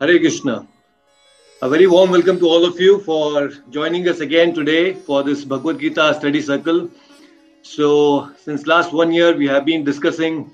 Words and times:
Hare 0.00 0.16
Krishna. 0.20 0.64
A 1.60 1.68
very 1.68 1.88
warm 1.88 2.12
welcome 2.12 2.38
to 2.38 2.46
all 2.46 2.64
of 2.64 2.80
you 2.80 3.00
for 3.00 3.48
joining 3.68 4.08
us 4.08 4.20
again 4.20 4.54
today 4.54 4.94
for 4.94 5.24
this 5.24 5.44
Bhagavad 5.44 5.80
Gita 5.80 6.14
study 6.14 6.40
circle. 6.40 6.88
So, 7.62 8.30
since 8.38 8.68
last 8.68 8.92
one 8.92 9.10
year, 9.10 9.36
we 9.36 9.48
have 9.48 9.64
been 9.64 9.82
discussing 9.82 10.52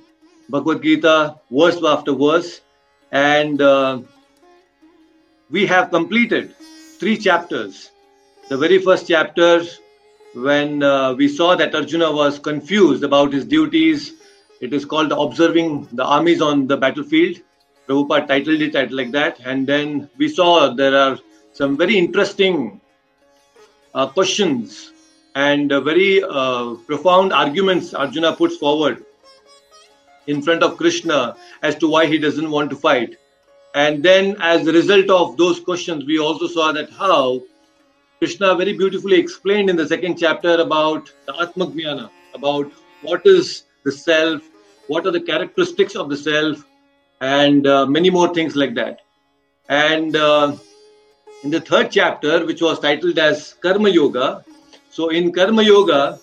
Bhagavad 0.49 0.83
Gita 0.83 1.39
verse 1.51 1.77
after 1.85 2.15
verse, 2.15 2.63
and 3.13 3.61
uh, 3.61 4.01
we 5.51 5.67
have 5.67 5.91
completed 5.91 6.55
three 6.99 7.19
chapters. 7.19 7.91
The 8.49 8.57
very 8.57 8.79
first 8.79 9.09
chapter, 9.09 9.63
when 10.33 10.83
uh, 10.83 11.13
we 11.13 11.29
saw 11.29 11.55
that 11.55 11.75
Arjuna 11.75 12.11
was 12.11 12.39
confused 12.39 13.05
about 13.05 13.35
his 13.35 13.45
duties, 13.45 14.15
it 14.63 14.73
is 14.73 14.87
called 14.87 15.13
Observing 15.13 15.89
the 15.93 16.05
Armies 16.05 16.41
on 16.41 16.67
the 16.67 16.79
Battlefield 16.79 17.43
Prabhupada 17.89 18.29
titled 18.29 18.63
it 18.63 18.93
like 18.93 19.11
that. 19.13 19.41
And 19.45 19.67
then 19.67 20.09
we 20.17 20.29
saw 20.29 20.73
there 20.75 20.97
are 20.97 21.19
some 21.53 21.77
very 21.77 21.97
interesting 21.97 22.81
uh, 23.95 24.09
questions 24.09 24.93
and 25.35 25.73
uh, 25.73 25.81
very 25.81 26.23
uh, 26.23 26.75
profound 26.87 27.33
arguments 27.33 27.95
Arjuna 27.95 28.35
puts 28.35 28.57
forward 28.57 29.05
in 30.27 30.41
front 30.43 30.63
of 30.63 30.77
Krishna 30.77 31.37
as 31.63 31.77
to 31.77 31.89
why 31.89 32.07
he 32.07 32.19
doesn't 32.19 32.51
want 32.51 32.71
to 32.71 32.77
fight. 32.77 33.17
And 33.75 34.03
then, 34.03 34.37
as 34.41 34.67
a 34.67 34.73
result 34.73 35.11
of 35.11 35.37
those 35.37 35.59
questions, 35.59 36.05
we 36.05 36.19
also 36.19 36.47
saw 36.47 36.71
that 36.73 36.91
how 36.91 37.43
Krishna 38.21 38.55
very 38.55 38.73
beautifully 38.73 39.19
explained 39.19 39.69
in 39.69 39.77
the 39.77 39.87
second 39.87 40.17
chapter 40.17 40.55
about 40.61 41.13
the 41.27 41.33
Atmajnana, 41.33 42.09
about 42.35 42.71
what 43.03 43.27
is 43.27 43.65
the 43.85 43.91
self, 43.91 44.43
what 44.87 45.07
are 45.07 45.11
the 45.11 45.21
characteristics 45.21 45.97
of 45.97 46.09
the 46.09 46.17
self, 46.17 46.65
and 47.25 47.67
uh, 47.67 47.87
many 47.87 48.11
more 48.11 48.29
things 48.35 48.55
like 48.55 48.75
that. 48.75 49.01
And 49.69 50.15
uh, 50.15 50.57
in 51.43 51.51
the 51.51 51.61
third 51.61 51.91
chapter, 51.91 52.45
which 52.45 52.61
was 52.61 52.79
titled 52.81 53.19
as 53.19 53.55
Karma 53.63 53.89
Yoga, 53.89 54.45
so 54.91 55.09
in 55.09 55.33
Karma 55.33 55.63
Yoga, 55.63 56.19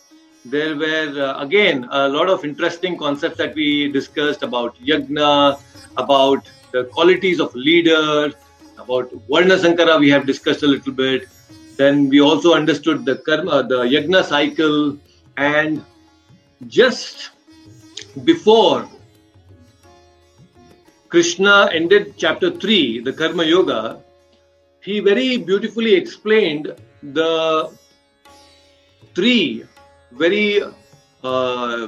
there 0.45 0.76
were 0.76 1.09
uh, 1.28 1.44
again 1.44 1.88
a 1.92 2.08
lot 2.08 2.30
of 2.30 2.45
interesting 2.45 2.98
concepts 2.98 3.38
that 3.38 3.56
we 3.56 3.92
discussed 3.92 4.44
about 4.44 4.78
yagna, 4.92 5.59
about 5.98 6.50
the 6.72 6.86
qualities 6.86 7.39
of 7.39 7.54
leader, 7.56 8.31
about 8.78 9.11
Varna 9.30 9.58
Sankara, 9.58 9.98
we 9.98 10.09
have 10.09 10.26
discussed 10.26 10.64
a 10.64 10.67
little 10.67 10.94
bit. 10.94 11.28
Then 11.78 12.09
we 12.09 12.22
also 12.22 12.54
understood 12.54 13.06
the 13.06 13.16
karma, 13.17 13.64
the 13.64 13.83
yagna 13.95 14.23
cycle, 14.23 14.98
and 15.38 15.83
just 16.67 17.31
before 18.23 18.88
Krishna 21.12 21.70
ended 21.73 22.14
chapter 22.16 22.50
3, 22.50 23.02
the 23.02 23.12
Karma 23.12 23.44
Yoga, 23.44 24.02
he 24.80 25.02
very 25.02 25.36
beautifully 25.36 25.94
explained 25.94 26.73
the 27.04 27.70
three 29.14 29.66
very 30.14 30.64
uh, 31.22 31.88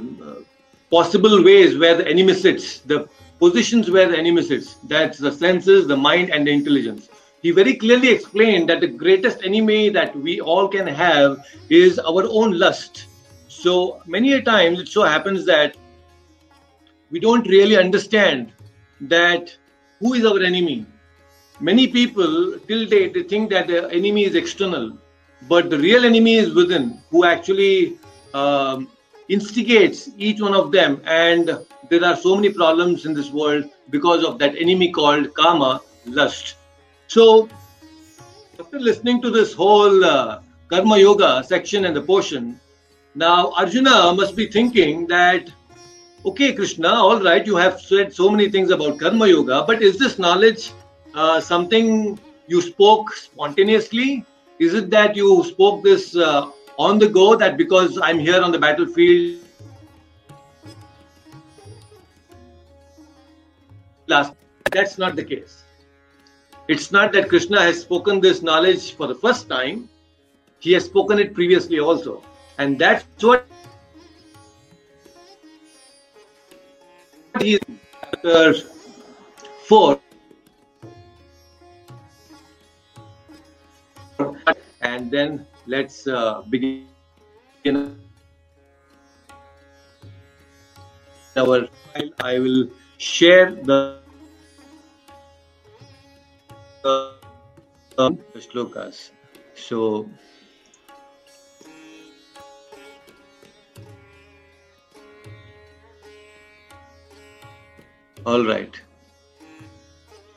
possible 0.92 1.42
ways 1.42 1.78
where 1.78 1.96
the 1.96 2.06
enemy 2.06 2.34
sits, 2.34 2.80
the 2.80 3.08
positions 3.40 3.90
where 3.90 4.10
the 4.10 4.18
enemy 4.18 4.44
sits. 4.44 4.76
That's 4.90 5.20
the 5.20 5.32
senses, 5.32 5.88
the 5.88 5.96
mind, 5.96 6.30
and 6.30 6.46
the 6.46 6.52
intelligence. 6.52 7.08
He 7.42 7.52
very 7.52 7.76
clearly 7.76 8.10
explained 8.10 8.68
that 8.70 8.82
the 8.82 8.88
greatest 8.88 9.42
enemy 9.46 9.88
that 9.88 10.14
we 10.18 10.42
all 10.42 10.68
can 10.68 10.86
have 10.86 11.46
is 11.70 11.98
our 11.98 12.26
own 12.28 12.60
lust. 12.60 13.06
So 13.48 14.02
many 14.06 14.34
a 14.34 14.42
times 14.42 14.82
it 14.82 14.90
so 14.90 15.04
happens 15.04 15.46
that 15.46 15.78
we 17.10 17.22
don't 17.22 17.48
really 17.48 17.78
understand 17.78 18.52
that 19.10 19.56
who 20.00 20.14
is 20.14 20.26
our 20.26 20.42
enemy? 20.42 20.86
Many 21.60 21.88
people 21.88 22.60
till 22.68 22.86
date 22.88 23.14
they 23.14 23.24
think 23.24 23.50
that 23.52 23.68
the 23.68 23.90
enemy 23.92 24.26
is 24.26 24.36
external, 24.36 24.98
but 25.48 25.70
the 25.70 25.78
real 25.78 26.06
enemy 26.06 26.36
is 26.36 26.54
within, 26.54 27.00
who 27.10 27.26
actually 27.26 27.98
um, 28.34 28.90
instigates 29.30 30.10
each 30.18 30.42
one 30.42 30.54
of 30.54 30.72
them. 30.72 31.02
And 31.06 31.58
there 31.90 32.04
are 32.04 32.16
so 32.16 32.36
many 32.36 32.50
problems 32.50 33.06
in 33.06 33.14
this 33.14 33.30
world 33.32 33.66
because 33.90 34.24
of 34.24 34.40
that 34.40 34.56
enemy 34.56 34.92
called 34.92 35.34
kama, 35.36 35.82
lust. 36.06 36.56
So, 37.08 37.50
after 38.60 38.80
listening 38.80 39.22
to 39.22 39.30
this 39.30 39.54
whole 39.54 40.04
uh, 40.04 40.42
karma 40.70 40.98
yoga 40.98 41.44
section 41.44 41.86
and 41.86 41.96
the 41.96 42.02
portion, 42.02 42.60
now 43.16 43.52
Arjuna 43.52 44.14
must 44.14 44.36
be 44.36 44.48
thinking 44.48 45.06
that 45.08 45.52
okay, 46.26 46.54
Krishna, 46.54 46.90
all 46.90 47.22
right, 47.22 47.46
you 47.46 47.56
have 47.56 47.80
said 47.82 48.14
so 48.14 48.30
many 48.30 48.50
things 48.50 48.72
about 48.72 49.00
Karma 49.00 49.28
Yoga, 49.28 49.64
but 49.68 49.82
is 49.82 49.98
this 50.00 50.18
knowledge 50.18 50.72
uh, 51.14 51.40
something 51.42 52.20
you 52.48 52.62
spoke 52.62 53.14
spontaneously? 53.14 54.26
Is 54.60 54.74
it 54.74 54.90
that 54.92 55.16
you 55.16 55.44
spoke 55.44 55.84
this 55.84 56.16
uh, 56.16 56.50
on 56.78 57.00
the 57.00 57.08
go, 57.08 57.36
that 57.36 57.58
because 57.58 58.00
I'm 58.02 58.20
here 58.20 58.42
on 58.42 58.52
the 58.52 58.60
battlefield, 58.60 59.42
last, 64.08 64.34
that's 64.72 64.98
not 64.98 65.16
the 65.16 65.24
case. 65.24 65.64
It's 66.68 66.92
not 66.92 67.12
that 67.12 67.28
Krishna 67.28 67.62
has 67.62 67.82
spoken 67.82 68.22
this 68.22 68.42
knowledge 68.42 68.94
for 68.96 69.08
the 69.08 69.16
first 69.16 69.50
time, 69.50 69.90
he 70.60 70.72
has 70.72 70.86
spoken 70.86 71.20
it 71.20 71.34
previously 71.34 71.80
also. 71.80 72.24
And 72.58 72.80
that's 72.80 73.06
what 73.22 73.46
is 77.42 77.60
chapter 77.92 78.54
4 79.68 80.00
and 84.82 85.10
then 85.10 85.46
let's 85.66 86.08
uh, 86.08 86.42
begin 86.50 86.86
our 91.36 91.68
file. 91.68 92.10
I 92.20 92.40
will 92.40 92.70
share 92.98 93.52
the 93.52 94.00
uh, 96.86 98.10
shlokas. 98.38 99.12
So 99.56 100.10
All 108.26 108.46
right. 108.46 108.80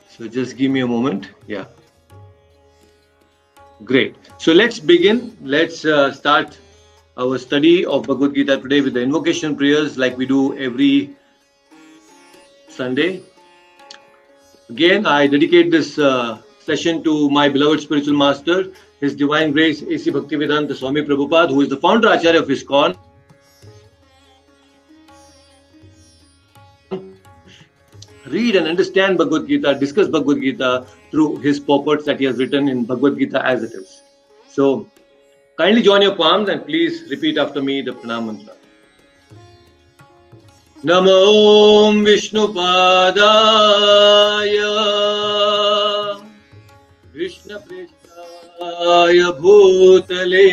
So 0.09 0.27
just 0.27 0.57
give 0.57 0.71
me 0.71 0.81
a 0.81 0.87
moment. 0.87 1.29
Yeah. 1.47 1.65
Great. 3.83 4.15
So 4.39 4.51
let's 4.51 4.79
begin. 4.79 5.37
Let's 5.41 5.85
uh, 5.85 6.11
start 6.11 6.57
our 7.17 7.37
study 7.37 7.85
of 7.85 8.03
Bhagavad 8.03 8.35
Gita 8.35 8.57
today 8.57 8.81
with 8.81 8.93
the 8.93 9.01
invocation 9.01 9.55
prayers 9.55 9.97
like 9.97 10.17
we 10.17 10.25
do 10.25 10.57
every 10.57 11.15
Sunday. 12.67 13.21
Again, 14.69 15.05
I 15.05 15.27
dedicate 15.27 15.71
this 15.71 15.97
uh, 15.97 16.39
session 16.59 17.03
to 17.03 17.29
my 17.29 17.47
beloved 17.47 17.79
spiritual 17.79 18.17
master, 18.17 18.65
His 18.99 19.15
Divine 19.15 19.51
Grace 19.53 19.81
A.C. 19.81 20.11
Bhaktivedanta 20.11 20.75
Swami 20.75 21.03
Prabhupada, 21.03 21.49
who 21.49 21.61
is 21.61 21.69
the 21.69 21.77
founder 21.77 22.09
Acharya 22.09 22.41
of 22.41 22.49
ISKCON 22.49 22.97
read 28.29 28.55
and 28.55 28.67
understand 28.67 29.17
Bhagavad 29.17 29.47
Gita, 29.47 29.75
discuss 29.75 30.07
Bhagavad 30.07 30.41
Gita 30.41 30.85
through 31.11 31.37
his 31.37 31.59
purports 31.59 32.05
that 32.05 32.19
he 32.19 32.25
has 32.25 32.37
written 32.37 32.67
in 32.69 32.85
Bhagavad 32.85 33.17
Gita 33.17 33.45
as 33.45 33.63
it 33.63 33.73
is. 33.73 34.01
So, 34.49 34.87
kindly 35.57 35.81
join 35.81 36.01
your 36.01 36.15
palms 36.15 36.49
and 36.49 36.65
please 36.65 37.09
repeat 37.09 37.37
after 37.37 37.61
me 37.61 37.81
the 37.81 37.91
pranam 37.91 38.27
mantra. 38.27 38.53
नमो 40.85 41.91
विष्णुपादाय 42.05 43.17
कृष्णपृष्ठाय 47.13 47.97
भूतले 49.41 50.43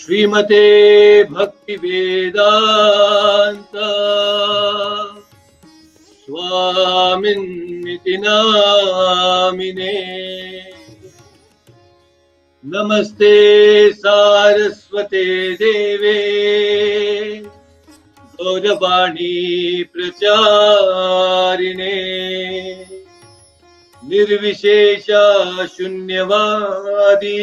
श्रीमते 0.00 0.64
भक्तिवेदान्त 1.30 2.36
नामिने 8.16 9.96
नमस्ते 12.64 13.34
सारस्वते 13.92 15.24
देवे 15.60 16.14
गौरवाणी 18.40 19.34
प्रचारिणे 19.94 20.26
निर्विशेषा 24.02 25.24
शून्यवादी 25.76 27.40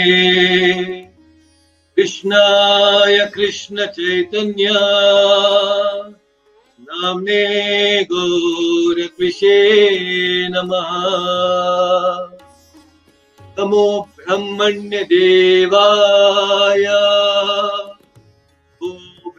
कृष्णाय 1.97 3.31
कृष्णचैतन्य। 3.35 4.71
नाम्ने 6.81 8.07
गौरकृषे 8.13 9.57
नमः। 10.49 10.91
नमो 13.59 14.09
ब्रह्मण्यदेवाय। 14.17 16.85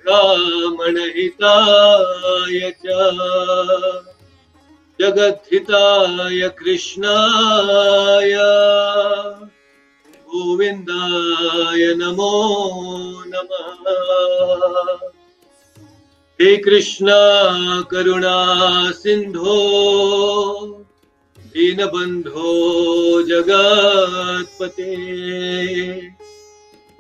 ब्राह्मणहिताय 0.08 2.74
च। 2.86 2.88
जगद्धिताय 5.02 6.50
कृष्णाय। 6.50 8.34
गोविन्दाय 10.12 11.96
नमो 11.96 12.34
नमः। 13.28 15.08
हे 16.42 16.58
कृष्णा 16.58 17.14
करुणा 17.82 18.38
सिन्धो 18.92 19.58
दीनबन्धो 21.40 22.52
जगत्पते। 23.22 24.96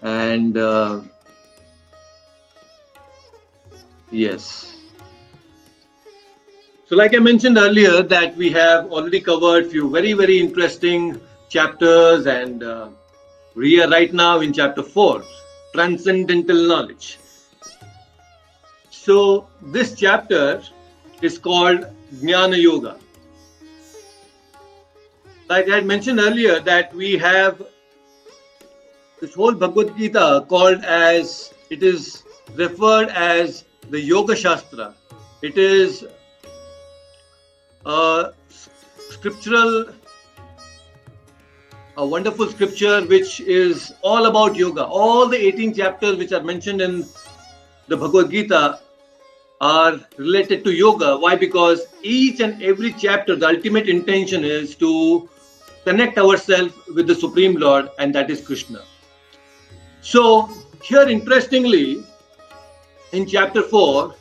and 0.03 0.59
uh, 0.59 1.01
yes 4.11 4.74
so 6.95 6.99
like 6.99 7.15
i 7.17 7.19
mentioned 7.19 7.59
earlier 7.59 8.03
that 8.11 8.37
we 8.41 8.49
have 8.51 8.93
already 8.97 9.21
covered 9.29 9.69
few 9.71 9.87
very 9.95 10.13
very 10.13 10.39
interesting 10.39 11.21
chapters 11.55 12.27
and 12.27 12.63
uh, 12.63 12.89
we 13.57 13.83
are 13.83 13.89
right 13.95 14.13
now 14.13 14.39
in 14.47 14.53
chapter 14.59 14.83
4 14.83 15.25
transcendental 15.73 16.61
knowledge 16.69 17.19
so 18.91 19.19
this 19.79 19.93
chapter 20.05 20.63
is 21.31 21.37
called 21.49 21.85
jnana 22.23 22.63
yoga 22.63 22.95
like 25.53 25.69
i 25.69 25.77
had 25.77 25.93
mentioned 25.95 26.27
earlier 26.29 26.57
that 26.73 26.95
we 27.05 27.13
have 27.27 27.63
this 29.21 29.35
whole 29.35 29.63
Bhagavad 29.65 29.97
Gita 29.97 30.27
called 30.49 30.85
as 31.03 31.55
it 31.71 31.83
is 31.83 32.23
referred 32.65 33.09
as 33.09 33.65
the 33.89 34.01
Yoga 34.01 34.37
Shastra. 34.37 34.95
It 35.41 35.57
is 35.57 36.05
a 37.87 38.33
scriptural, 38.89 39.87
a 41.97 42.07
wonderful 42.07 42.49
scripture 42.49 43.03
which 43.07 43.41
is 43.41 43.93
all 44.03 44.27
about 44.27 44.57
yoga. 44.57 44.85
All 44.85 45.29
the 45.29 45.37
18 45.37 45.75
chapters 45.75 46.17
which 46.17 46.33
are 46.33 46.43
mentioned 46.43 46.81
in 46.81 47.05
the 47.89 47.97
Bhagavad 47.97 48.31
Gita 48.31 48.81
are 49.61 50.01
related 50.17 50.65
to 50.65 50.73
yoga. 50.73 51.17
Why? 51.17 51.37
Because 51.37 51.87
each 52.03 52.41
and 52.41 52.63
every 52.63 52.93
chapter, 52.93 53.37
the 53.37 53.49
ultimate 53.49 53.89
intention 53.89 54.45
is 54.45 54.75
to 54.77 55.29
connect 55.85 56.19
ourselves 56.19 56.75
with 56.95 57.07
the 57.07 57.15
Supreme 57.15 57.57
Lord, 57.57 57.91
and 57.99 58.15
that 58.15 58.31
is 58.31 58.41
Krishna. 58.41 58.83
So, 60.01 60.51
here 60.83 61.09
interestingly, 61.09 62.05
in 63.13 63.27
chapter 63.27 63.63
4, 63.63 64.15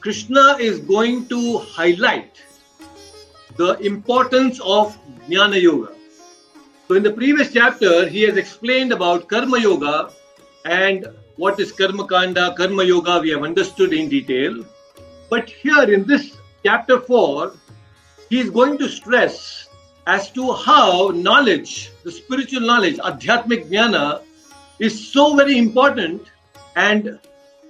Krishna 0.00 0.56
is 0.60 0.80
going 0.80 1.26
to 1.28 1.58
highlight 1.58 2.42
the 3.56 3.74
importance 3.80 4.60
of 4.60 4.96
Jnana 5.28 5.60
Yoga. 5.60 5.92
So, 6.88 6.94
in 6.94 7.02
the 7.02 7.12
previous 7.12 7.52
chapter, 7.52 8.06
he 8.06 8.22
has 8.22 8.36
explained 8.36 8.92
about 8.92 9.28
Karma 9.28 9.58
Yoga 9.58 10.10
and 10.64 11.06
what 11.36 11.58
is 11.58 11.72
Karma 11.72 12.06
Kanda, 12.06 12.54
Karma 12.56 12.84
Yoga, 12.84 13.20
we 13.20 13.30
have 13.30 13.42
understood 13.42 13.92
in 13.92 14.08
detail. 14.08 14.64
But 15.30 15.48
here 15.48 15.82
in 15.92 16.04
this 16.06 16.36
chapter 16.64 17.00
4, 17.00 17.52
he 18.28 18.40
is 18.40 18.50
going 18.50 18.78
to 18.78 18.88
stress 18.88 19.68
as 20.06 20.30
to 20.32 20.52
how 20.52 21.08
knowledge, 21.14 21.90
the 22.02 22.12
spiritual 22.12 22.60
knowledge, 22.60 22.96
Adhyatmic 22.98 23.68
Jnana, 23.68 24.22
is 24.78 25.12
so 25.12 25.34
very 25.34 25.56
important 25.56 26.22
and 26.76 27.18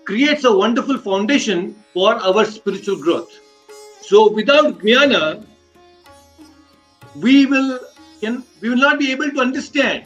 creates 0.04 0.44
a 0.44 0.54
wonderful 0.54 0.98
foundation 0.98 1.74
for 1.92 2.14
our 2.16 2.44
spiritual 2.44 2.96
growth. 2.96 3.32
So 4.02 4.30
without 4.30 4.80
jnana, 4.80 5.46
we 7.16 7.47
will 7.47 7.80
can, 8.21 8.42
we 8.61 8.71
will 8.71 8.76
not 8.76 8.99
be 8.99 9.11
able 9.12 9.30
to 9.30 9.40
understand 9.40 10.04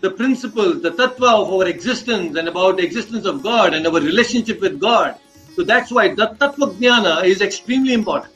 the 0.00 0.10
principles, 0.10 0.82
the 0.82 0.90
tattva 0.90 1.42
of 1.42 1.52
our 1.52 1.66
existence 1.66 2.36
and 2.36 2.48
about 2.48 2.76
the 2.76 2.84
existence 2.84 3.26
of 3.26 3.42
God 3.42 3.74
and 3.74 3.86
our 3.86 4.00
relationship 4.00 4.60
with 4.60 4.80
God. 4.80 5.18
So 5.54 5.62
that's 5.62 5.90
why 5.90 6.14
the 6.14 6.28
tattva 6.40 6.74
jnana 6.76 7.24
is 7.24 7.40
extremely 7.40 7.94
important. 7.94 8.32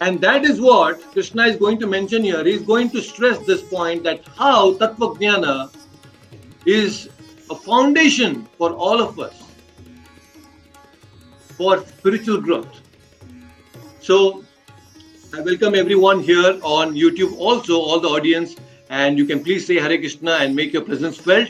And 0.00 0.20
that 0.20 0.44
is 0.44 0.60
what 0.60 1.00
Krishna 1.12 1.44
is 1.44 1.56
going 1.56 1.78
to 1.78 1.86
mention 1.86 2.22
here. 2.22 2.44
He 2.44 2.52
is 2.52 2.62
going 2.62 2.90
to 2.90 3.00
stress 3.00 3.38
this 3.46 3.62
point 3.62 4.02
that 4.04 4.26
how 4.36 4.74
tattva 4.74 5.16
jnana 5.16 5.74
is 6.66 7.08
a 7.50 7.54
foundation 7.54 8.46
for 8.58 8.72
all 8.72 9.00
of 9.00 9.18
us 9.18 9.42
for 11.56 11.84
spiritual 11.86 12.40
growth. 12.40 12.80
So, 14.00 14.43
I 15.34 15.40
welcome 15.40 15.74
everyone 15.74 16.20
here 16.20 16.60
on 16.62 16.94
YouTube, 16.94 17.36
also 17.38 17.74
all 17.80 17.98
the 17.98 18.06
audience, 18.06 18.54
and 18.88 19.18
you 19.18 19.24
can 19.24 19.42
please 19.42 19.66
say 19.66 19.80
Hare 19.80 19.98
Krishna 19.98 20.34
and 20.34 20.54
make 20.54 20.72
your 20.72 20.82
presence 20.82 21.16
felt. 21.16 21.48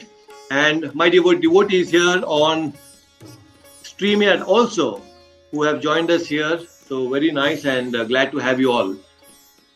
And 0.50 0.94
my 0.94 1.10
devotees 1.10 1.90
here 1.90 2.22
on 2.24 2.72
StreamYard 3.82 4.42
also, 4.46 5.02
who 5.50 5.64
have 5.64 5.82
joined 5.82 6.10
us 6.10 6.26
here. 6.26 6.60
So, 6.88 7.10
very 7.10 7.30
nice 7.30 7.66
and 7.66 7.94
uh, 7.94 8.04
glad 8.04 8.32
to 8.32 8.38
have 8.38 8.58
you 8.58 8.72
all. 8.72 8.96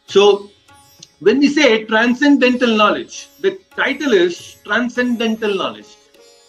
So, 0.06 0.48
when 1.20 1.38
we 1.40 1.48
say 1.48 1.84
transcendental 1.84 2.74
knowledge, 2.78 3.28
the 3.40 3.58
title 3.76 4.14
is 4.14 4.56
transcendental 4.64 5.54
knowledge. 5.54 5.96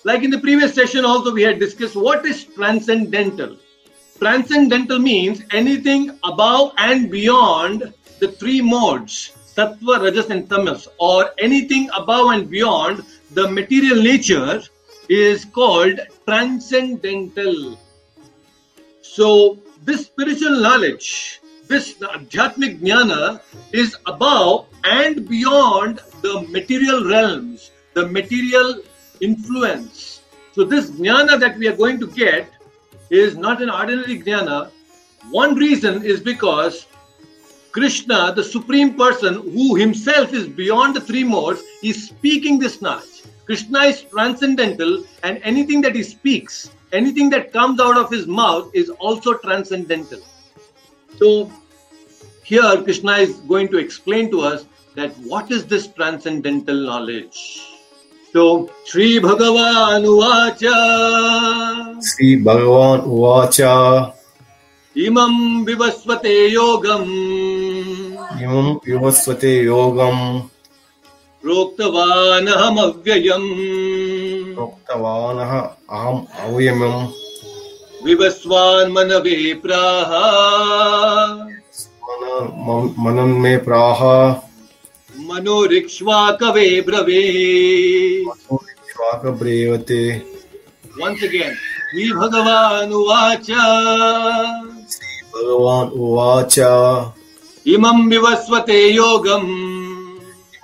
Like 0.06 0.24
in 0.24 0.32
the 0.32 0.40
previous 0.40 0.74
session, 0.74 1.04
also 1.04 1.34
we 1.34 1.42
had 1.42 1.60
discussed 1.60 1.98
what 1.98 2.26
is 2.26 2.46
transcendental. 2.46 3.58
Transcendental 4.20 5.00
means 5.00 5.44
anything 5.52 6.18
above 6.24 6.74
and 6.78 7.10
beyond 7.10 7.94
the 8.20 8.32
three 8.34 8.62
modes 8.62 9.34
sattva, 9.60 10.02
rajas, 10.04 10.30
and 10.30 10.50
tamas, 10.50 10.88
or 11.00 11.32
anything 11.38 11.90
above 11.96 12.32
and 12.34 12.50
beyond 12.50 13.04
the 13.32 13.48
material 13.52 14.02
nature 14.02 14.62
is 15.10 15.46
called 15.46 16.00
transcendental. 16.26 17.78
So, 19.02 19.58
this 19.84 20.06
spiritual 20.06 20.62
knowledge, 20.62 21.42
this 21.68 21.94
Adhyatmic 21.96 22.80
Jnana, 22.80 23.42
is 23.72 23.98
above 24.06 24.68
and 24.84 25.28
beyond 25.28 26.00
the 26.22 26.42
material 26.50 27.06
realms, 27.06 27.72
the 27.94 28.08
material 28.08 28.82
influence. 29.20 30.22
So, 30.54 30.64
this 30.64 30.92
Jnana 30.92 31.40
that 31.40 31.58
we 31.58 31.68
are 31.68 31.76
going 31.76 32.00
to 32.00 32.08
get 32.08 32.50
is 33.10 33.36
not 33.36 33.62
an 33.62 33.70
ordinary 33.70 34.20
Jnana. 34.20 34.72
One 35.32 35.56
reason 35.56 36.04
is 36.04 36.20
because 36.20 36.86
Krishna, 37.72 38.34
the 38.36 38.44
Supreme 38.44 38.96
Person, 38.96 39.36
who 39.36 39.76
himself 39.76 40.34
is 40.34 40.48
beyond 40.48 40.96
the 40.96 41.02
three 41.02 41.24
modes, 41.24 41.62
is 41.84 42.08
speaking 42.08 42.58
this 42.58 42.82
knowledge. 42.82 43.24
Krishna 43.46 43.80
is 43.80 44.02
transcendental, 44.02 45.04
and 45.24 45.40
anything 45.44 45.82
that 45.82 45.96
he 45.96 46.04
speaks, 46.04 46.72
anything 46.92 47.30
that 47.32 47.54
comes 47.54 47.80
out 47.80 47.98
of 47.98 48.10
his 48.10 48.28
mouth, 48.28 48.72
is 48.74 48.90
also 48.90 49.36
transcendental. 49.36 50.20
So, 51.18 51.52
here 52.44 52.82
Krishna 52.84 53.14
is 53.14 53.36
going 53.42 53.68
to 53.70 53.78
explain 53.78 54.32
to 54.32 54.42
us 54.42 54.66
that 54.96 55.16
what 55.20 55.52
is 55.52 55.66
this 55.66 55.88
transcendental 55.88 56.76
knowledge. 56.76 57.69
तो 58.34 58.70
श्री 58.88 59.20
भगवान 59.20 60.06
उवाच। 60.06 60.60
श्री 62.06 62.44
भगवान 62.44 63.00
उवाच। 63.00 63.62
इमं 64.98 65.66
विवस्वते 65.66 66.48
योगम। 66.48 67.04
इमं 68.44 68.78
विवस्वते 68.88 69.64
योगम। 69.64 70.02
प्रोक्तवान 70.02 72.48
योगम् 72.48 72.52
प्रोक्तवानहमव्ययम्। 72.52 74.56
प्रोक्तवानः 74.56 76.00
अहम् 76.00 76.40
अव्ययम्। 76.40 77.08
विवस्वान् 78.06 78.92
मनवे 78.92 79.54
प्राह। 79.54 80.10
मनन्मे 83.00 83.58
प्राह। 83.58 84.32
मनोरिक्ष्वाकवे 85.20 86.82
ब्रवे। 86.82 87.22
श्वाकब्रेवते 88.92 90.30
Once 91.02 91.20
again, 91.20 91.54
श्रीभगवानुवाच 91.54 93.52
भगवान् 95.36 95.90
उवाच। 95.90 96.60
इमं 97.68 98.10
विवस्वते 98.10 98.90
योगम्। 98.90 99.50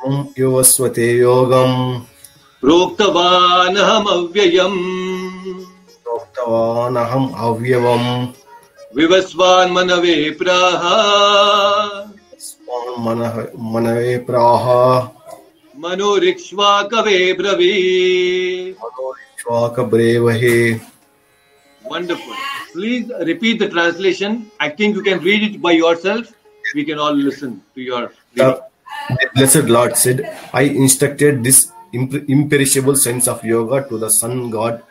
इमं 0.06 0.26
युवस्वते 0.40 1.12
योगम्। 1.18 2.00
प्रोक्तवानहमव्ययम्। 2.62 3.44
प्रोक्तवानहम् 6.04 7.36
अव्यवम् 7.38 8.28
विवस्वान् 8.98 9.72
मनवे 9.72 10.30
प्राह। 10.30 12.05
मनवे 12.68 14.18
प्राह 14.28 14.66
मनोरिक्ष्वाकवे 15.84 17.18
ब्रवी 17.40 17.72
मनोरिक्ष्वाकब्रेवहे 18.84 20.58
Wonderful. 21.86 22.34
Please 22.74 23.12
repeat 23.28 23.60
the 23.60 23.70
translation. 23.70 24.50
I 24.60 24.70
think 24.70 24.96
you 24.96 25.04
can 25.04 25.20
read 25.20 25.44
it 25.44 25.62
by 25.62 25.74
yourself. 25.74 26.34
We 26.74 26.84
can 26.84 26.98
all 26.98 27.14
listen 27.14 27.62
to 27.76 27.82
your. 27.82 28.12
The, 28.34 28.64
the 29.10 29.30
blessed 29.36 29.66
Lord 29.66 29.96
said, 29.96 30.36
I 30.52 30.64
instructed 30.64 31.44
this 31.44 31.72
imperishable 31.94 32.96
sense 32.96 33.28
of 33.28 33.46
yoga 33.46 33.88
to 33.88 34.00
the 34.00 34.10
sun 34.10 34.50
god 34.50 34.82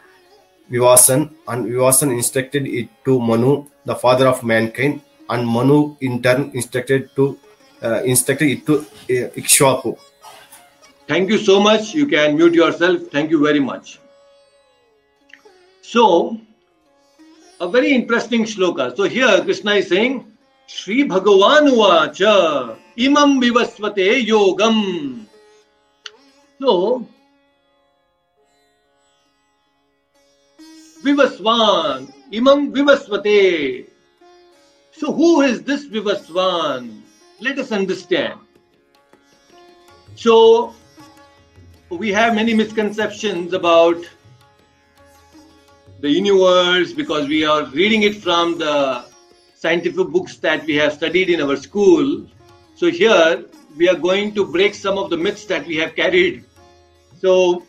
Vivasvan, 0.71 1.31
and 1.49 1.66
Vivasvan 1.66 2.12
instructed 2.12 2.66
it 2.66 2.88
to 3.04 3.21
Manu, 3.21 3.66
the 3.85 3.95
father 3.95 4.26
of 4.26 4.43
mankind, 4.43 5.02
and 5.28 5.47
Manu 5.47 5.97
in 6.00 6.23
turn 6.23 6.50
instructed 6.54 7.11
to 7.16 7.38
uh, 7.85 8.03
uh. 8.03 9.93
Thank 11.07 11.31
you 11.31 11.38
so 11.38 11.61
much. 11.61 11.95
You 11.95 12.07
can 12.07 12.37
mute 12.37 12.55
yourself. 12.55 13.03
Thank 13.12 13.31
you 13.31 13.45
very 13.45 13.61
much. 13.61 14.00
So, 15.83 16.41
a 17.61 17.69
very 17.69 17.93
interesting 17.93 18.45
shloka. 18.45 18.97
So 18.97 19.05
here 19.05 19.43
Krishna 19.43 19.75
is 19.75 19.88
saying, 19.88 20.33
Sri 20.67 21.07
Bhagavan 21.07 21.69
Uvacha 21.69 22.79
Imam 22.99 23.41
Vivasvate 23.41 24.26
Yogam. 24.26 25.26
So, 26.59 27.07
Vivaswan, 31.05 32.11
Imam 32.33 32.73
Vivasvate. 32.73 33.91
So, 34.93 35.12
who 35.12 35.43
is 35.43 35.62
this 35.62 35.87
Vivaswan? 35.87 37.03
Let 37.41 37.59
us 37.59 37.73
understand. 37.73 38.38
So, 40.14 40.75
we 41.91 42.12
have 42.12 42.35
many 42.35 42.55
misconceptions 42.55 43.53
about 43.53 44.05
the 46.00 46.11
universe 46.11 46.93
because 46.93 47.26
we 47.29 47.45
are 47.45 47.64
reading 47.67 48.03
it 48.03 48.17
from 48.17 48.59
the 48.59 49.05
scientific 49.55 50.09
books 50.09 50.37
that 50.38 50.64
we 50.64 50.76
have 50.76 50.93
studied 50.93 51.29
in 51.29 51.41
our 51.41 51.57
school. 51.57 52.26
So, 52.76 52.91
here 52.91 53.45
we 53.76 53.88
are 53.88 53.97
going 53.97 54.35
to 54.35 54.47
break 54.47 54.75
some 54.75 54.97
of 54.97 55.11
the 55.11 55.17
myths 55.17 55.45
that 55.47 55.67
we 55.67 55.76
have 55.76 55.97
carried. 55.97 56.45
So, 57.19 57.64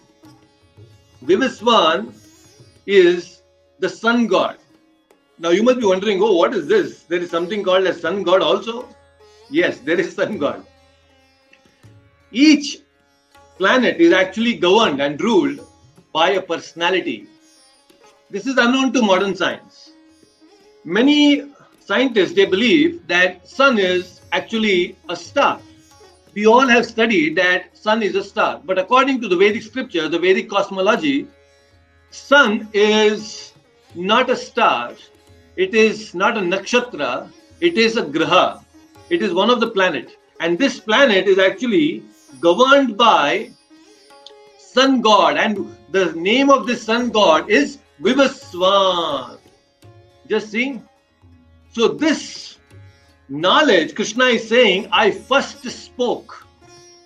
Vivaswan 1.24 2.13
is 2.86 3.41
the 3.79 3.89
sun 3.89 4.27
god. 4.27 4.57
Now, 5.39 5.50
you 5.50 5.63
must 5.63 5.79
be 5.79 5.86
wondering, 5.86 6.22
oh, 6.22 6.36
what 6.36 6.53
is 6.53 6.67
this? 6.67 7.03
There 7.03 7.19
is 7.19 7.31
something 7.31 7.63
called 7.63 7.88
a 7.88 7.93
sun 7.93 8.22
god 8.22 8.41
also? 8.41 8.88
Yes, 9.49 9.79
there 9.79 9.99
is 9.99 10.15
sun 10.15 10.37
god. 10.37 10.65
Each 12.31 12.79
planet 13.57 13.97
is 13.97 14.11
actually 14.11 14.55
governed 14.55 15.01
and 15.01 15.21
ruled 15.21 15.59
by 16.11 16.31
a 16.31 16.41
personality. 16.41 17.27
This 18.29 18.47
is 18.47 18.57
unknown 18.57 18.91
to 18.93 19.01
modern 19.01 19.35
science. 19.35 19.91
Many 20.83 21.51
scientists 21.79 22.33
they 22.33 22.45
believe 22.45 23.07
that 23.07 23.47
sun 23.47 23.77
is 23.77 24.21
actually 24.31 24.97
a 25.09 25.15
star. 25.15 25.59
We 26.33 26.47
all 26.47 26.67
have 26.67 26.85
studied 26.85 27.37
that 27.37 27.77
sun 27.77 28.03
is 28.03 28.15
a 28.15 28.23
star, 28.23 28.61
but 28.65 28.77
according 28.77 29.21
to 29.21 29.27
the 29.27 29.37
Vedic 29.37 29.63
scripture, 29.63 30.09
the 30.09 30.19
Vedic 30.19 30.49
cosmology, 30.49 31.27
sun 32.09 32.67
is 32.73 33.53
not 33.93 34.29
a 34.29 34.35
star. 34.35 34.93
It 35.55 35.73
is 35.73 36.13
not 36.13 36.37
a 36.37 36.41
nakshatra. 36.41 37.29
It 37.61 37.77
is 37.77 37.95
a 37.95 38.01
graha. 38.01 38.64
It 39.09 39.21
is 39.21 39.33
one 39.33 39.50
of 39.50 39.59
the 39.59 39.69
planet, 39.69 40.17
and 40.39 40.57
this 40.57 40.79
planet 40.79 41.27
is 41.27 41.38
actually 41.38 42.03
governed 42.39 42.97
by 42.97 43.51
sun 44.57 45.01
god. 45.01 45.38
And 45.38 45.75
the 45.91 46.12
name 46.13 46.50
of 46.50 46.67
this 46.67 46.83
sun 46.83 47.09
god 47.09 47.50
is 47.50 47.77
vivaswan 48.01 49.38
just 50.27 50.51
see 50.51 50.81
so 51.71 51.88
this 51.88 52.57
knowledge 53.29 53.95
krishna 53.95 54.25
is 54.38 54.47
saying 54.47 54.88
i 54.91 55.09
first 55.09 55.63
spoke 55.69 56.45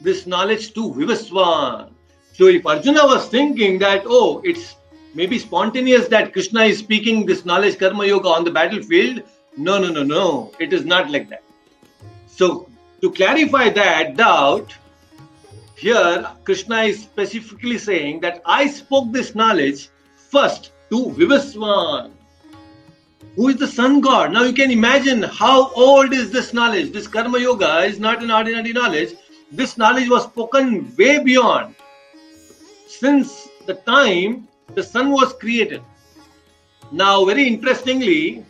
this 0.02 0.26
knowledge 0.26 0.74
to 0.74 0.92
vivaswan 0.94 1.92
so 2.34 2.48
if 2.48 2.66
arjuna 2.66 3.06
was 3.12 3.28
thinking 3.28 3.78
that 3.78 4.02
oh 4.08 4.42
it's 4.44 4.76
maybe 5.14 5.38
spontaneous 5.38 6.08
that 6.08 6.34
krishna 6.34 6.64
is 6.64 6.80
speaking 6.80 7.26
this 7.26 7.46
knowledge 7.46 7.78
karma 7.78 8.06
yoga 8.06 8.30
on 8.30 8.44
the 8.44 8.56
battlefield 8.60 9.22
no 9.58 9.78
no 9.78 9.90
no 9.92 10.04
no. 10.04 10.52
It 10.60 10.74
is 10.74 10.86
not 10.86 11.12
like 11.12 11.30
that 11.30 11.44
so 12.40 12.70
to 13.02 13.12
clarify 13.12 13.68
that 13.70 14.16
doubt 14.16 14.74
here, 15.76 16.26
Krishna 16.46 16.84
is 16.84 17.02
specifically 17.02 17.78
saying 17.78 18.22
that 18.22 18.42
I 18.46 18.68
spoke 18.68 19.12
this 19.12 19.36
knowledge 19.36 19.90
first 20.16 20.72
to 20.90 21.06
Vivaswan, 21.18 22.12
who 23.36 23.50
is 23.50 23.58
the 23.58 23.68
sun 23.68 24.00
god. 24.00 24.32
Now 24.32 24.44
you 24.44 24.54
can 24.54 24.72
imagine 24.72 25.24
how 25.24 25.72
old 25.74 26.14
is 26.14 26.32
this 26.32 26.54
knowledge. 26.54 26.94
This 26.94 27.08
Karma 27.08 27.40
Yoga 27.40 27.80
is 27.80 28.00
not 28.00 28.24
an 28.24 28.32
ordinary 28.32 28.72
knowledge. 28.72 29.16
This 29.52 29.78
knowledge 29.78 30.10
was 30.10 30.24
spoken 30.24 30.94
way 30.98 31.22
beyond 31.22 31.76
since 32.88 33.50
the 33.66 33.76
time 33.76 34.48
the 34.76 34.84
sun 34.84 35.12
was 35.12 35.34
created. 35.34 35.82
Now, 36.92 37.26
very 37.26 37.48
interestingly, 37.48 38.46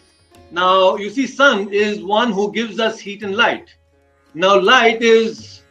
Now, 0.51 0.95
you 0.95 1.09
see, 1.09 1.27
sun 1.27 1.69
is 1.71 2.03
one 2.03 2.31
who 2.31 2.51
gives 2.51 2.79
us 2.79 2.99
heat 2.99 3.21
and 3.23 3.35
light. 3.35 3.75
Now, 4.33 4.59
light 4.59 5.01
is 5.01 5.61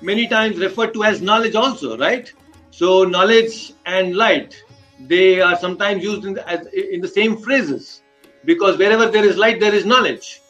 many 0.00 0.26
times 0.28 0.58
referred 0.58 0.94
to 0.94 1.04
as 1.04 1.20
knowledge 1.20 1.54
also, 1.54 1.98
right? 1.98 2.32
So, 2.70 3.04
knowledge 3.04 3.72
and 3.86 4.16
light, 4.16 4.62
they 5.00 5.40
are 5.40 5.56
sometimes 5.56 6.02
used 6.02 6.24
in 6.24 6.34
the, 6.34 6.48
as, 6.48 6.66
in 6.68 7.00
the 7.00 7.08
same 7.08 7.36
phrases 7.36 8.02
because 8.44 8.78
wherever 8.78 9.06
there 9.06 9.24
is 9.24 9.36
light, 9.36 9.60
there 9.60 9.74
is 9.74 9.84
knowledge. 9.84 10.40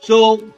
So, 0.00 0.52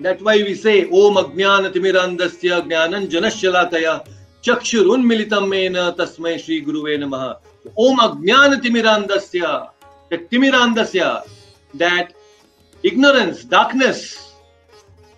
that's 0.00 0.22
why 0.22 0.36
we 0.38 0.54
say, 0.54 0.84
Om 0.84 1.16
Ajnana 1.16 1.72
Timirandasya 1.72 2.62
Jnanan 2.62 3.08
Janashalakaya 3.08 4.06
Chakshurunmilitam 4.42 5.48
Mena 5.48 5.92
Tasmai 5.92 6.38
Shri 6.40 6.64
Guruve 6.64 6.98
Namaha. 6.98 7.38
Om 7.76 7.98
Ajnana 7.98 8.60
Timirandasya 8.60 9.70
the 10.12 10.18
Timirandasya, 10.18 11.26
that 11.74 12.12
ignorance, 12.82 13.44
darkness 13.44 14.31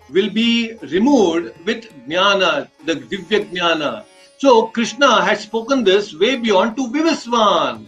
will 0.09 0.29
be 0.29 0.73
removed 0.81 1.53
with 1.65 1.91
jnana, 2.07 2.69
the 2.85 2.95
Divya 2.95 3.49
Jnana. 3.51 4.05
So 4.37 4.67
Krishna 4.67 5.23
has 5.23 5.41
spoken 5.41 5.83
this 5.83 6.13
way 6.13 6.35
beyond 6.35 6.75
to 6.77 6.87
Vivasvan. 6.87 7.85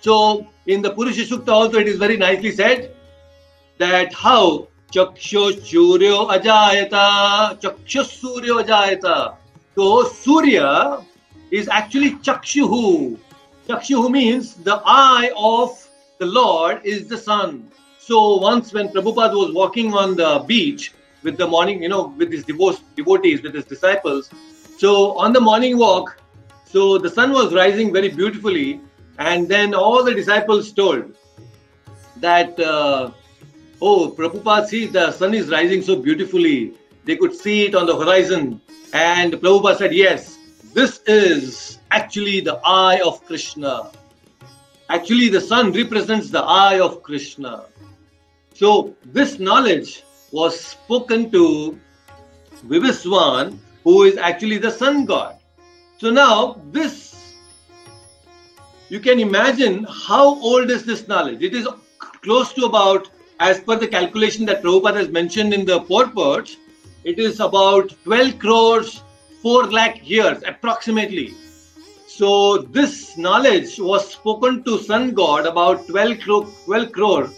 So 0.00 0.46
in 0.66 0.82
the 0.82 0.90
Purusha 0.90 1.22
Sukta 1.22 1.48
also 1.48 1.78
it 1.78 1.88
is 1.88 1.98
very 1.98 2.16
nicely 2.16 2.50
said 2.50 2.94
that 3.78 4.12
how 4.12 4.68
Chaksho 4.92 5.52
Suryo 5.52 6.28
Ajayata, 6.28 7.58
Chaksho 7.60 8.02
Suryo 8.04 8.62
Ajayata. 8.62 9.36
So 9.74 10.04
Surya 10.04 11.04
is 11.50 11.68
actually 11.68 12.10
Chakshuhu. 12.16 13.18
Chakshuhu 13.68 14.10
means 14.10 14.54
the 14.54 14.82
eye 14.84 15.30
of 15.36 15.88
the 16.18 16.26
Lord 16.26 16.80
is 16.84 17.08
the 17.08 17.16
sun. 17.16 17.70
So 18.04 18.38
once 18.38 18.72
when 18.72 18.88
Prabhupada 18.88 19.34
was 19.34 19.54
walking 19.54 19.94
on 19.94 20.16
the 20.16 20.44
beach 20.44 20.92
with 21.22 21.36
the 21.36 21.46
morning, 21.46 21.84
you 21.84 21.88
know, 21.88 22.08
with 22.18 22.32
his 22.32 22.44
devotees, 22.44 23.42
with 23.42 23.54
his 23.54 23.64
disciples, 23.64 24.28
so 24.76 25.16
on 25.18 25.32
the 25.32 25.40
morning 25.40 25.78
walk, 25.78 26.20
so 26.64 26.98
the 26.98 27.08
sun 27.08 27.30
was 27.32 27.54
rising 27.54 27.92
very 27.92 28.08
beautifully, 28.08 28.80
and 29.20 29.48
then 29.48 29.72
all 29.72 30.02
the 30.02 30.12
disciples 30.12 30.72
told 30.72 31.14
that, 32.16 32.58
uh, 32.58 33.12
oh, 33.80 34.10
Prabhupada, 34.18 34.66
see, 34.66 34.86
the 34.86 35.12
sun 35.12 35.32
is 35.32 35.48
rising 35.48 35.80
so 35.80 35.94
beautifully. 35.94 36.72
They 37.04 37.14
could 37.14 37.32
see 37.32 37.66
it 37.66 37.76
on 37.76 37.86
the 37.86 37.96
horizon. 37.96 38.60
And 38.92 39.34
Prabhupada 39.34 39.76
said, 39.76 39.94
yes, 39.94 40.38
this 40.74 41.00
is 41.06 41.78
actually 41.92 42.40
the 42.40 42.60
eye 42.64 43.00
of 43.04 43.24
Krishna. 43.26 43.92
Actually, 44.88 45.28
the 45.28 45.40
sun 45.40 45.70
represents 45.72 46.30
the 46.30 46.42
eye 46.42 46.80
of 46.80 47.04
Krishna. 47.04 47.66
So, 48.62 48.94
this 49.04 49.40
knowledge 49.40 50.04
was 50.30 50.60
spoken 50.60 51.32
to 51.32 51.80
Vivaswan, 52.68 53.58
who 53.82 54.04
is 54.04 54.16
actually 54.16 54.58
the 54.58 54.70
sun 54.70 55.04
god. 55.04 55.34
So, 55.98 56.12
now 56.12 56.62
this 56.70 57.34
you 58.88 59.00
can 59.00 59.18
imagine 59.18 59.84
how 59.90 60.40
old 60.50 60.70
is 60.70 60.84
this 60.84 61.08
knowledge. 61.08 61.42
It 61.42 61.54
is 61.54 61.66
close 61.98 62.52
to 62.52 62.66
about, 62.66 63.10
as 63.40 63.58
per 63.58 63.74
the 63.74 63.88
calculation 63.88 64.46
that 64.46 64.62
Prabhupada 64.62 64.98
has 64.98 65.08
mentioned 65.08 65.52
in 65.52 65.64
the 65.64 65.80
purport, 65.80 66.56
it 67.02 67.18
is 67.18 67.40
about 67.40 67.92
12 68.04 68.38
crores, 68.38 69.02
4 69.42 69.72
lakh 69.72 70.08
years 70.08 70.40
approximately. 70.46 71.34
So 72.06 72.58
this 72.58 73.18
knowledge 73.18 73.80
was 73.80 74.08
spoken 74.08 74.62
to 74.62 74.78
sun 74.78 75.14
god 75.14 75.46
about 75.46 75.88
12 75.88 76.20
crore, 76.20 76.46
12 76.66 76.92
crore 76.92 77.30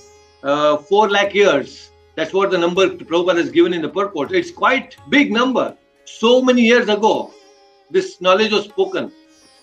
uh, 0.45 0.77
4 0.77 1.11
lakh 1.11 1.35
years. 1.35 1.91
That's 2.15 2.33
what 2.33 2.51
the 2.51 2.59
number 2.59 2.89
Prabhupada 2.89 3.39
has 3.39 3.51
given 3.51 3.75
in 3.75 3.83
the 3.83 3.89
purport. 3.89 4.31
It's 4.31 4.51
quite 4.51 4.97
big 5.09 5.33
number. 5.33 5.77
So 6.05 6.41
many 6.43 6.63
years 6.63 6.89
ago, 6.89 7.33
this 7.91 8.21
knowledge 8.21 8.53
was 8.53 8.65
spoken. 8.65 9.11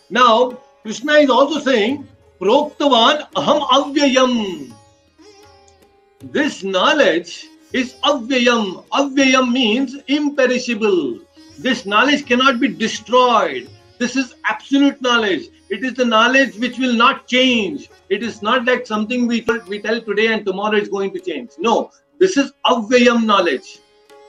Now, 0.10 0.58
Krishna 0.82 1.13
is 1.13 1.29
also 1.29 1.60
saying, 1.60 2.08
Proktavan 2.41 3.32
aham 3.36 3.62
avyayam. 3.77 4.73
This 6.23 6.63
knowledge 6.63 7.47
is 7.71 7.93
avyayam. 8.03 8.84
Avyayam 8.89 9.51
means 9.51 9.95
imperishable. 10.08 11.19
This 11.58 11.86
knowledge 11.86 12.25
cannot 12.25 12.60
be 12.60 12.67
destroyed. 12.67 13.69
This 13.99 14.15
is 14.15 14.34
absolute 14.45 15.01
knowledge. 15.01 15.49
It 15.71 15.86
is 15.86 15.93
the 15.93 16.03
knowledge 16.03 16.57
which 16.57 16.77
will 16.77 16.93
not 16.93 17.27
change. 17.27 17.89
It 18.10 18.23
is 18.23 18.41
not 18.41 18.65
like 18.65 18.86
something 18.86 19.25
we, 19.25 19.45
we 19.69 19.79
tell 19.81 20.01
today 20.01 20.27
and 20.34 20.45
tomorrow 20.45 20.75
is 20.75 20.89
going 20.89 21.13
to 21.13 21.19
change. 21.19 21.51
No, 21.57 21.91
this 22.19 22.36
is 22.36 22.51
avyayam 22.65 23.23
knowledge. 23.25 23.79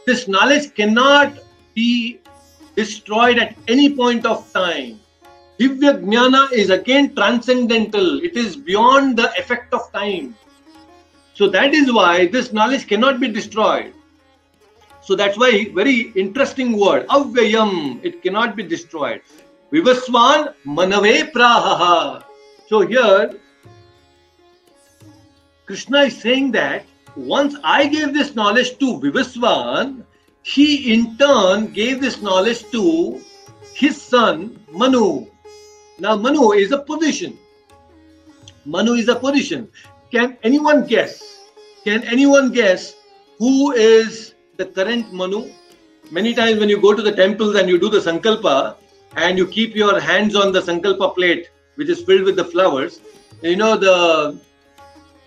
This 0.07 0.28
knowledge 0.28 0.72
cannot 0.76 1.33
be 1.74 2.20
destroyed 2.76 3.38
at 3.38 3.57
any 3.66 3.96
point 3.96 4.24
of 4.24 4.52
time. 4.52 5.00
Divya 5.59 6.00
Jnana 6.05 6.52
is 6.52 6.70
again 6.70 7.12
transcendental. 7.14 8.22
It 8.22 8.37
is 8.37 8.57
beyond 8.57 9.16
the 9.16 9.33
effect 9.37 9.74
of 9.74 9.92
time. 9.92 10.37
So 11.35 11.48
that 11.48 11.74
is 11.74 11.92
why 11.92 12.26
this 12.26 12.52
knowledge 12.52 12.87
cannot 12.87 13.18
be 13.18 13.26
destroyed. 13.26 13.92
So 15.02 15.16
that's 15.16 15.37
why 15.37 15.66
very 15.74 16.12
interesting 16.14 16.78
word, 16.78 17.09
avyayam. 17.09 18.05
It 18.05 18.22
cannot 18.22 18.55
be 18.55 18.62
destroyed. 18.62 19.22
Vivaswan 19.72 20.52
manave 20.66 21.32
prahaha. 21.32 22.24
So 22.68 22.80
here, 22.87 23.35
Krishna 25.64 26.00
is 26.02 26.20
saying 26.20 26.52
that 26.52 26.85
once 27.16 27.56
I 27.64 27.87
gave 27.87 28.12
this 28.12 28.35
knowledge 28.35 28.78
to 28.78 29.00
Vivaswan, 29.00 30.04
he 30.42 30.92
in 30.92 31.16
turn 31.16 31.72
gave 31.72 32.02
this 32.02 32.20
knowledge 32.20 32.70
to 32.72 33.22
his 33.74 34.00
son 34.00 34.58
Manu. 34.70 35.26
Now, 35.98 36.16
Manu 36.16 36.52
is 36.52 36.72
a 36.72 36.78
position. 36.78 37.38
Manu 38.66 38.94
is 38.94 39.08
a 39.08 39.16
position. 39.16 39.68
Can 40.11 40.37
anyone 40.42 40.87
guess? 40.87 41.40
Can 41.85 42.02
anyone 42.04 42.52
guess 42.52 42.94
who 43.38 43.72
is 43.72 44.35
the 44.56 44.66
current 44.66 45.12
Manu? 45.12 45.50
Many 46.11 46.35
times 46.35 46.61
when 46.61 46.68
you 46.68 46.80
go 46.80 46.92
to 46.94 47.00
the 47.00 47.12
temples 47.12 47.56
and 47.56 47.68
you 47.68 47.78
do 47.78 47.88
the 47.88 47.98
Sankalpa, 47.98 48.76
and 49.16 49.38
you 49.38 49.46
keep 49.46 49.75
your 49.75 50.01
hands 50.01 50.35
on 50.35 50.53
the 50.53 50.61
sankalpa 50.61 51.14
plate 51.14 51.48
which 51.77 51.88
is 51.88 52.03
filled 52.03 52.22
with 52.22 52.37
the 52.37 52.44
flowers. 52.44 53.01
You 53.42 53.57
know 53.57 53.77
the 53.77 54.38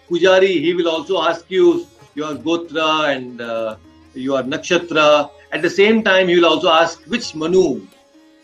pujari 0.09 0.61
he 0.61 0.73
will 0.73 0.89
also 0.89 1.21
ask 1.21 1.49
you 1.49 1.87
your 2.13 2.35
gotra 2.35 3.15
and 3.15 3.41
uh, 3.41 3.75
your 4.13 4.43
nakshatra. 4.43 5.29
At 5.51 5.61
the 5.61 5.69
same 5.69 6.03
time 6.03 6.27
he 6.27 6.35
will 6.35 6.45
also 6.45 6.69
ask 6.69 7.03
which 7.05 7.35
manu. 7.35 7.87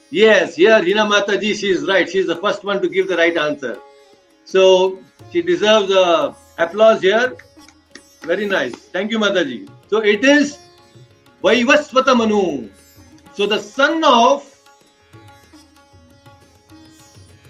Yes 0.10 0.56
here 0.56 0.78
Hina 0.80 1.06
Mataji 1.06 1.56
she 1.56 1.70
is 1.70 1.88
right. 1.88 2.10
She 2.10 2.20
is 2.20 2.28
the 2.28 2.36
first 2.36 2.64
one 2.64 2.82
to 2.82 2.90
give 2.90 3.08
the 3.08 3.18
right 3.18 3.38
answer. 3.38 3.78
So 4.46 5.00
she 5.32 5.42
deserves 5.42 5.92
a 5.92 6.36
applause 6.58 7.02
here. 7.02 7.36
Very 8.24 8.48
nice. 8.48 8.76
Thank 8.76 9.12
you 9.12 9.20
Mataji. 9.20 9.70
So 9.90 10.00
it 10.00 10.24
is 10.24 10.58
Vaivasvata 11.44 12.16
Manu. 12.16 12.70
So 13.34 13.46
the 13.48 13.60
son 13.60 14.04
of 14.04 14.51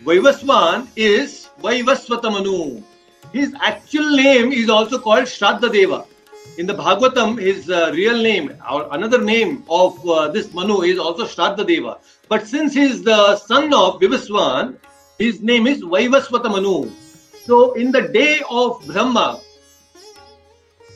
Vaivasvan 0.04 0.88
is 0.96 1.50
Vaivasvatamanu. 1.62 2.82
His 3.32 3.54
actual 3.62 4.16
name 4.16 4.52
is 4.52 4.68
also 4.68 4.98
called 4.98 5.26
Shraddha 5.26 5.72
Deva. 5.72 6.06
In 6.58 6.66
the 6.66 6.74
Bhagavatam, 6.74 7.40
his 7.40 7.70
uh, 7.70 7.92
real 7.94 8.20
name 8.20 8.52
or 8.70 8.88
another 8.94 9.22
name 9.22 9.64
of 9.70 10.10
uh, 10.10 10.28
this 10.30 10.52
Manu 10.56 10.82
is 10.82 10.98
also 10.98 11.26
Shraddha 11.26 11.68
Deva. 11.68 12.00
But 12.30 12.48
since 12.48 12.74
he 12.74 12.82
is 12.82 13.04
the 13.04 13.36
son 13.38 13.72
of 13.76 14.02
Vivasvan, 14.02 14.78
his 15.20 15.40
name 15.42 15.68
is 15.68 15.84
Vaivasvatamanu. 15.84 16.90
So 17.46 17.74
in 17.74 17.92
the 17.92 18.02
day 18.02 18.42
of 18.50 18.84
Brahma, 18.88 19.40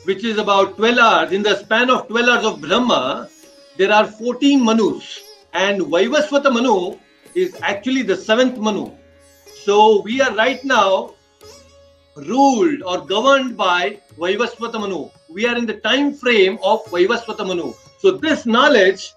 which 0.02 0.24
is 0.24 0.38
about 0.38 0.76
12 0.76 0.98
hours, 0.98 1.32
in 1.32 1.44
the 1.44 1.56
span 1.56 1.90
of 1.90 2.08
12 2.08 2.28
hours 2.28 2.44
of 2.44 2.60
Brahma, 2.60 3.28
there 3.76 3.92
are 3.92 4.06
14 4.08 4.64
Manus. 4.64 5.20
And 5.52 5.82
Vaivasvata 5.82 6.52
Manu 6.52 6.98
is 7.36 7.54
actually 7.60 8.02
the 8.02 8.16
seventh 8.16 8.58
Manu. 8.58 8.90
So 9.64 10.00
we 10.00 10.20
are 10.22 10.34
right 10.34 10.64
now 10.64 11.14
ruled 12.16 12.82
or 12.82 13.04
governed 13.04 13.56
by 13.56 14.00
Vaivasvata 14.18 14.80
Manu. 14.80 15.10
We 15.28 15.46
are 15.46 15.56
in 15.56 15.66
the 15.66 15.74
time 15.74 16.14
frame 16.14 16.58
of 16.62 16.84
Vaivasvata 16.86 17.46
Manu. 17.46 17.74
So 17.98 18.12
this 18.12 18.46
knowledge, 18.46 19.12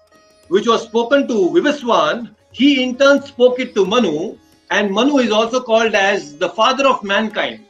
which 0.48 0.66
was 0.66 0.82
spoken 0.82 1.26
to 1.28 1.34
Vivaswan, 1.54 2.34
he 2.52 2.82
in 2.82 2.96
turn 2.98 3.22
spoke 3.22 3.58
it 3.58 3.74
to 3.74 3.86
Manu, 3.86 4.36
and 4.70 4.90
Manu 4.90 5.18
is 5.18 5.30
also 5.30 5.60
called 5.60 5.94
as 5.94 6.36
the 6.36 6.50
father 6.50 6.86
of 6.86 7.02
mankind. 7.02 7.64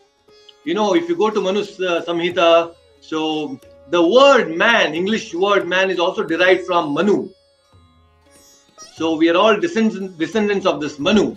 You 0.65 0.75
know, 0.75 0.95
if 0.95 1.09
you 1.09 1.17
go 1.17 1.31
to 1.31 1.41
Manu 1.41 1.61
uh, 1.61 2.05
Samhita, 2.05 2.75
so 3.01 3.61
the 3.91 4.03
word 4.03 4.57
man, 4.57 4.95
English 4.95 5.33
word 5.33 5.69
man, 5.69 5.91
is 5.91 6.01
also 6.01 6.25
derived 6.25 6.67
from 6.67 6.93
Manu. 6.93 7.31
So 9.01 9.17
we 9.17 9.31
are 9.31 9.37
all 9.39 9.59
descendants, 9.59 10.67
of 10.67 10.79
this 10.79 10.99
Manu. 10.99 11.35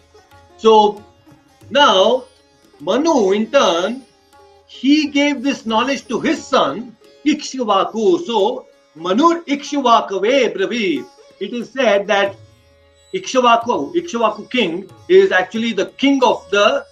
So 0.58 1.02
now 1.70 2.26
Manu 2.82 3.32
in 3.32 3.50
turn, 3.52 4.04
he 4.66 5.08
gave 5.08 5.42
this 5.44 5.66
knowledge 5.66 6.06
to 6.10 6.20
his 6.20 6.46
son 6.46 6.98
Ikshvaku. 7.26 8.26
So 8.26 8.68
Manur 8.98 9.46
Ikshvakave 9.46 10.54
Bravi. 10.54 11.06
It 11.40 11.54
is 11.54 11.70
said 11.70 12.06
that 12.08 12.36
Ikshvaku, 13.14 13.94
Ikshvaku 13.96 14.52
king, 14.52 14.90
is 15.08 15.32
actually 15.32 15.72
the 15.72 15.86
king 15.86 16.22
of 16.22 16.46
the 16.52 16.86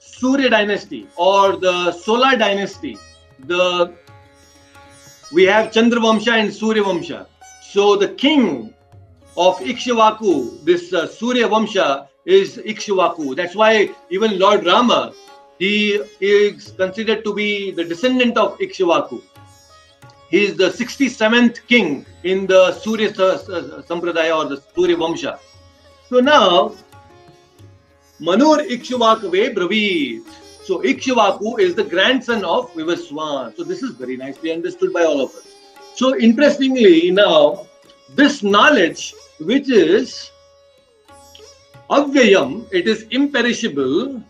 Surya 0.00 0.50
dynasty 0.50 1.06
or 1.16 1.56
the 1.56 1.92
solar 1.92 2.36
dynasty. 2.36 2.98
The 3.46 3.94
we 5.32 5.44
have 5.44 5.70
Chandravamsha 5.70 6.32
and 6.40 6.52
Surya 6.52 6.82
Vamsha. 6.82 7.26
So 7.62 7.96
the 7.96 8.08
king 8.08 8.74
of 9.36 9.58
Ikshvaku, 9.58 10.64
this 10.64 10.92
uh, 10.92 11.06
Surya 11.06 11.48
Vamsha, 11.48 12.08
is 12.24 12.58
Ikshvaku. 12.58 13.36
That's 13.36 13.54
why 13.54 13.90
even 14.10 14.38
Lord 14.38 14.66
Rama, 14.66 15.12
he 15.58 16.00
is 16.20 16.72
considered 16.72 17.24
to 17.24 17.34
be 17.34 17.70
the 17.70 17.84
descendant 17.84 18.36
of 18.36 18.58
Ikshvaku. 18.58 19.22
He 20.30 20.44
is 20.44 20.56
the 20.56 20.68
67th 20.68 21.66
king 21.66 22.06
in 22.22 22.46
the 22.46 22.72
Surya 22.72 23.12
Sampradaya 23.12 24.36
or 24.36 24.48
the 24.48 24.62
Surya 24.74 24.96
Vamsha. 24.96 25.38
So 26.08 26.20
now, 26.20 26.74
Manur 28.20 28.58
Ikshvakave 28.68 29.54
Bravit. 29.54 30.22
So 30.64 30.80
Ikshvaku 30.82 31.58
is 31.58 31.74
the 31.74 31.84
grandson 31.84 32.44
of 32.44 32.72
Vivaswan. 32.74 33.56
So 33.56 33.64
this 33.64 33.82
is 33.82 33.92
very 33.96 34.16
nicely 34.16 34.52
understood 34.52 34.92
by 34.92 35.04
all 35.04 35.20
of 35.20 35.30
us. 35.30 35.46
So 35.94 36.16
interestingly 36.16 37.10
now, 37.10 37.66
this 38.14 38.42
knowledge 38.42 39.14
which 39.38 39.70
is 39.70 40.30
avyayam, 41.90 42.66
it 42.72 42.86
is 42.86 43.06
imperishable, 43.10 44.22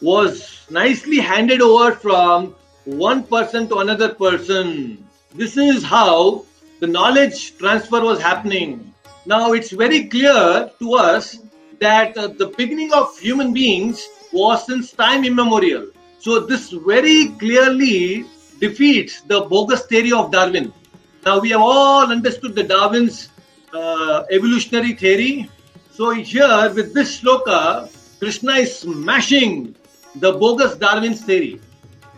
was 0.00 0.66
nicely 0.70 1.18
handed 1.18 1.60
over 1.60 1.92
from 1.92 2.54
one 2.84 3.22
person 3.24 3.68
to 3.68 3.78
another 3.78 4.14
person. 4.14 5.04
This 5.34 5.56
is 5.56 5.82
how 5.82 6.44
the 6.80 6.86
knowledge 6.86 7.56
transfer 7.58 8.00
was 8.00 8.20
happening. 8.20 8.92
Now 9.26 9.52
it's 9.52 9.70
very 9.70 10.04
clear 10.08 10.70
to 10.78 10.94
us 10.94 11.38
that 11.80 12.16
uh, 12.16 12.28
the 12.28 12.48
beginning 12.48 12.92
of 12.92 13.18
human 13.18 13.52
beings 13.52 14.06
was 14.32 14.66
since 14.66 14.92
time 14.92 15.24
immemorial. 15.24 15.86
So 16.18 16.40
this 16.40 16.70
very 16.70 17.28
clearly 17.38 18.26
defeats 18.60 19.22
the 19.22 19.42
bogus 19.42 19.86
theory 19.86 20.12
of 20.12 20.30
Darwin. 20.30 20.72
Now 21.24 21.40
we 21.40 21.50
have 21.50 21.60
all 21.60 22.10
understood 22.10 22.54
the 22.54 22.62
Darwin's 22.62 23.28
uh, 23.72 24.24
evolutionary 24.30 24.94
theory. 24.94 25.50
So 25.90 26.10
here 26.10 26.72
with 26.74 26.94
this 26.94 27.20
sloka, 27.20 27.90
Krishna 28.18 28.52
is 28.52 28.78
smashing 28.80 29.74
the 30.16 30.32
bogus 30.32 30.76
Darwin's 30.76 31.22
theory. 31.22 31.60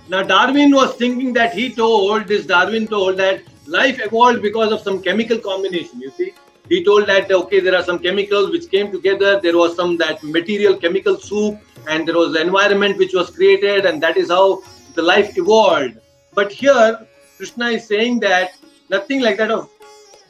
Now 0.09 0.23
Darwin 0.23 0.73
was 0.73 0.95
thinking 0.95 1.33
that 1.35 1.55
he 1.55 1.73
told 1.73 2.27
this 2.27 2.47
Darwin 2.47 2.87
told 2.87 3.17
that 3.19 3.43
life 3.67 4.01
evolved 4.01 4.43
because 4.43 4.73
of 4.73 4.81
some 4.81 5.03
chemical 5.03 5.39
combination. 5.39 6.01
You 6.01 6.11
see, 6.11 6.33
he 6.69 6.85
told 6.85 7.07
that 7.07 7.31
okay 7.31 7.61
there 7.61 7.77
are 7.77 7.85
some 7.85 7.99
chemicals 7.99 8.51
which 8.51 8.71
came 8.71 8.91
together. 8.91 9.41
There 9.41 9.57
was 9.57 9.77
some 9.77 9.97
that 9.99 10.23
material 10.23 10.77
chemical 10.77 11.17
soup 11.17 11.59
and 11.89 12.07
there 12.07 12.17
was 12.17 12.33
the 12.33 12.41
environment 12.41 12.99
which 12.99 13.15
was 13.15 13.31
created 13.31 13.87
and 13.87 14.03
that 14.03 14.17
is 14.17 14.31
how 14.31 14.63
the 14.95 15.03
life 15.03 15.37
evolved 15.37 15.99
but 16.35 16.51
here 16.51 17.07
krishna 17.37 17.67
is 17.69 17.87
saying 17.87 18.19
that 18.21 18.57
nothing 18.89 19.21
like 19.21 19.37
that 19.39 19.51
of 19.51 19.71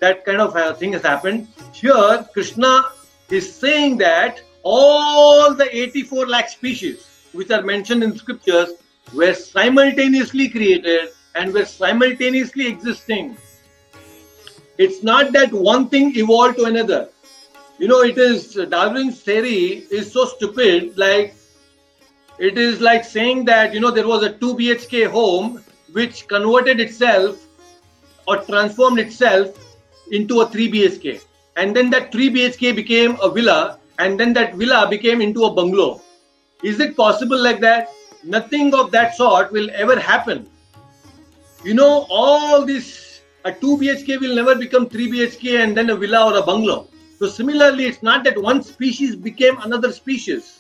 that 0.00 0.24
kind 0.24 0.40
of 0.40 0.54
uh, 0.56 0.74
thing 0.74 0.92
has 0.92 1.02
happened. 1.02 1.48
Here 1.72 2.26
krishna 2.32 2.90
is 3.30 3.52
saying 3.52 3.98
that 3.98 4.40
all 4.62 5.54
the 5.54 5.68
84 5.74 6.26
lakh 6.26 6.48
species 6.48 7.06
which 7.32 7.50
are 7.50 7.62
mentioned 7.62 8.02
in 8.02 8.16
scriptures 8.16 8.70
were 9.14 9.34
simultaneously 9.34 10.48
created 10.48 11.10
and 11.34 11.52
were 11.52 11.64
simultaneously 11.64 12.66
existing. 12.66 13.36
It's 14.78 15.02
not 15.02 15.32
that 15.32 15.52
one 15.52 15.88
thing 15.88 16.16
evolved 16.16 16.58
to 16.58 16.64
another. 16.64 17.08
You 17.78 17.88
know 17.88 18.02
it 18.02 18.18
is 18.18 18.54
darwin's 18.70 19.20
theory 19.20 19.86
is 19.90 20.12
so 20.12 20.24
stupid 20.24 20.96
like 20.96 21.34
it 22.38 22.58
is 22.58 22.80
like 22.80 23.04
saying 23.04 23.44
that 23.46 23.74
you 23.74 23.80
know 23.80 23.90
there 23.90 24.08
was 24.08 24.22
a 24.22 24.32
2 24.32 24.54
bhk 24.54 25.10
home 25.10 25.62
which 25.92 26.26
converted 26.28 26.80
itself 26.80 27.45
or 28.26 28.38
transformed 28.38 28.98
itself 28.98 29.56
into 30.10 30.40
a 30.40 30.48
3 30.48 30.70
bhk 30.72 31.20
and 31.56 31.74
then 31.74 31.90
that 31.90 32.12
3 32.12 32.30
bhk 32.30 32.74
became 32.74 33.16
a 33.22 33.30
villa 33.30 33.78
and 33.98 34.20
then 34.20 34.32
that 34.32 34.54
villa 34.54 34.86
became 34.88 35.20
into 35.20 35.44
a 35.44 35.52
bungalow. 35.52 36.00
Is 36.62 36.80
it 36.80 36.96
possible 36.96 37.40
like 37.42 37.60
that? 37.60 37.88
Nothing 38.24 38.74
of 38.74 38.90
that 38.90 39.14
sort 39.14 39.52
will 39.52 39.70
ever 39.72 39.98
happen. 39.98 40.48
You 41.64 41.74
know 41.74 42.06
all 42.10 42.66
this 42.66 43.20
a 43.44 43.52
2 43.52 43.78
bhk 43.78 44.20
will 44.20 44.34
never 44.34 44.54
become 44.54 44.88
3 44.88 45.10
bhk 45.12 45.62
and 45.62 45.76
then 45.76 45.90
a 45.90 45.96
villa 45.96 46.26
or 46.32 46.36
a 46.38 46.42
bungalow. 46.42 46.88
So 47.18 47.28
similarly 47.28 47.86
it's 47.86 48.02
not 48.02 48.24
that 48.24 48.40
one 48.40 48.62
species 48.62 49.16
became 49.16 49.58
another 49.62 49.92
species. 49.92 50.58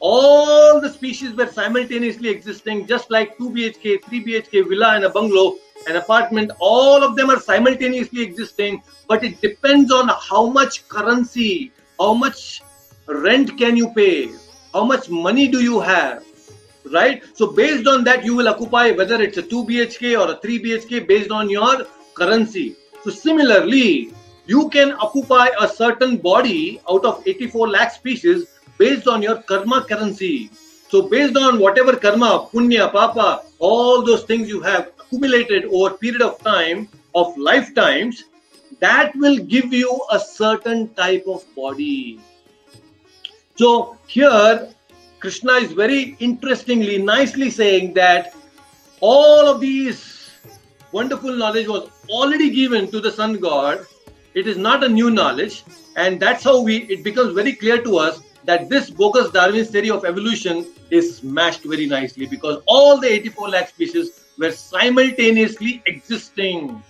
All 0.00 0.80
the 0.80 0.90
species 0.90 1.32
were 1.32 1.46
simultaneously 1.46 2.28
existing, 2.28 2.86
just 2.86 3.10
like 3.10 3.38
2 3.38 3.50
BHK, 3.50 4.04
3 4.04 4.24
BHK 4.24 4.68
villa 4.68 4.94
and 4.96 5.04
a 5.04 5.08
bungalow, 5.08 5.56
an 5.86 5.96
apartment, 5.96 6.50
all 6.58 7.02
of 7.02 7.16
them 7.16 7.30
are 7.30 7.40
simultaneously 7.40 8.22
existing, 8.22 8.82
but 9.08 9.24
it 9.24 9.40
depends 9.40 9.92
on 9.92 10.08
how 10.08 10.46
much 10.46 10.88
currency, 10.88 11.72
how 11.98 12.14
much 12.14 12.62
rent 13.06 13.56
can 13.58 13.76
you 13.76 13.88
pay, 13.90 14.30
how 14.72 14.84
much 14.84 15.08
money 15.08 15.48
do 15.48 15.60
you 15.62 15.80
have, 15.80 16.24
right? 16.92 17.22
So, 17.34 17.52
based 17.52 17.86
on 17.86 18.04
that, 18.04 18.24
you 18.24 18.34
will 18.34 18.48
occupy 18.48 18.90
whether 18.92 19.20
it's 19.20 19.38
a 19.38 19.42
2 19.42 19.64
BHK 19.64 20.20
or 20.20 20.32
a 20.32 20.40
3 20.40 20.62
BHK 20.62 21.06
based 21.06 21.30
on 21.30 21.48
your 21.48 21.86
currency. 22.14 22.76
So, 23.04 23.10
similarly, 23.10 24.12
you 24.46 24.68
can 24.70 24.92
occupy 24.92 25.48
a 25.60 25.68
certain 25.68 26.16
body 26.16 26.80
out 26.88 27.04
of 27.04 27.26
84 27.26 27.68
lakh 27.68 27.92
species 27.92 28.46
based 28.78 29.08
on 29.08 29.22
your 29.22 29.42
karma 29.42 29.84
currency. 29.84 30.50
So, 30.88 31.02
based 31.02 31.36
on 31.36 31.58
whatever 31.58 31.96
karma, 31.96 32.48
punya, 32.52 32.90
papa, 32.90 33.42
all 33.58 34.04
those 34.04 34.24
things 34.24 34.48
you 34.48 34.60
have 34.60 34.95
accumulated 35.16 35.64
over 35.72 35.94
a 35.94 35.98
period 35.98 36.22
of 36.22 36.38
time, 36.42 36.88
of 37.14 37.36
lifetimes, 37.38 38.24
that 38.80 39.14
will 39.16 39.38
give 39.38 39.72
you 39.72 40.00
a 40.10 40.20
certain 40.20 40.92
type 40.94 41.24
of 41.26 41.44
body. 41.54 42.20
So, 43.56 43.96
here 44.06 44.68
Krishna 45.20 45.52
is 45.54 45.72
very 45.72 46.16
interestingly, 46.20 46.98
nicely 46.98 47.50
saying 47.50 47.94
that 47.94 48.34
all 49.00 49.48
of 49.48 49.60
these 49.60 50.30
wonderful 50.92 51.34
knowledge 51.34 51.68
was 51.68 51.88
already 52.10 52.50
given 52.50 52.90
to 52.90 53.00
the 53.00 53.10
sun 53.10 53.38
god. 53.38 53.86
It 54.34 54.46
is 54.46 54.58
not 54.58 54.84
a 54.84 54.88
new 54.88 55.10
knowledge, 55.10 55.64
and 55.96 56.20
that's 56.20 56.44
how 56.44 56.60
we 56.60 56.82
it 56.94 57.02
becomes 57.02 57.32
very 57.32 57.54
clear 57.54 57.82
to 57.82 57.96
us 57.96 58.20
that 58.44 58.68
this 58.68 58.90
bogus 58.90 59.30
Darwin's 59.30 59.70
theory 59.70 59.90
of 59.90 60.04
evolution 60.04 60.66
is 60.90 61.16
smashed 61.16 61.64
very 61.64 61.86
nicely 61.86 62.26
because 62.26 62.62
all 62.66 63.00
the 63.00 63.10
84 63.10 63.48
lakh 63.48 63.68
species 63.70 64.25
were 64.38 64.52
simultaneously 64.52 65.82
existing. 65.86 66.82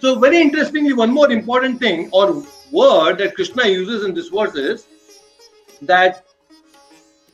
So, 0.00 0.18
very 0.18 0.40
interestingly, 0.40 0.92
one 0.92 1.12
more 1.12 1.30
important 1.30 1.78
thing 1.78 2.08
or 2.12 2.42
word 2.72 3.18
that 3.18 3.34
Krishna 3.34 3.66
uses 3.66 4.04
in 4.04 4.14
this 4.14 4.28
verse 4.28 4.54
is 4.54 4.86
that 5.82 6.24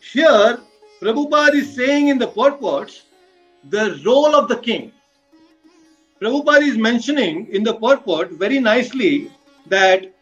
here 0.00 0.58
Prabhupada 1.00 1.54
is 1.54 1.74
saying 1.74 2.08
in 2.08 2.18
the 2.18 2.28
purports 2.28 3.02
the 3.68 4.00
role 4.04 4.34
of 4.34 4.48
the 4.48 4.56
king. 4.56 4.92
Prabhupada 6.20 6.62
is 6.62 6.78
mentioning 6.78 7.46
in 7.52 7.62
the 7.62 7.74
purport 7.74 8.32
very 8.32 8.58
nicely 8.58 9.30
that 9.66 10.16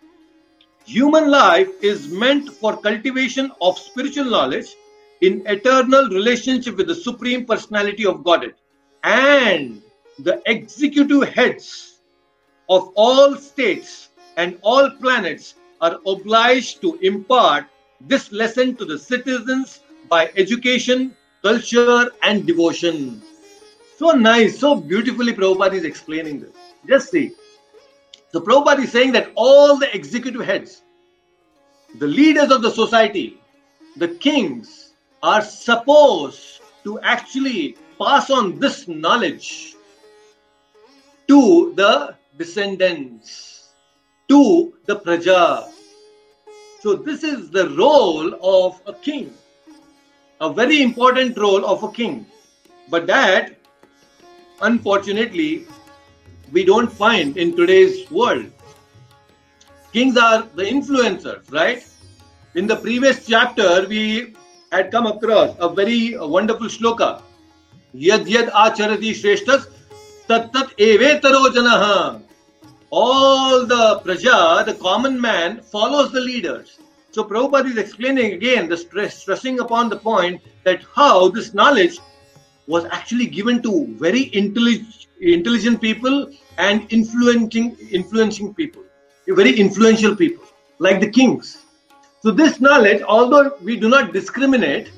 Human 0.87 1.31
life 1.31 1.69
is 1.83 2.09
meant 2.09 2.51
for 2.51 2.77
cultivation 2.77 3.51
of 3.63 3.79
spiritual 3.79 4.27
knowledge 4.27 4.67
in 5.23 5.43
eternal 5.47 6.09
relationship 6.11 6.77
with 6.77 6.89
the 6.89 6.95
Supreme 6.95 7.47
Personality 7.47 8.05
of 8.05 8.23
Godhead. 8.23 8.55
And 9.05 9.83
the 10.19 10.43
executive 10.47 11.29
heads 11.29 12.01
of 12.71 12.91
all 12.97 13.37
states 13.37 14.09
and 14.37 14.59
all 14.63 14.91
planets 14.91 15.55
are 15.83 15.99
obliged 16.07 16.81
to 16.81 16.99
impart 17.03 17.67
this 18.01 18.33
lesson 18.33 18.75
to 18.77 18.85
the 18.87 18.99
citizens 18.99 19.81
by 20.09 20.31
education, 20.37 21.15
culture, 21.43 22.11
and 22.23 22.47
devotion. 22.47 23.23
So 23.99 24.13
nice, 24.13 24.59
so 24.59 24.75
beautifully 24.75 25.35
Prabhupada 25.35 25.75
is 25.75 25.85
explaining 25.85 26.41
this. 26.41 26.53
Just 26.89 27.11
see. 27.11 27.33
So 28.33 28.41
Prabhupada 28.41 28.85
is 28.85 28.93
saying 28.93 29.13
that 29.13 29.31
all 29.35 29.77
the 29.77 29.95
executive 29.95 30.45
heads, 30.45 30.83
the 31.99 32.07
leaders 32.07 32.51
of 32.51 32.63
the 32.63 32.71
society, 32.71 33.39
the 33.97 34.09
kings, 34.09 34.95
are 35.23 35.43
supposed 35.43 36.63
to 36.85 36.99
actually 37.01 37.77
pass 38.05 38.29
on 38.29 38.59
this 38.59 38.87
knowledge 38.87 39.77
to 41.27 41.73
the 41.75 42.15
descendants, 42.37 43.71
to 44.29 44.75
the 44.85 44.97
praja. 44.97 45.71
So, 46.81 46.95
this 46.95 47.25
is 47.25 47.51
the 47.51 47.71
role 47.71 48.35
of 48.43 48.81
a 48.87 48.93
king, 48.93 49.33
a 50.41 50.53
very 50.53 50.83
important 50.83 51.39
role 51.39 51.65
of 51.65 51.83
a 51.83 51.91
king. 51.91 52.27
But 52.91 53.07
that, 53.07 53.55
unfortunately, 54.61 55.67
we 56.53 56.65
don't 56.65 56.93
find 56.93 57.39
in 57.39 57.57
today's 57.57 58.11
world. 58.11 58.51
Kings 59.95 60.19
are 60.19 60.43
the 60.55 60.65
influencers, 60.65 61.51
right? 61.51 61.87
In 62.55 62.67
the 62.67 62.77
previous 62.77 63.27
chapter, 63.27 63.87
we 63.89 64.35
had 64.71 64.91
come 64.91 65.07
across 65.07 65.57
a 65.59 65.69
very 65.69 66.19
wonderful 66.19 66.67
shloka. 66.67 67.23
Yad 67.95 68.49
acharati 68.49 69.13
shreshtas 69.13 69.69
tat 70.27 70.53
tat 70.53 70.77
evetaro 70.79 71.47
janaha. 71.55 72.21
All 72.91 73.67
the 73.67 74.01
praja, 74.05 74.65
the 74.65 74.75
common 74.75 75.21
man, 75.21 75.61
follows 75.61 76.13
the 76.13 76.21
leaders. 76.21 76.79
So 77.11 77.25
Prabhupada 77.25 77.67
is 77.67 77.77
explaining 77.77 78.33
again, 78.33 78.69
the 78.69 78.77
stress, 78.77 79.19
stressing 79.19 79.61
upon 79.61 79.89
the 79.89 79.97
point 79.97 80.41
that 80.65 80.83
how 80.95 81.29
this 81.29 81.55
knowledge 81.55 81.99
was 82.67 82.85
actually 82.87 83.27
given 83.27 83.63
to 83.63 83.87
very 83.99 84.35
intelligent 84.35 85.81
people 85.81 86.31
and 86.59 86.93
influencing 86.93 87.77
influencing 87.91 88.55
people, 88.55 88.83
very 89.29 89.57
influential 89.59 90.17
people, 90.17 90.45
like 90.79 91.01
the 91.01 91.11
kings. 91.11 91.63
So 92.23 92.31
this 92.31 92.61
knowledge, 92.61 93.03
although 93.03 93.57
we 93.63 93.77
do 93.77 93.89
not 93.89 94.13
discriminate, 94.13 94.91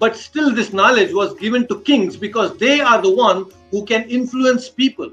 but 0.00 0.16
still 0.16 0.52
this 0.52 0.72
knowledge 0.72 1.12
was 1.12 1.34
given 1.34 1.66
to 1.68 1.80
kings 1.82 2.16
because 2.16 2.56
they 2.56 2.80
are 2.80 3.00
the 3.00 3.14
one 3.14 3.46
who 3.70 3.84
can 3.84 4.02
influence 4.08 4.68
people. 4.68 5.10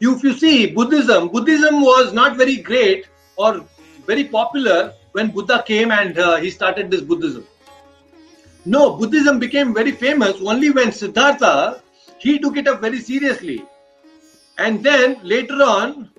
If 0.00 0.24
you 0.24 0.32
see 0.34 0.66
Buddhism, 0.66 1.28
Buddhism 1.28 1.80
was 1.80 2.12
not 2.12 2.36
very 2.36 2.56
great 2.56 3.06
or 3.36 3.64
very 4.06 4.24
popular 4.24 4.92
when 5.12 5.30
Buddha 5.30 5.62
came 5.66 5.92
and 5.92 6.18
uh, 6.18 6.36
he 6.36 6.50
started 6.50 6.90
this 6.90 7.02
Buddhism. 7.02 7.46
No, 8.64 8.96
Buddhism 8.96 9.38
became 9.38 9.72
very 9.72 9.92
famous 9.92 10.36
only 10.42 10.70
when 10.70 10.90
Siddhartha 10.92 11.82
he 12.18 12.38
took 12.38 12.56
it 12.56 12.68
up 12.68 12.80
very 12.80 13.00
seriously. 13.00 13.64
And 14.58 14.82
then 14.82 15.18
later 15.22 15.54
on, 15.54 16.10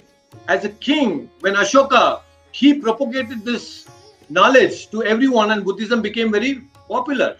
as 0.47 0.65
a 0.65 0.69
king, 0.69 1.29
when 1.41 1.55
Ashoka 1.55 2.21
he 2.51 2.73
propagated 2.73 3.45
this 3.45 3.87
knowledge 4.29 4.89
to 4.91 5.03
everyone, 5.03 5.51
and 5.51 5.63
Buddhism 5.63 6.01
became 6.01 6.31
very 6.31 6.61
popular. 6.87 7.37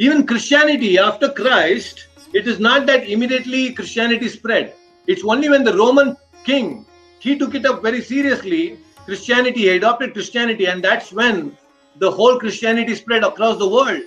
Even 0.00 0.24
Christianity 0.24 0.96
after 0.96 1.28
Christ, 1.28 2.06
it 2.32 2.46
is 2.46 2.60
not 2.60 2.86
that 2.86 3.08
immediately 3.08 3.72
Christianity 3.72 4.28
spread. 4.28 4.74
It's 5.08 5.24
only 5.24 5.48
when 5.48 5.64
the 5.64 5.76
Roman 5.76 6.16
king 6.44 6.86
he 7.18 7.36
took 7.36 7.56
it 7.56 7.66
up 7.66 7.82
very 7.82 8.00
seriously, 8.00 8.78
Christianity, 9.04 9.62
he 9.62 9.70
adopted 9.70 10.12
Christianity, 10.12 10.66
and 10.66 10.84
that's 10.84 11.12
when 11.12 11.56
the 11.96 12.08
whole 12.08 12.38
Christianity 12.38 12.94
spread 12.94 13.24
across 13.24 13.58
the 13.58 13.68
world. 13.68 14.02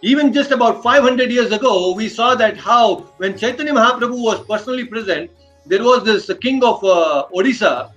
Even 0.00 0.32
just 0.32 0.50
about 0.50 0.82
500 0.82 1.30
years 1.30 1.52
ago, 1.52 1.92
we 1.94 2.08
saw 2.08 2.34
that 2.36 2.56
how 2.56 3.00
when 3.18 3.36
Chaitanya 3.36 3.74
Mahaprabhu 3.74 4.18
was 4.18 4.46
personally 4.46 4.86
present, 4.86 5.30
there 5.66 5.84
was 5.84 6.04
this 6.04 6.30
king 6.40 6.64
of 6.64 6.82
uh, 6.82 7.26
Odisha, 7.34 7.90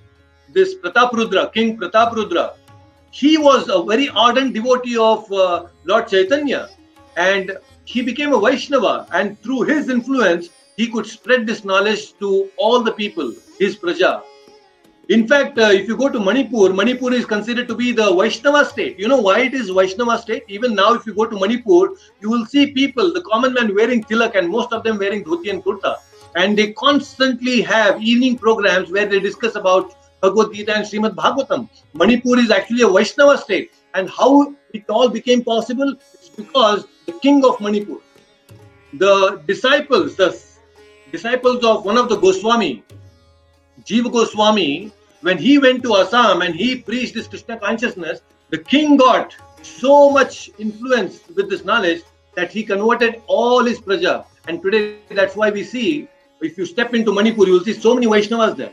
this 0.52 0.74
Prataprudra, 0.74 1.50
King 1.54 1.78
Prataprudra. 1.78 2.52
He 3.10 3.38
was 3.38 3.70
a 3.70 3.82
very 3.82 4.10
ardent 4.10 4.52
devotee 4.52 4.98
of 4.98 5.32
uh, 5.32 5.66
Lord 5.84 6.08
Chaitanya 6.08 6.68
and 7.16 7.56
he 7.84 8.02
became 8.02 8.32
a 8.32 8.40
Vaishnava. 8.40 9.06
And 9.12 9.40
through 9.42 9.62
his 9.62 9.88
influence, 9.88 10.50
he 10.76 10.88
could 10.88 11.06
spread 11.06 11.46
this 11.46 11.64
knowledge 11.64 12.16
to 12.18 12.50
all 12.56 12.82
the 12.82 12.92
people, 12.92 13.32
his 13.58 13.76
praja. 13.76 14.22
In 15.08 15.28
fact, 15.28 15.56
uh, 15.56 15.70
if 15.70 15.86
you 15.86 15.96
go 15.96 16.08
to 16.08 16.18
Manipur, 16.18 16.72
Manipur 16.72 17.12
is 17.12 17.24
considered 17.24 17.68
to 17.68 17.76
be 17.76 17.92
the 17.92 18.12
Vaishnava 18.12 18.64
state. 18.64 18.98
You 18.98 19.06
know 19.06 19.20
why 19.20 19.42
it 19.42 19.54
is 19.54 19.70
Vaishnava 19.70 20.18
state? 20.18 20.42
Even 20.48 20.74
now, 20.74 20.94
if 20.94 21.06
you 21.06 21.14
go 21.14 21.26
to 21.26 21.38
Manipur, 21.38 21.94
you 22.20 22.28
will 22.28 22.44
see 22.44 22.72
people, 22.72 23.12
the 23.12 23.22
common 23.22 23.54
man 23.54 23.72
wearing 23.74 24.02
tilak 24.02 24.34
and 24.34 24.48
most 24.48 24.72
of 24.72 24.82
them 24.82 24.98
wearing 24.98 25.22
dhoti 25.24 25.48
and 25.50 25.62
kurta. 25.62 25.96
And 26.34 26.58
they 26.58 26.72
constantly 26.72 27.62
have 27.62 28.02
evening 28.02 28.36
programs 28.36 28.90
where 28.90 29.06
they 29.06 29.20
discuss 29.20 29.54
about 29.54 29.94
Bhagavad 30.20 30.52
Gita 30.52 30.74
and 30.74 30.84
Srimad 30.84 31.14
Bhagavatam. 31.14 31.68
Manipur 31.94 32.38
is 32.40 32.50
actually 32.50 32.82
a 32.82 32.88
Vaishnava 32.88 33.38
state. 33.38 33.72
And 33.94 34.10
how 34.10 34.54
it 34.74 34.90
all 34.90 35.08
became 35.08 35.44
possible 35.44 35.94
is 36.20 36.30
because 36.30 36.84
the 37.06 37.12
king 37.12 37.44
of 37.44 37.60
Manipur, 37.60 37.98
the 38.94 39.42
disciples, 39.46 40.16
the 40.16 40.38
disciples 41.12 41.64
of 41.64 41.84
one 41.84 41.96
of 41.96 42.08
the 42.08 42.16
Goswami, 42.16 42.82
Jiva 43.84 44.12
Goswami, 44.12 44.92
when 45.22 45.38
he 45.38 45.58
went 45.58 45.82
to 45.84 45.96
Assam 45.96 46.42
and 46.42 46.54
he 46.54 46.76
preached 46.76 47.14
this 47.14 47.26
Krishna 47.26 47.58
consciousness, 47.58 48.20
the 48.50 48.58
king 48.58 48.96
got 48.96 49.34
so 49.62 50.10
much 50.10 50.50
influence 50.58 51.20
with 51.34 51.50
this 51.50 51.64
knowledge 51.64 52.02
that 52.34 52.52
he 52.52 52.62
converted 52.62 53.22
all 53.26 53.64
his 53.64 53.80
praja. 53.80 54.24
And 54.46 54.62
today, 54.62 54.98
that's 55.10 55.34
why 55.34 55.50
we 55.50 55.64
see, 55.64 56.08
if 56.40 56.56
you 56.58 56.66
step 56.66 56.94
into 56.94 57.12
Manipur, 57.12 57.46
you 57.46 57.52
will 57.52 57.64
see 57.64 57.72
so 57.72 57.94
many 57.94 58.06
Vaishnavas 58.06 58.56
there, 58.56 58.72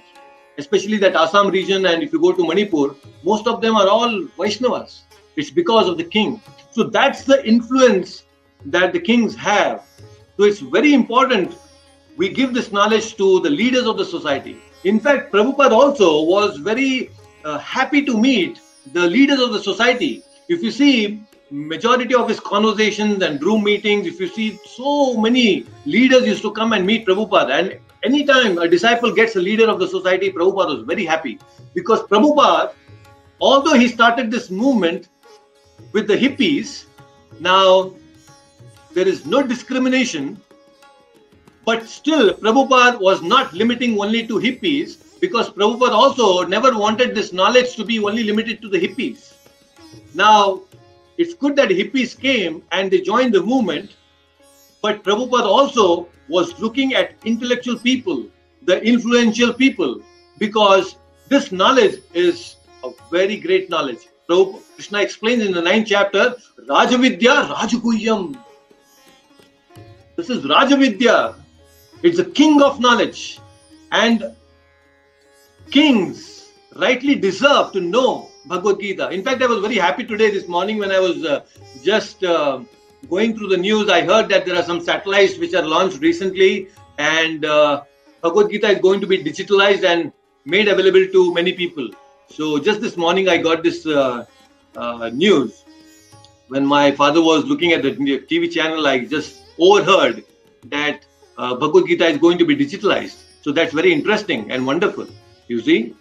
especially 0.58 0.98
that 0.98 1.16
Assam 1.16 1.50
region. 1.50 1.86
And 1.86 2.04
if 2.04 2.14
you 2.14 2.20
go 2.20 2.34
to 2.34 2.46
Manipur, 2.46 2.96
most 3.24 3.48
of 3.48 3.62
them 3.62 3.76
are 3.76 3.88
all 3.88 4.28
Vaishnavas. 4.38 5.02
It's 5.36 5.50
because 5.50 5.88
of 5.88 5.98
the 5.98 6.04
king. 6.04 6.42
So 6.72 6.84
that's 6.84 7.24
the 7.24 7.46
influence 7.48 8.23
that 8.66 8.94
the 8.94 9.00
kings 9.00 9.36
have. 9.36 9.84
So 10.38 10.44
it's 10.44 10.60
very 10.60 10.94
important 10.94 11.56
we 12.18 12.30
give 12.30 12.54
this 12.54 12.72
knowledge 12.72 13.16
to 13.18 13.40
the 13.42 13.50
leaders 13.50 13.86
of 13.86 13.98
the 13.98 14.06
society. 14.06 14.58
In 14.84 15.00
fact, 15.00 15.32
Prabhupada 15.32 15.72
also 15.72 16.24
was 16.24 16.58
very 16.58 17.10
uh, 17.44 17.58
happy 17.58 18.06
to 18.06 18.20
meet 18.20 18.60
the 18.92 19.08
leaders 19.08 19.40
of 19.40 19.54
the 19.54 19.60
society. 19.60 20.24
If 20.50 20.62
you 20.62 20.72
see 20.72 21.24
majority 21.50 22.14
of 22.16 22.28
his 22.28 22.40
conversations 22.40 23.24
and 23.24 23.42
room 23.42 23.64
meetings, 23.64 24.08
if 24.08 24.20
you 24.20 24.28
see 24.28 24.60
so 24.66 25.16
many 25.18 25.66
leaders 25.86 26.26
used 26.26 26.42
to 26.42 26.52
come 26.52 26.74
and 26.74 26.86
meet 26.86 27.06
Prabhupada, 27.06 27.52
and 27.52 27.80
anytime 28.04 28.58
a 28.58 28.68
disciple 28.68 29.14
gets 29.14 29.36
a 29.36 29.40
leader 29.40 29.70
of 29.70 29.80
the 29.80 29.88
society, 29.88 30.32
Prabhupada 30.32 30.78
was 30.78 30.84
very 30.84 31.06
happy 31.06 31.40
because 31.74 32.02
Prabhupada, 32.04 32.74
although 33.40 33.74
he 33.74 33.88
started 33.88 34.30
this 34.30 34.50
movement 34.50 35.10
with 35.94 36.08
the 36.08 36.16
hippies, 36.16 36.86
now 37.40 37.94
there 38.94 39.08
is 39.08 39.26
no 39.26 39.44
discrimination 39.44 40.40
but 41.66 41.88
still, 41.88 42.34
Prabhupada 42.34 43.00
was 43.00 43.22
not 43.22 43.54
limiting 43.54 43.98
only 44.00 44.28
to 44.28 44.34
hippies 44.34 45.20
because 45.22 45.50
Prabhupada 45.50 45.92
also 45.92 46.46
never 46.46 46.78
wanted 46.78 47.16
this 47.16 47.32
knowledge 47.32 47.76
to 47.78 47.86
be 47.86 48.04
only 48.04 48.24
limited 48.24 48.62
to 48.62 48.68
the 48.68 48.78
hippies. 48.78 49.34
Now, 50.14 50.62
it's 51.18 51.34
good 51.34 51.56
that 51.56 51.70
hippies 51.70 52.20
came 52.20 52.64
and 52.74 52.92
they 52.92 53.00
joined 53.00 53.34
the 53.34 53.42
movement, 53.42 53.96
but 54.82 55.04
Prabhupada 55.04 55.46
also 55.46 56.10
was 56.28 56.60
looking 56.60 56.96
at 56.96 57.16
intellectual 57.24 57.78
people, 57.78 58.26
the 58.64 58.84
influential 58.84 59.54
people, 59.54 60.02
because 60.40 60.98
this 61.30 61.52
knowledge 61.54 62.02
is 62.14 62.58
a 62.84 62.92
very 63.10 63.38
great 63.38 63.70
knowledge. 63.70 64.10
So 64.28 64.62
Krishna 64.76 65.00
explains 65.02 65.46
in 65.46 65.54
the 65.54 65.62
ninth 65.62 65.88
chapter, 65.88 66.36
Rajavidya 66.68 67.48
Rajaguhyam. 67.48 68.43
This 70.16 70.30
is 70.30 70.44
Rajavidya, 70.44 71.36
it's 72.04 72.20
a 72.20 72.26
king 72.26 72.62
of 72.62 72.80
knowledge. 72.80 73.40
And 73.92 74.36
kings 75.72 76.52
rightly 76.76 77.16
deserve 77.16 77.72
to 77.72 77.82
know 77.82 78.30
Bhagavad 78.46 78.80
Gita. 78.80 79.10
In 79.10 79.24
fact, 79.24 79.42
I 79.42 79.48
was 79.48 79.60
very 79.60 79.78
happy 79.78 80.04
today, 80.04 80.30
this 80.30 80.48
morning, 80.48 80.78
when 80.78 80.92
I 80.92 81.00
was 81.00 81.26
uh, 81.26 81.46
just 81.84 82.24
uh, 82.24 82.62
going 83.10 83.36
through 83.36 83.50
the 83.50 83.58
news. 83.58 83.90
I 83.90 84.02
heard 84.02 84.30
that 84.30 84.46
there 84.46 84.56
are 84.56 84.64
some 84.64 84.82
satellites 84.82 85.40
which 85.40 85.56
are 85.56 85.64
launched 85.64 86.00
recently, 86.00 86.68
and 87.00 87.44
uh, 87.44 87.84
Bhagavad 88.22 88.52
Gita 88.52 88.68
is 88.70 88.80
going 88.80 89.02
to 89.02 89.08
be 89.08 89.24
digitalized 89.24 89.84
and 89.84 90.12
made 90.46 90.68
available 90.68 91.08
to 91.12 91.34
many 91.34 91.54
people. 91.54 91.90
So, 92.30 92.60
just 92.60 92.82
this 92.82 92.98
morning, 92.98 93.30
I 93.30 93.38
got 93.38 93.64
this 93.64 93.86
uh, 93.88 94.26
uh, 94.76 95.10
news. 95.12 95.64
When 96.50 96.66
my 96.66 96.92
father 96.92 97.22
was 97.22 97.46
looking 97.46 97.72
at 97.72 97.82
the 97.82 97.92
TV 97.92 98.52
channel, 98.52 98.86
I 98.86 99.06
just 99.06 99.43
overheard 99.60 100.24
that 100.66 101.06
uh, 101.38 101.56
Bhagavad 101.56 101.88
Gita 101.88 102.08
is 102.08 102.18
going 102.18 102.38
to 102.38 102.46
be 102.46 102.56
digitalized. 102.56 103.24
So 103.42 103.52
that's 103.52 103.74
very 103.74 103.92
interesting 103.92 104.52
and 104.52 104.66
wonderful, 104.66 105.08
you 105.48 105.62
see. 105.62 105.96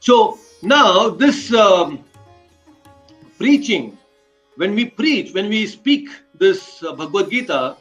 So 0.00 0.38
now 0.62 1.10
this 1.10 1.52
um, 1.52 2.04
preaching, 3.38 3.98
when 4.56 4.74
we 4.74 4.86
preach, 4.86 5.34
when 5.34 5.48
we 5.48 5.66
speak 5.66 6.08
this 6.34 6.82
uh, 6.82 6.92
Bhagavad 6.94 7.30
Gita, 7.30 7.76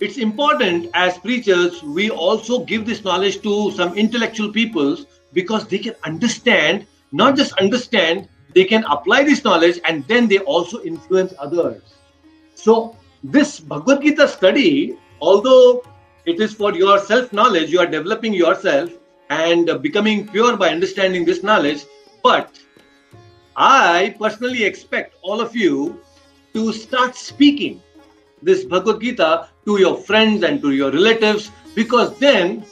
it's 0.00 0.16
important 0.16 0.90
as 0.94 1.18
preachers 1.18 1.82
we 1.82 2.10
also 2.10 2.64
give 2.64 2.86
this 2.86 3.04
knowledge 3.04 3.42
to 3.42 3.70
some 3.72 3.96
intellectual 3.98 4.50
peoples 4.50 5.06
because 5.34 5.66
they 5.66 5.78
can 5.78 5.94
understand, 6.04 6.86
not 7.12 7.36
just 7.36 7.52
understand, 7.60 8.28
they 8.54 8.64
can 8.64 8.82
apply 8.84 9.24
this 9.24 9.44
knowledge 9.44 9.78
and 9.84 10.06
then 10.08 10.26
they 10.26 10.38
also 10.38 10.82
influence 10.82 11.34
others. 11.38 11.82
So 12.54 12.96
this 13.22 13.60
Bhagavad 13.60 14.02
Gita 14.02 14.28
study, 14.28 14.98
although 15.20 15.82
it 16.26 16.40
is 16.40 16.54
for 16.54 16.72
your 16.74 16.98
self 16.98 17.32
knowledge, 17.32 17.70
you 17.70 17.80
are 17.80 17.86
developing 17.86 18.32
yourself 18.32 18.90
and 19.30 19.80
becoming 19.82 20.26
pure 20.28 20.56
by 20.56 20.70
understanding 20.70 21.24
this 21.24 21.42
knowledge. 21.42 21.84
But 22.22 22.58
I 23.56 24.16
personally 24.18 24.64
expect 24.64 25.14
all 25.22 25.40
of 25.40 25.54
you 25.54 26.00
to 26.54 26.72
start 26.72 27.14
speaking. 27.14 27.82
this 28.42 28.64
Bhagavad 28.64 29.00
Gita 29.00 29.48
to 29.66 29.78
your 29.78 29.96
friends 29.96 30.42
and 30.42 30.60
to 30.62 30.72
your 30.72 30.90
relatives 30.90 31.50
because 31.74 32.18
then 32.18 32.64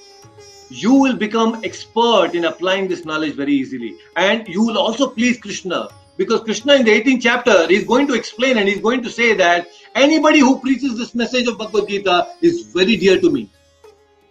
you 0.70 0.94
will 0.94 1.16
become 1.16 1.60
expert 1.64 2.34
in 2.34 2.44
applying 2.44 2.88
this 2.88 3.04
knowledge 3.04 3.34
very 3.34 3.52
easily 3.52 3.96
and 4.16 4.46
you 4.48 4.64
will 4.64 4.78
also 4.78 5.08
please 5.08 5.38
krishna 5.38 5.88
because 6.16 6.40
krishna 6.42 6.74
in 6.74 6.84
the 6.84 6.90
18th 6.90 7.22
chapter 7.22 7.56
is 7.70 7.84
going 7.84 8.06
to 8.06 8.14
explain 8.14 8.58
and 8.58 8.68
he's 8.68 8.80
going 8.80 9.02
to 9.02 9.10
say 9.10 9.34
that 9.34 9.68
anybody 9.94 10.40
who 10.40 10.58
preaches 10.58 10.96
this 10.98 11.14
message 11.14 11.46
of 11.48 11.58
bhagavad 11.58 11.88
gita 11.88 12.16
is 12.40 12.62
very 12.78 12.96
dear 12.96 13.20
to 13.20 13.30
me 13.30 13.48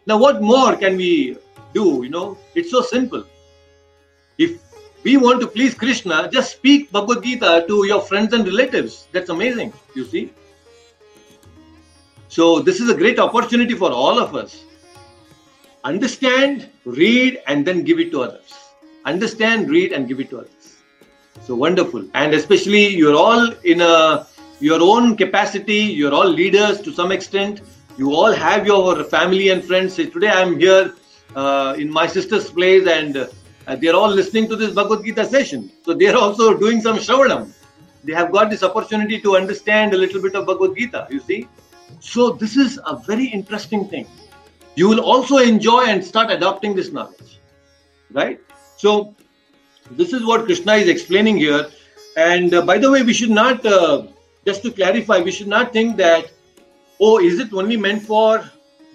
now 0.06 0.17
what 0.17 0.41
more 0.41 0.76
can 0.76 0.98
we 0.98 1.38
do 1.74 2.02
you 2.04 2.10
know 2.10 2.38
it's 2.56 2.72
so 2.72 2.82
simple 2.82 3.24
if 4.38 4.60
we 5.04 5.17
want 5.17 5.39
to 5.41 5.48
please 5.48 5.74
krishna 5.74 6.30
just 6.32 6.58
speak 6.58 6.91
bhagavad 6.91 7.24
gita 7.24 7.65
to 7.67 7.86
your 7.86 8.02
friends 8.02 8.34
and 8.34 8.46
relatives 8.46 9.08
that's 9.12 9.30
amazing 9.30 9.74
you 9.96 10.06
see 10.06 10.32
so 12.28 12.60
this 12.60 12.80
is 12.80 12.89
a 12.89 12.96
great 12.96 13.20
opportunity 13.20 13.74
for 13.74 13.91
all 13.91 14.20
of 14.20 14.36
us 14.36 14.63
understand, 15.88 16.70
read, 16.86 17.41
and 17.48 17.65
then 17.65 17.84
give 17.84 18.00
it 18.00 18.12
to 18.12 18.24
others. 18.24 18.54
Understand, 19.06 19.70
read, 19.70 19.93
and 19.93 20.08
give 20.08 20.20
it 20.20 20.30
to 20.32 20.39
others. 20.39 20.76
So 21.43 21.56
wonderful. 21.56 22.06
And 22.13 22.34
especially 22.34 22.88
you're 22.88 23.15
all 23.15 23.52
in 23.63 23.82
a 23.82 24.28
your 24.60 24.82
own 24.82 25.15
capacity, 25.15 25.80
you're 26.00 26.13
all 26.13 26.28
leaders 26.28 26.82
to 26.82 26.91
some 26.91 27.12
extent. 27.12 27.62
You 27.98 28.13
all 28.13 28.32
have 28.32 28.65
your 28.65 29.04
family 29.06 29.50
and 29.50 29.63
friends. 29.63 29.96
So 29.96 30.06
today 30.06 30.30
I'm 30.30 30.60
here 30.60 30.93
uh, 31.36 31.76
in 31.78 31.91
my 31.91 32.08
sister's 32.08 32.50
place 32.50 32.88
and 32.88 33.17
uh, 33.17 33.76
they're 33.76 33.96
all 33.96 34.10
listening 34.10 34.48
to 34.50 34.56
this 34.56 34.74
Bhagavad 34.74 35.06
Gita 35.06 35.26
session. 35.26 35.72
So 35.84 35.93
they're 35.93 36.17
also 36.17 36.58
doing 36.58 36.82
some 36.82 36.98
Shravanam. 36.98 37.52
They 38.04 38.13
have 38.13 38.32
got 38.32 38.50
this 38.50 38.63
opportunity 38.63 39.20
to 39.22 39.36
understand 39.36 39.93
a 39.93 39.98
little 39.98 40.22
bit 40.22 40.36
of 40.36 40.46
Bhagavad 40.46 40.78
Gita, 40.78 41.08
you 41.10 41.20
see. 41.20 41.48
So 42.00 42.32
this 42.32 42.56
is 42.56 42.80
a 42.86 42.96
very 42.96 43.26
interesting 43.26 43.88
thing 43.88 44.08
you 44.78 44.88
will 44.88 45.00
also 45.00 45.38
enjoy 45.38 45.86
and 45.88 46.06
start 46.06 46.30
adopting 46.32 46.76
this 46.76 46.91
knowledge. 46.91 47.39
Right? 48.12 48.39
So, 48.78 49.15
this 49.91 50.13
is 50.13 50.24
what 50.24 50.46
Krishna 50.46 50.74
is 50.74 50.88
explaining 50.88 51.38
here. 51.38 51.70
And 52.15 52.54
uh, 52.54 52.62
by 52.62 52.78
the 52.78 52.91
way, 52.91 53.02
we 53.02 53.13
should 53.13 53.32
not, 53.32 53.65
uh, 53.65 54.04
just 54.48 54.64
to 54.64 54.72
clarify, 54.72 55.20
we 55.20 55.32
should 55.32 55.52
not 55.54 55.74
think 55.74 55.98
that, 55.98 56.32
oh, 57.02 57.20
is 57.20 57.40
it 57.40 57.52
only 57.52 57.76
meant 57.76 58.02
for 58.02 58.50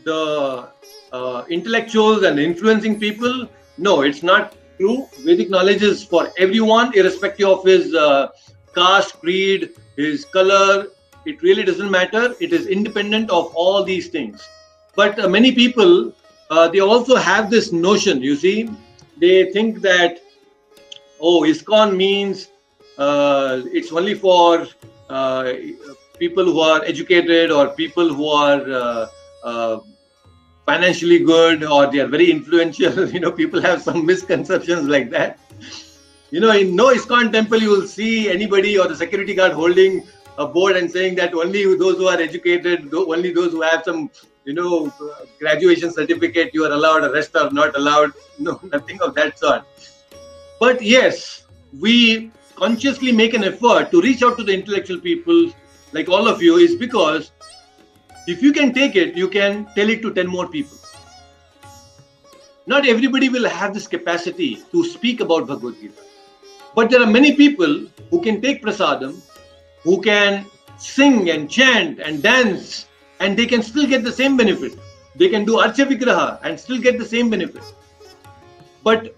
the 0.05 0.69
uh, 1.12 1.45
intellectuals 1.51 2.23
and 2.23 2.38
influencing 2.38 2.99
people? 2.99 3.47
No, 3.77 4.01
it's 4.01 4.23
not 4.23 4.55
true. 4.79 5.07
Vedic 5.25 5.51
knowledge 5.51 5.83
is 5.83 6.03
for 6.03 6.31
everyone, 6.38 6.97
irrespective 6.97 7.49
of 7.49 7.65
his 7.65 7.95
uh, 7.95 8.29
caste, 8.75 9.21
creed, 9.21 9.71
his 9.97 10.25
color. 10.25 10.87
It 11.27 11.43
really 11.43 11.65
doesn't 11.65 11.91
matter. 11.91 12.35
It 12.41 12.55
is 12.55 12.67
independent 12.67 13.31
of 13.31 13.55
all 13.55 13.85
these 13.85 14.09
things. 14.09 14.49
But 14.97 15.19
uh, 15.19 15.29
many 15.29 15.53
people, 15.53 16.15
uh, 16.51 16.69
they 16.69 16.81
also 16.81 17.17
have 17.17 17.51
this 17.51 17.73
notion, 17.73 18.23
you 18.23 18.37
see, 18.37 18.71
they 19.19 19.53
think 19.53 19.83
that, 19.83 20.23
oh, 21.21 21.43
ISKCON 21.43 21.95
means 21.95 22.49
uh, 22.97 23.61
it's 23.67 23.93
only 23.93 24.15
for 24.15 24.67
uh, 25.12 25.53
people 26.18 26.44
who 26.44 26.61
are 26.61 26.83
educated 26.85 27.51
or 27.51 27.68
people 27.68 28.12
who 28.12 28.29
are 28.29 28.62
uh, 28.83 29.07
uh, 29.44 29.79
financially 30.66 31.18
good 31.18 31.64
or 31.64 31.87
they 31.90 32.01
are 32.01 32.07
very 32.07 32.31
influential. 32.31 33.09
you 33.14 33.20
know, 33.20 33.31
people 33.31 33.61
have 33.61 33.83
some 33.83 34.07
misconceptions 34.07 34.88
like 34.88 35.11
that. 35.11 35.38
You 36.31 36.40
know, 36.40 36.51
in 36.51 36.75
no 36.75 36.87
ISKCON 36.94 37.31
temple, 37.31 37.61
you 37.61 37.70
will 37.70 37.87
see 37.87 38.31
anybody 38.31 38.79
or 38.79 38.88
the 38.88 38.96
security 38.96 39.35
guard 39.35 39.53
holding 39.53 40.03
a 40.38 40.46
board 40.46 40.77
and 40.77 40.90
saying 40.90 41.16
that 41.16 41.35
only 41.35 41.62
those 41.77 41.98
who 41.98 42.09
are 42.09 42.18
educated, 42.18 42.92
only 42.94 43.33
those 43.33 43.53
who 43.53 43.61
have 43.61 43.85
some 43.85 44.11
you 44.44 44.55
know, 44.55 44.92
graduation 45.38 45.92
certificate, 45.92 46.51
you 46.53 46.64
are 46.64 46.72
allowed, 46.72 47.01
the 47.01 47.12
rest 47.12 47.37
are 47.37 47.51
not 47.51 47.77
allowed. 47.77 48.12
No, 48.38 48.59
nothing 48.72 49.01
of 49.03 49.14
that 49.14 49.38
sort. 49.38 49.62
But 50.59 50.81
yes, 50.83 51.46
we 51.79 52.33
consciously 52.55 53.12
make 53.12 53.35
an 53.35 53.45
effort 53.45 53.91
to 53.91 54.01
reach 54.01 54.23
out 54.23 54.37
to 54.38 54.45
the 54.45 54.53
intellectual 54.53 55.01
people 55.01 55.53
like 55.93 56.09
all 56.09 56.29
of 56.29 56.43
you 56.43 56.57
is 56.57 56.75
because 56.77 57.33
if 58.27 58.43
you 58.43 58.53
can 58.53 58.73
take 58.73 58.97
it, 58.97 59.17
you 59.17 59.29
can 59.29 59.67
tell 59.75 59.88
it 59.88 60.01
to 60.03 60.12
10 60.15 60.27
more 60.27 60.49
people. 60.49 60.79
Not 62.67 62.87
everybody 62.87 63.29
will 63.29 63.49
have 63.49 63.75
this 63.75 63.88
capacity 63.88 64.62
to 64.71 64.85
speak 64.85 65.21
about 65.21 65.49
Bhagavad 65.49 65.81
Gita. 65.81 66.01
But 66.75 66.91
there 66.91 67.03
are 67.03 67.07
many 67.07 67.35
people 67.35 67.87
who 68.11 68.23
can 68.23 68.41
take 68.41 68.62
prasadam, 68.62 69.21
who 69.83 70.01
can 70.01 70.47
sing 70.79 71.31
and 71.31 71.51
chant 71.51 71.99
and 71.99 72.23
dance 72.23 72.87
and 73.21 73.37
they 73.37 73.47
can 73.47 73.62
still 73.62 73.87
get 73.87 74.05
the 74.05 74.12
same 74.12 74.37
benefit. 74.37 74.79
They 75.17 75.29
can 75.29 75.45
do 75.45 75.57
Archa 75.57 75.87
Vigraha 75.87 76.38
and 76.43 76.59
still 76.59 76.79
get 76.81 76.99
the 76.99 77.05
same 77.05 77.29
benefit. 77.29 77.62
But 78.83 79.15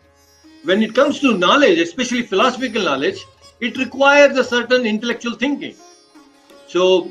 when 0.64 0.83
it 0.83 0.94
comes 0.94 1.20
to 1.20 1.37
knowledge, 1.37 1.79
especially 1.79 2.22
philosophical 2.22 2.83
knowledge, 2.83 3.24
it 3.61 3.77
requires 3.77 4.37
a 4.37 4.44
certain 4.44 4.87
intellectual 4.87 5.35
thinking. 5.35 5.74
So 6.66 7.11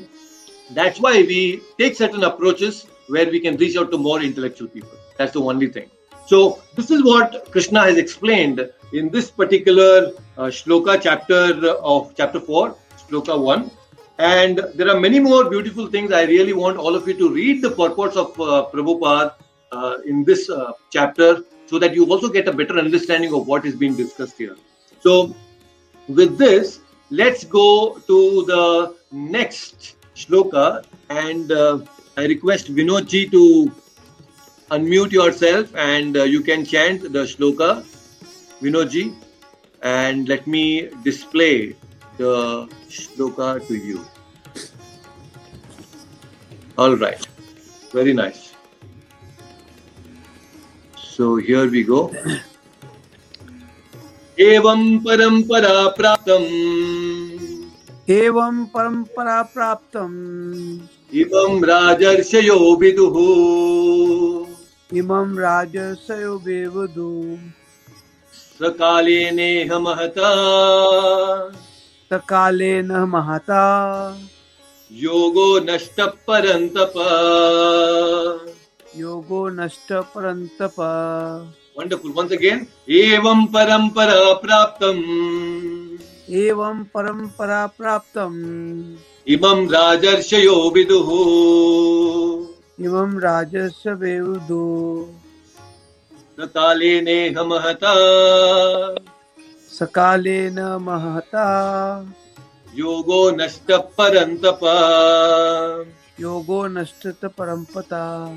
that's 0.72 1.00
why 1.00 1.22
we 1.22 1.62
take 1.80 1.96
certain 1.96 2.24
approaches 2.24 2.88
where 3.08 3.30
we 3.30 3.40
can 3.40 3.58
reach 3.58 3.78
out 3.78 3.92
to 3.92 3.98
more 3.98 4.22
intellectual 4.22 4.68
people. 4.68 4.98
That's 5.18 5.34
the 5.34 5.42
only 5.42 5.68
thing. 5.68 5.90
So 6.26 6.62
this 6.76 6.90
is 6.90 7.04
what 7.04 7.52
Krishna 7.52 7.82
has 7.82 7.98
explained 7.98 8.70
in 8.94 9.10
this 9.10 9.30
particular 9.30 10.14
uh, 10.38 10.44
shloka 10.44 11.00
chapter 11.02 11.68
of 11.94 12.14
chapter 12.16 12.40
4, 12.40 12.76
shloka 13.08 13.40
1. 13.40 13.70
And 14.20 14.62
there 14.76 14.90
are 14.90 15.00
many 15.00 15.20
more 15.20 15.50
beautiful 15.50 15.88
things. 15.88 16.12
I 16.12 16.24
really 16.24 16.54
want 16.54 16.78
all 16.78 16.96
of 16.96 17.08
you 17.08 17.14
to 17.16 17.30
read 17.30 17.62
the 17.62 17.72
purports 17.72 18.16
of 18.16 18.40
uh, 18.40 18.68
Prabhupada 18.72 19.34
uh, 19.72 19.98
in 20.06 20.24
this 20.24 20.50
uh, 20.50 20.72
chapter 20.92 21.44
so 21.66 21.80
that 21.80 21.94
you 21.94 22.06
also 22.06 22.30
get 22.30 22.48
a 22.48 22.54
better 22.54 22.78
understanding 22.78 23.34
of 23.34 23.48
what 23.48 23.66
is 23.66 23.76
being 23.76 23.96
discussed 23.96 24.38
here. 24.38 24.56
So, 25.00 25.36
with 26.08 26.38
this, 26.38 26.80
let's 27.10 27.44
go 27.44 28.00
to 28.08 28.46
the 28.46 28.96
next 29.12 29.96
shloka. 30.16 30.86
And 31.10 31.52
uh, 31.52 31.80
I 32.18 32.26
request 32.26 32.74
Vinodji 32.74 33.32
to 33.32 33.72
unmute 34.72 35.12
yourself 35.12 35.74
and 35.76 36.18
uh, 36.18 36.24
you 36.24 36.42
can 36.42 36.66
chant 36.66 37.02
the 37.02 37.24
shloka, 37.32 37.84
Vinodji, 38.62 39.16
and 39.82 40.28
let 40.28 40.48
me 40.48 40.90
display 41.04 41.76
the 42.18 42.68
shloka 42.90 43.66
to 43.68 43.76
you. 43.76 44.06
All 46.78 46.96
right, 46.96 47.28
very 47.92 48.14
nice. 48.14 48.53
So 51.14 51.26
here 51.26 51.72
we 51.72 51.84
go. 51.84 52.10
एवं 54.40 55.00
परंपरा 55.00 55.88
प्राप्तम्। 55.88 56.46
एवं 58.10 58.66
परंपरा 58.66 59.42
प्राप्तम्। 59.42 60.80
इमं 61.14 61.64
राजर्षयो 61.64 62.76
विदुः। 62.76 63.16
इमं 64.98 65.36
राजर्षयो 65.38 66.38
विदुः। 66.38 67.38
सकालेनेह 68.60 69.80
महता 69.80 70.30
सकालेन 72.14 72.92
महता 72.92 73.64
योगो 74.92 75.60
नष्ट 75.60 76.02
परंतप 76.02 76.94
योगो 78.98 79.50
नष्ट 79.50 79.94
परंतप 79.94 80.76
वंडरफुल 81.80 82.12
वंस 82.12 82.32
अगेन 82.32 82.68
एवं 82.90 83.46
परंपरा 83.46 84.34
प्राप्तम। 84.34 84.98
एवं 86.30 86.84
परंपरा 86.84 87.68
प्राप्तम। 87.68 88.34
इमं 89.28 89.70
राजर्षयो 89.70 90.72
विदुः। 90.76 91.10
इमं 92.86 93.20
राजर्ष 93.20 93.88
विदुः। 93.88 95.14
सकालेनेह 96.40 97.44
महता। 97.44 97.94
सकालेन 99.80 100.60
महता। 100.82 101.46
योगो 102.76 103.32
नष्ट 103.32 103.72
परंतप 103.72 104.60
योगो 106.20 106.68
नष्ट 106.68 107.08
परंपता। 107.26 108.34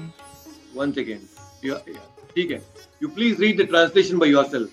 once 0.77 0.97
again. 0.99 1.27
Yeah, 1.63 1.79
You 3.01 3.09
please 3.09 3.39
read 3.39 3.57
the 3.57 3.67
translation 3.67 4.19
by 4.19 4.27
yourself. 4.27 4.71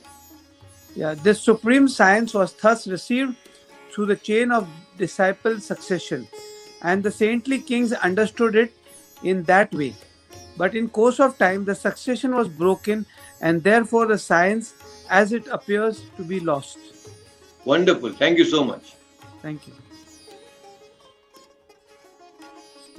Yeah, 0.96 1.16
this 1.16 1.42
supreme 1.42 1.88
science 1.88 2.34
was 2.34 2.54
thus 2.54 2.88
received 2.88 3.36
through 3.92 4.08
the 4.08 4.16
chain 4.16 4.52
of 4.52 4.68
disciple 4.98 5.60
succession, 5.60 6.28
and 6.84 7.02
the 7.02 7.12
saintly 7.12 7.60
kings 7.60 7.94
understood 7.94 8.56
it 8.56 8.74
in 9.24 9.44
that 9.44 9.74
way. 9.74 9.96
But 10.58 10.76
in 10.76 10.90
course 10.90 11.20
of 11.20 11.38
time, 11.38 11.66
the 11.66 11.74
succession 11.74 12.36
was 12.36 12.48
broken, 12.48 13.06
and 13.42 13.64
therefore 13.64 14.06
the 14.08 14.18
science, 14.20 14.74
as 15.10 15.34
it 15.34 15.48
appears, 15.48 16.04
to 16.18 16.24
be 16.24 16.40
lost. 16.40 16.78
Wonderful. 17.66 18.12
Thank 18.12 18.38
you 18.38 18.46
so 18.46 18.64
much. 18.64 18.94
Thank 19.42 19.68
you. 19.68 19.74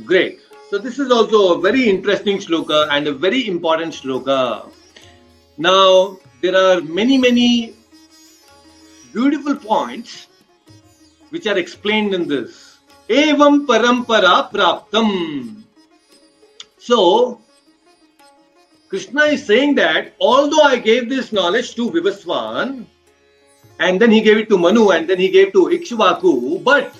Great. 0.04 0.40
So 0.70 0.78
this 0.78 0.98
is 0.98 1.10
also 1.10 1.54
a 1.54 1.60
very 1.60 1.88
interesting 1.88 2.38
shloka 2.38 2.88
and 2.90 3.06
a 3.06 3.12
very 3.12 3.46
important 3.46 3.92
shloka. 3.92 4.70
Now 5.58 6.18
there 6.40 6.56
are 6.56 6.80
many 6.80 7.18
many 7.18 7.74
beautiful 9.12 9.54
points 9.56 10.26
which 11.30 11.46
are 11.46 11.58
explained 11.58 12.14
in 12.14 12.26
this. 12.26 12.78
Evam 13.08 13.66
parampara 13.66 14.50
praptam. 14.50 15.62
So 16.78 17.40
Krishna 18.88 19.24
is 19.24 19.44
saying 19.44 19.74
that 19.74 20.14
although 20.20 20.62
I 20.62 20.78
gave 20.78 21.08
this 21.08 21.32
knowledge 21.32 21.74
to 21.74 21.90
Vivasvan, 21.90 22.86
and 23.80 24.00
then 24.00 24.10
he 24.10 24.20
gave 24.20 24.38
it 24.38 24.48
to 24.48 24.56
Manu, 24.56 24.90
and 24.90 25.08
then 25.08 25.18
he 25.18 25.28
gave 25.28 25.52
to 25.52 25.66
Ikshvaku, 25.66 26.62
but 26.62 26.94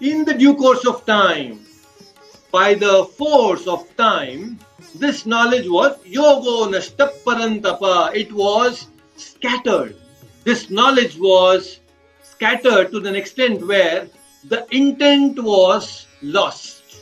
in 0.00 0.24
the 0.24 0.34
due 0.34 0.54
course 0.54 0.86
of 0.86 1.04
time, 1.04 1.66
by 2.50 2.74
the 2.74 3.04
force 3.04 3.66
of 3.66 3.84
time, 3.96 4.58
this 4.94 5.26
knowledge 5.26 5.68
was 5.68 5.98
yogo 6.04 6.68
nashtaparantapa. 6.72 8.14
It 8.14 8.32
was 8.32 8.86
scattered. 9.16 9.96
This 10.44 10.70
knowledge 10.70 11.18
was 11.18 11.80
scattered 12.22 12.90
to 12.92 13.00
the 13.00 13.14
extent 13.14 13.66
where 13.66 14.08
the 14.44 14.66
intent 14.70 15.42
was 15.42 16.06
lost. 16.22 17.00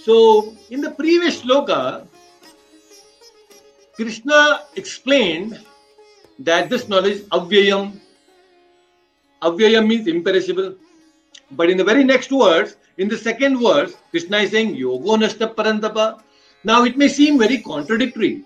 So, 0.00 0.56
in 0.70 0.80
the 0.80 0.90
previous 0.90 1.42
sloka, 1.42 2.06
Krishna 3.94 4.62
explained 4.74 5.60
that 6.40 6.68
this 6.68 6.88
knowledge 6.88 7.20
avyayam. 7.30 8.00
Avyayam 9.42 9.86
means 9.86 10.08
imperishable. 10.08 10.74
But 11.52 11.70
in 11.70 11.76
the 11.76 11.84
very 11.84 12.02
next 12.02 12.30
verse, 12.30 12.74
in 12.98 13.08
the 13.08 13.16
second 13.16 13.60
verse, 13.62 13.94
Krishna 14.10 14.38
is 14.38 14.50
saying 14.50 14.76
yogo 14.76 15.16
nashta 15.16 15.54
parantapa. 15.54 16.20
Now 16.64 16.84
it 16.84 16.96
may 16.96 17.08
seem 17.08 17.38
very 17.38 17.58
contradictory. 17.58 18.44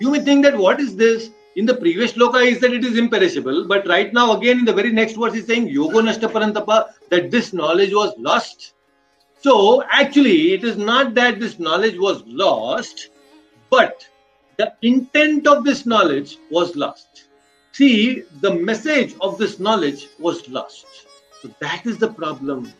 You 0.00 0.10
may 0.10 0.20
think 0.20 0.44
that 0.44 0.56
what 0.56 0.80
is 0.80 0.96
this? 0.96 1.30
In 1.56 1.66
the 1.66 1.74
previous 1.74 2.14
sloka 2.14 2.44
is 2.44 2.60
that 2.60 2.72
it 2.72 2.84
is 2.84 2.98
imperishable, 2.98 3.68
but 3.68 3.86
right 3.86 4.12
now 4.12 4.36
again 4.36 4.58
in 4.58 4.64
the 4.64 4.72
very 4.72 4.90
next 4.90 5.14
verse 5.14 5.34
is 5.34 5.46
saying 5.46 5.68
yogo 5.68 6.02
nashta 6.02 6.28
parantapa 6.28 6.92
that 7.10 7.30
this 7.30 7.52
knowledge 7.52 7.94
was 7.94 8.12
lost. 8.18 8.74
So 9.40 9.84
actually 9.90 10.54
it 10.54 10.64
is 10.64 10.76
not 10.76 11.14
that 11.14 11.38
this 11.38 11.58
knowledge 11.58 11.98
was 11.98 12.24
lost, 12.26 13.10
but 13.70 14.04
the 14.56 14.72
intent 14.82 15.46
of 15.46 15.64
this 15.64 15.86
knowledge 15.86 16.38
was 16.50 16.74
lost. 16.74 17.28
See, 17.72 18.22
the 18.40 18.54
message 18.54 19.14
of 19.20 19.38
this 19.38 19.58
knowledge 19.58 20.08
was 20.18 20.48
lost. 20.48 20.86
So 21.42 21.50
that 21.60 21.86
is 21.86 21.98
the 21.98 22.08
problem. 22.08 22.72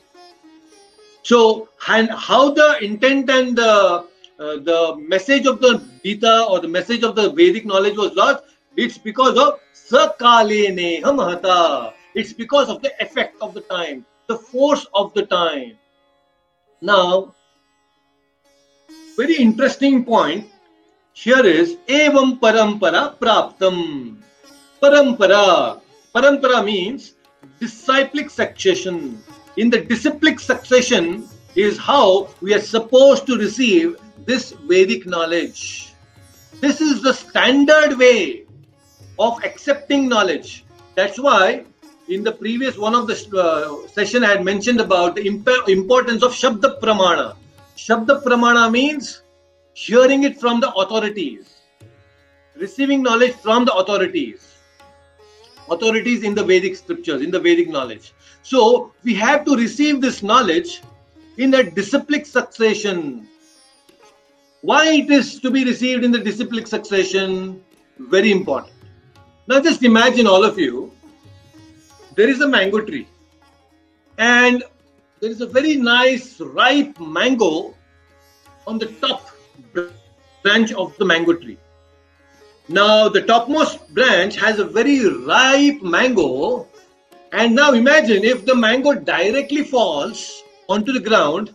So, 1.25 1.69
and 1.89 2.11
how 2.11 2.51
the 2.53 2.85
intent 2.85 3.31
and 3.31 3.57
the 3.57 4.07
uh, 4.39 4.57
the 4.69 4.97
message 4.99 5.47
of 5.47 5.61
the 5.61 5.81
Gita 6.05 6.45
or 6.51 6.61
the 6.61 6.69
message 6.69 7.03
of 7.03 7.17
the 7.17 7.31
Vedic 7.31 7.65
knowledge 7.65 7.97
was 7.97 8.13
lost, 8.15 8.45
it's 8.77 8.99
because 8.99 9.39
of 9.39 9.61
sakalene 9.73 11.03
hamahata. 11.03 11.95
It's 12.15 12.33
because 12.33 12.69
of 12.69 12.83
the 12.83 12.93
effect 13.01 13.41
of 13.41 13.55
the 13.55 13.63
time, 13.63 14.05
the 14.27 14.37
force 14.37 14.87
of 14.93 15.15
the 15.15 15.25
time. 15.27 15.79
Now, 16.83 17.35
very 19.17 19.37
interesting 19.37 20.05
point 20.05 20.51
here 21.15 21.47
is 21.47 21.77
evam 21.87 22.39
parampara 22.39 23.17
praptam. 23.17 24.19
Parampara. 24.83 25.81
Parampara 26.15 26.65
means 26.65 27.15
disciplic 27.61 28.29
succession. 28.29 29.23
In 29.57 29.71
the 29.71 29.81
disciplic 29.81 30.41
succession 30.41 31.29
is 31.55 31.79
how 31.79 32.29
we 32.41 32.53
are 32.55 32.61
supposed 32.61 33.27
to 33.27 33.37
receive 33.37 33.97
this 34.25 34.51
Vedic 34.53 35.07
knowledge. 35.07 35.93
This 36.61 36.81
is 36.81 37.03
the 37.03 37.13
standard 37.13 37.97
way 37.99 38.45
of 39.19 39.45
accepting 39.45 40.09
knowledge. 40.09 40.65
That's 40.97 41.19
why 41.21 41.65
in 42.09 42.25
the 42.25 42.33
previous 42.33 42.77
one 42.77 42.95
of 42.95 43.07
the 43.07 43.17
uh, 43.39 43.89
session 43.89 44.25
I 44.25 44.31
had 44.31 44.45
mentioned 44.45 44.81
about 44.81 45.15
the 45.15 45.27
imp- 45.27 45.69
importance 45.69 46.23
of 46.23 46.33
Shabda 46.33 46.81
Pramana. 46.81 47.37
Shabda 47.77 48.23
Pramana 48.23 48.71
means 48.71 49.23
hearing 49.75 50.25
it 50.25 50.41
from 50.41 50.61
the 50.61 50.73
authorities, 50.73 51.55
receiving 52.57 53.03
knowledge 53.03 53.35
from 53.35 53.65
the 53.65 53.75
authorities, 53.75 54.55
authorities 55.71 56.25
in 56.25 56.35
the 56.35 56.45
Vedic 56.45 56.77
scriptures, 56.77 57.23
in 57.23 57.31
the 57.31 57.41
Vedic 57.41 57.69
knowledge. 57.69 58.13
So 58.45 58.93
we 59.03 59.15
have 59.15 59.45
to 59.47 59.57
receive 59.57 60.01
this 60.03 60.23
knowledge 60.23 60.83
in 61.39 61.55
a 61.55 61.63
disciplic 61.63 62.27
succession. 62.27 63.27
Why 64.61 64.93
it 64.93 65.11
is 65.11 65.41
to 65.41 65.51
be 65.51 65.65
received 65.65 66.05
in 66.05 66.13
the 66.13 66.19
disciplic 66.19 66.67
succession? 66.67 67.65
Very 67.99 68.31
important. 68.31 68.75
Now 69.47 69.61
just 69.61 69.83
imagine 69.83 70.27
all 70.27 70.45
of 70.45 70.59
you, 70.59 70.93
there 72.15 72.29
is 72.29 72.43
a 72.43 72.47
mango 72.47 72.81
tree 72.81 73.09
and 74.19 74.63
there 75.21 75.31
is 75.31 75.41
a 75.41 75.47
very 75.47 75.77
nice 75.77 76.39
ripe 76.39 77.01
mango 77.01 77.75
on 78.67 78.79
the 78.79 78.87
top 79.01 79.31
branch 80.43 80.73
of 80.75 80.95
the 80.99 81.05
mango 81.07 81.33
tree. 81.33 81.57
Now, 82.69 83.09
the 83.09 83.23
topmost 83.23 83.93
branch 83.95 84.37
has 84.37 84.59
a 84.59 84.65
very 84.65 85.07
ripe 85.07 85.83
mango, 85.83 86.69
and 87.35 87.53
now 87.53 87.73
imagine 87.73 88.23
if 88.23 88.47
the 88.47 88.55
mango 88.55 88.95
directly 88.95 89.65
falls 89.65 90.45
onto 90.69 90.93
the 90.93 91.01
ground, 91.01 91.51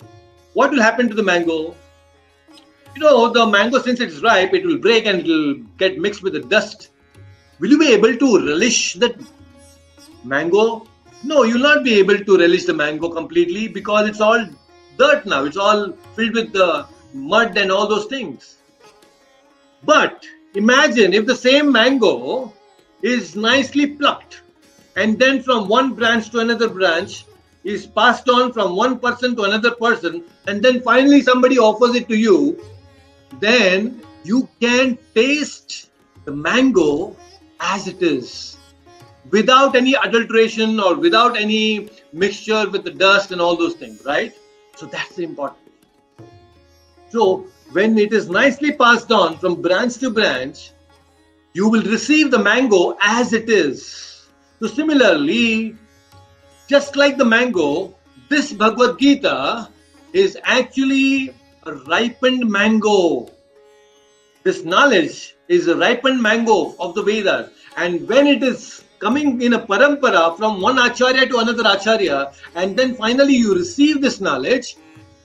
what 0.54 0.72
will 0.72 0.82
happen 0.82 1.08
to 1.08 1.16
the 1.16 1.24
mango? 1.24 1.74
You 2.96 3.02
know, 3.02 3.32
the 3.32 3.46
mango, 3.46 3.80
since 3.80 4.02
it's 4.02 4.20
ripe, 4.20 4.54
it 4.54 4.66
will 4.66 4.78
break 4.78 5.06
and 5.06 5.22
it 5.22 5.28
will 5.28 5.54
get 5.78 5.98
mixed 5.98 6.22
with 6.22 6.34
the 6.34 6.42
dust. 6.42 6.90
Will 7.60 7.70
you 7.70 7.80
be 7.80 7.94
able 7.94 8.14
to 8.14 8.46
relish 8.46 8.96
that 8.96 9.16
mango? 10.26 10.86
No, 11.24 11.44
you'll 11.44 11.60
not 11.60 11.86
be 11.86 11.98
able 11.98 12.20
to 12.20 12.38
relish 12.38 12.66
the 12.66 12.74
mango 12.74 13.08
completely 13.08 13.70
because 13.70 14.10
it's 14.10 14.20
all 14.20 14.46
dirt 14.98 15.26
now. 15.26 15.46
It's 15.46 15.56
all 15.56 15.94
filled 16.14 16.34
with 16.34 16.52
the 16.52 16.88
mud 17.14 17.58
and 17.58 17.72
all 17.72 17.88
those 17.88 18.08
things. 18.08 18.58
But 19.86 20.26
imagine 20.56 21.14
if 21.14 21.26
the 21.26 21.36
same 21.36 21.72
mango 21.72 22.54
is 23.02 23.38
nicely 23.38 23.88
plucked 23.88 24.42
and 25.00 25.18
then 25.18 25.42
from 25.42 25.68
one 25.68 25.94
branch 25.94 26.30
to 26.32 26.40
another 26.40 26.70
branch 26.70 27.26
is 27.64 27.86
passed 27.86 28.30
on 28.30 28.54
from 28.54 28.76
one 28.76 29.00
person 29.00 29.36
to 29.38 29.44
another 29.44 29.72
person. 29.72 30.24
And 30.48 30.62
then 30.64 30.82
finally 30.82 31.22
somebody 31.22 31.58
offers 31.58 31.96
it 31.96 32.08
to 32.10 32.18
you. 32.18 32.64
Then 33.40 34.02
you 34.24 34.48
can 34.60 34.98
taste 35.16 35.90
the 36.26 36.32
mango 36.32 37.16
as 37.60 37.88
it 37.88 38.02
is. 38.02 38.58
Without 39.32 39.76
any 39.76 39.94
adulteration 39.94 40.80
or 40.80 40.96
without 40.96 41.38
any 41.38 41.90
mixture 42.14 42.70
with 42.70 42.84
the 42.84 42.92
dust 42.92 43.32
and 43.32 43.42
all 43.42 43.56
those 43.56 43.76
things 43.76 44.04
right? 44.06 44.34
So 44.76 44.86
that's 44.86 45.20
important 45.20 45.70
so 47.10 47.48
when 47.72 47.98
it 47.98 48.14
is 48.14 48.30
nicely 48.30 48.72
passed 48.72 49.12
on 49.12 49.38
from 49.38 49.62
branch 49.62 49.98
to 49.98 50.10
branch, 50.12 50.72
you 51.54 51.68
will 51.68 51.84
receive 51.84 52.32
the 52.32 52.40
mango 52.40 52.98
as 53.02 53.34
it 53.34 53.50
is. 53.50 54.09
So 54.60 54.68
similarly, 54.68 55.76
just 56.68 56.98
like 56.98 57.18
the 57.18 57.26
mango, 57.26 57.96
this 58.28 58.52
Bhagavad 58.52 59.00
Gita 59.00 59.70
is 60.12 60.38
actually 60.44 61.34
a 61.64 61.76
ripened 61.88 62.50
mango. 62.50 63.32
This 64.44 64.66
knowledge 64.66 65.36
is 65.48 65.68
a 65.68 65.76
ripened 65.76 66.22
mango 66.22 66.76
of 66.78 66.94
the 66.94 67.04
Vedas. 67.04 67.52
And 67.78 68.08
when 68.08 68.28
it 68.28 68.44
is 68.44 68.84
coming 69.00 69.42
in 69.42 69.54
a 69.54 69.60
parampara 69.60 70.36
from 70.38 70.60
one 70.60 70.78
acharya 70.78 71.26
to 71.28 71.38
another 71.38 71.64
acharya, 71.66 72.34
and 72.56 72.78
then 72.78 72.96
finally 72.96 73.36
you 73.36 73.56
receive 73.56 74.02
this 74.02 74.20
knowledge, 74.20 74.76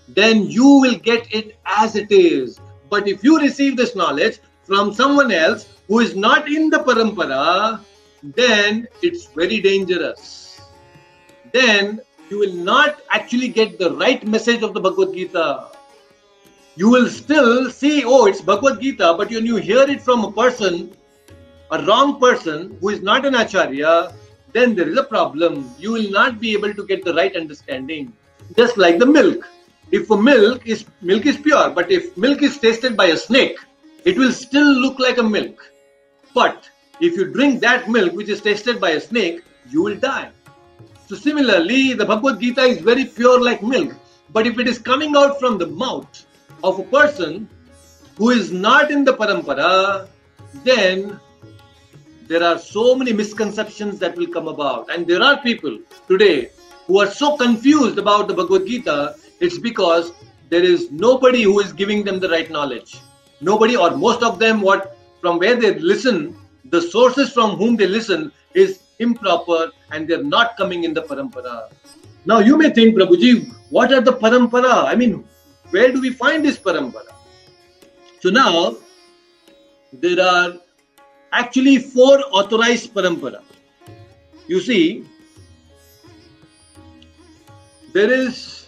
then 0.08 0.44
you 0.46 0.66
will 0.80 0.94
get 0.94 1.26
it 1.34 1.58
as 1.66 1.96
it 1.96 2.12
is. 2.12 2.60
But 2.88 3.08
if 3.08 3.24
you 3.24 3.40
receive 3.40 3.76
this 3.76 3.96
knowledge 3.96 4.38
from 4.62 4.94
someone 4.94 5.32
else 5.32 5.66
who 5.88 5.98
is 5.98 6.14
not 6.14 6.48
in 6.48 6.70
the 6.70 6.78
parampara, 6.78 7.80
then 8.34 8.88
it's 9.02 9.26
very 9.26 9.60
dangerous. 9.60 10.60
Then 11.52 12.00
you 12.30 12.38
will 12.38 12.54
not 12.54 13.00
actually 13.10 13.48
get 13.48 13.78
the 13.78 13.92
right 13.92 14.26
message 14.26 14.62
of 14.62 14.74
the 14.74 14.80
Bhagavad 14.80 15.14
Gita. 15.14 15.68
You 16.76 16.88
will 16.88 17.08
still 17.08 17.70
see, 17.70 18.02
oh, 18.04 18.26
it's 18.26 18.40
Bhagavad 18.40 18.80
Gita, 18.80 19.14
but 19.16 19.30
when 19.30 19.46
you 19.46 19.56
hear 19.56 19.88
it 19.88 20.00
from 20.00 20.24
a 20.24 20.32
person, 20.32 20.96
a 21.70 21.84
wrong 21.84 22.18
person 22.18 22.76
who 22.80 22.88
is 22.88 23.02
not 23.02 23.24
an 23.24 23.34
acharya, 23.34 24.12
then 24.52 24.74
there 24.74 24.88
is 24.88 24.96
a 24.96 25.04
problem. 25.04 25.70
You 25.78 25.92
will 25.92 26.10
not 26.10 26.40
be 26.40 26.52
able 26.54 26.74
to 26.74 26.86
get 26.86 27.04
the 27.04 27.14
right 27.14 27.36
understanding. 27.36 28.12
Just 28.56 28.76
like 28.76 28.98
the 28.98 29.06
milk 29.06 29.46
if 29.90 30.10
a 30.10 30.16
milk 30.16 30.66
is 30.66 30.84
milk 31.02 31.26
is 31.26 31.36
pure, 31.36 31.70
but 31.70 31.90
if 31.90 32.16
milk 32.16 32.42
is 32.42 32.58
tasted 32.58 32.96
by 32.96 33.06
a 33.06 33.16
snake, 33.16 33.58
it 34.04 34.16
will 34.18 34.32
still 34.32 34.70
look 34.84 34.98
like 34.98 35.18
a 35.18 35.22
milk. 35.22 35.60
But 36.34 36.68
if 37.00 37.16
you 37.16 37.32
drink 37.32 37.60
that 37.60 37.88
milk 37.88 38.12
which 38.12 38.28
is 38.28 38.40
tasted 38.40 38.80
by 38.80 38.90
a 38.90 39.00
snake, 39.00 39.42
you 39.70 39.82
will 39.82 39.96
die. 39.96 40.30
So 41.06 41.16
similarly, 41.16 41.92
the 41.92 42.04
Bhagavad 42.04 42.40
Gita 42.40 42.62
is 42.62 42.80
very 42.80 43.04
pure 43.04 43.42
like 43.42 43.62
milk. 43.62 43.94
But 44.32 44.46
if 44.46 44.58
it 44.58 44.68
is 44.68 44.78
coming 44.78 45.16
out 45.16 45.38
from 45.38 45.58
the 45.58 45.66
mouth 45.66 46.26
of 46.62 46.78
a 46.78 46.84
person 46.84 47.48
who 48.16 48.30
is 48.30 48.52
not 48.52 48.90
in 48.90 49.04
the 49.04 49.12
parampara, 49.12 50.08
then 50.62 51.18
there 52.26 52.42
are 52.42 52.58
so 52.58 52.94
many 52.94 53.12
misconceptions 53.12 53.98
that 53.98 54.16
will 54.16 54.28
come 54.28 54.48
about. 54.48 54.90
And 54.90 55.06
there 55.06 55.22
are 55.22 55.40
people 55.42 55.78
today 56.08 56.50
who 56.86 57.00
are 57.00 57.10
so 57.10 57.36
confused 57.36 57.98
about 57.98 58.28
the 58.28 58.34
Bhagavad 58.34 58.66
Gita, 58.66 59.16
it's 59.40 59.58
because 59.58 60.12
there 60.48 60.62
is 60.62 60.90
nobody 60.90 61.42
who 61.42 61.60
is 61.60 61.72
giving 61.72 62.04
them 62.04 62.20
the 62.20 62.28
right 62.28 62.50
knowledge. 62.50 63.00
Nobody, 63.40 63.76
or 63.76 63.96
most 63.96 64.22
of 64.22 64.38
them, 64.38 64.60
what 64.60 64.96
from 65.20 65.38
where 65.38 65.56
they 65.56 65.74
listen, 65.78 66.36
the 66.74 66.82
sources 66.94 67.32
from 67.36 67.56
whom 67.60 67.76
they 67.80 67.86
listen 67.86 68.32
is 68.62 68.70
improper 68.98 69.60
and 69.92 70.08
they're 70.08 70.28
not 70.36 70.56
coming 70.56 70.84
in 70.84 70.92
the 70.98 71.02
parampara. 71.10 71.56
Now 72.24 72.38
you 72.38 72.56
may 72.56 72.70
think, 72.70 72.96
Prabhuji, 72.96 73.52
what 73.70 73.92
are 73.92 74.00
the 74.00 74.14
parampara? 74.24 74.84
I 74.92 74.94
mean, 74.94 75.24
where 75.70 75.92
do 75.92 76.00
we 76.00 76.10
find 76.10 76.44
this 76.44 76.58
parampara? 76.58 77.12
So 78.20 78.30
now 78.30 78.76
there 79.92 80.20
are 80.26 80.54
actually 81.32 81.78
four 81.78 82.18
authorized 82.40 82.94
parampara. 82.94 83.42
You 84.48 84.60
see, 84.60 85.04
there 87.92 88.10
is, 88.10 88.66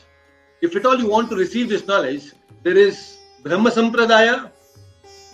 if 0.61 0.77
at 0.77 0.87
all 0.87 0.99
you 0.99 1.09
want 1.09 1.31
to 1.31 1.37
receive 1.37 1.69
this 1.69 1.87
knowledge, 1.87 2.33
there 2.63 2.79
is 2.79 3.19
Brahma 3.43 3.71
Sampradaya, 3.71 4.51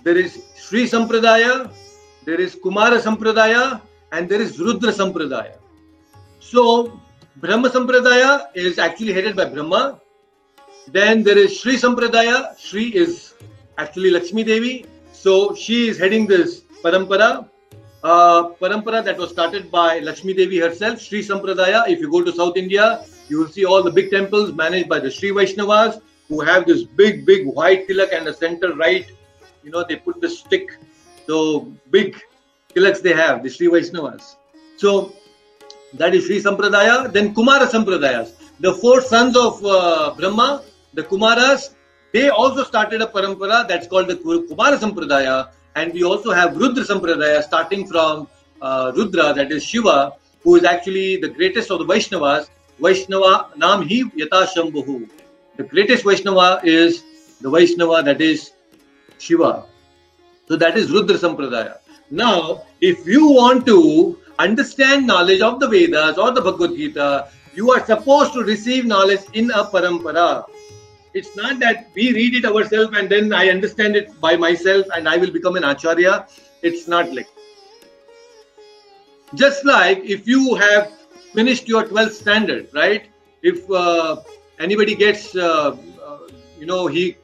there 0.05 0.17
is 0.17 0.43
Sri 0.57 0.85
Sampradaya, 0.89 1.71
there 2.25 2.41
is 2.41 2.55
Kumara 2.55 3.01
Sampradaya, 3.01 3.81
and 4.13 4.29
there 4.29 4.41
is 4.41 4.59
Rudra 4.59 4.93
Sampradaya. 4.93 5.57
So, 6.41 7.01
Brahma 7.37 7.71
Sampradaya 7.71 8.47
is 8.55 8.79
actually 8.79 9.13
headed 9.13 9.37
by 9.37 9.47
Brahma. 9.47 10.01
Then 10.89 11.23
there 11.23 11.39
is 11.39 11.59
Sri 11.61 11.77
Sampradaya. 11.77 12.59
Sri 12.59 12.95
is 12.95 13.35
actually 13.79 14.11
Lakshmi 14.11 14.45
Devi. 14.45 14.87
So, 15.13 15.55
she 15.55 15.89
is 15.89 15.99
heading 15.99 16.27
this 16.27 16.63
parampara. 16.83 17.49
Uh, 18.03 18.51
parampara 18.61 19.05
that 19.05 19.17
was 19.17 19.31
started 19.31 19.71
by 19.71 20.01
Lakshmi 20.01 20.35
Devi 20.35 20.59
herself, 20.59 21.01
Sri 21.01 21.23
Sampradaya. 21.23 21.89
If 21.89 22.01
you 22.01 22.11
go 22.11 22.23
to 22.23 22.33
South 22.33 22.57
India, 22.57 23.05
you 23.29 23.39
will 23.39 23.49
see 23.49 23.65
all 23.65 23.83
the 23.83 23.91
big 23.91 24.11
temples 24.11 24.53
managed 24.53 24.89
by 24.89 24.99
the 24.99 25.11
Sri 25.11 25.31
Vaishnavas 25.31 26.03
who 26.29 26.41
have 26.41 26.67
this 26.67 26.83
big, 26.83 27.25
big 27.25 27.47
white 27.47 27.87
tilak 27.89 28.13
and 28.13 28.27
the 28.27 28.35
center 28.35 28.75
right. 28.75 29.07
You 29.63 29.71
know, 29.71 29.85
they 29.89 29.97
put 29.97 30.21
the 30.21 30.29
stick. 30.29 30.77
So 31.33 31.41
big 31.91 32.21
tilaks 32.75 33.01
they 33.01 33.15
have, 33.15 33.43
the 33.43 33.49
Sri 33.49 33.69
Vaishnavas. 33.75 34.37
So 34.77 35.15
that 35.95 36.15
is 36.15 36.27
Sri 36.27 36.43
Sampradaya. 36.43 37.11
Then 37.11 37.35
Kumara 37.35 37.67
Sampradayas. 37.75 38.33
The 38.61 38.75
four 38.75 39.01
sons 39.01 39.35
of 39.35 39.65
uh, 39.65 40.13
Brahma, 40.19 40.63
the 40.93 41.05
Kumaras, 41.05 41.71
they 42.13 42.29
also 42.29 42.65
started 42.65 43.01
a 43.01 43.07
parampara 43.07 43.67
that's 43.67 43.87
called 43.87 44.09
the 44.09 44.17
Kumara 44.17 44.77
Sampradaya. 44.85 45.49
And 45.75 45.95
we 45.95 46.05
also 46.05 46.33
have 46.33 46.55
Rudra 46.55 46.85
Sampradaya 46.85 47.43
starting 47.43 47.87
from 47.87 48.29
uh, 48.61 48.93
Rudra, 48.95 49.33
that 49.33 49.51
is 49.51 49.65
Shiva, 49.65 50.13
who 50.43 50.57
is 50.57 50.65
actually 50.65 51.17
the 51.17 51.29
greatest 51.29 51.71
of 51.71 51.79
the 51.79 51.87
Vaishnavas. 51.87 52.51
Vaishnava 52.79 53.49
Nam 53.57 53.89
Hi 53.89 54.03
Yata 54.21 54.47
Shambhu. 54.55 55.09
The 55.57 55.63
greatest 55.63 56.05
Vaishnava 56.05 56.61
is 56.63 57.03
the 57.41 57.49
Vaishnava 57.49 58.03
that 58.03 58.21
is 58.21 58.51
Shiva. 59.19 59.65
So 60.49 60.57
that 60.57 60.77
is 60.77 60.91
Rudra 60.91 61.17
Sampradaya. 61.17 61.79
Now, 62.11 62.63
if 62.81 63.07
you 63.07 63.27
want 63.31 63.65
to 63.67 64.19
understand 64.39 65.07
knowledge 65.07 65.41
of 65.41 65.61
the 65.61 65.69
Vedas 65.69 66.19
or 66.19 66.33
the 66.33 66.41
Bhagavad 66.41 66.77
Gita, 66.77 67.29
you 67.55 67.71
are 67.71 67.85
supposed 67.85 68.33
to 68.35 68.43
receive 68.43 68.85
knowledge 68.85 69.21
in 69.35 69.51
a 69.51 69.65
parampara. 69.65 70.45
It's 71.15 71.37
not 71.37 71.59
that 71.61 71.89
we 71.95 72.13
read 72.13 72.35
it 72.35 72.45
ourselves 72.45 72.97
and 72.97 73.09
then 73.09 73.33
I 73.33 73.49
understand 73.49 73.97
it 73.97 74.19
by 74.21 74.37
myself 74.37 74.87
and 74.95 75.09
I 75.09 75.17
will 75.19 75.31
become 75.31 75.57
an 75.57 75.65
acharya. 75.65 76.27
It's 76.63 76.89
not 76.89 77.13
like. 77.13 77.29
Just 79.35 79.65
like 79.65 79.99
if 80.05 80.27
you 80.27 80.55
have 80.57 80.93
finished 81.33 81.69
your 81.69 81.85
12th 81.85 82.13
standard, 82.13 82.69
right? 82.75 83.07
If 83.43 83.71
uh, 83.71 84.17
anybody 84.59 84.95
gets, 84.95 85.35
uh, 85.35 85.77
uh, 86.05 86.19
you 86.59 86.67
know, 86.67 86.87
he 86.87 87.17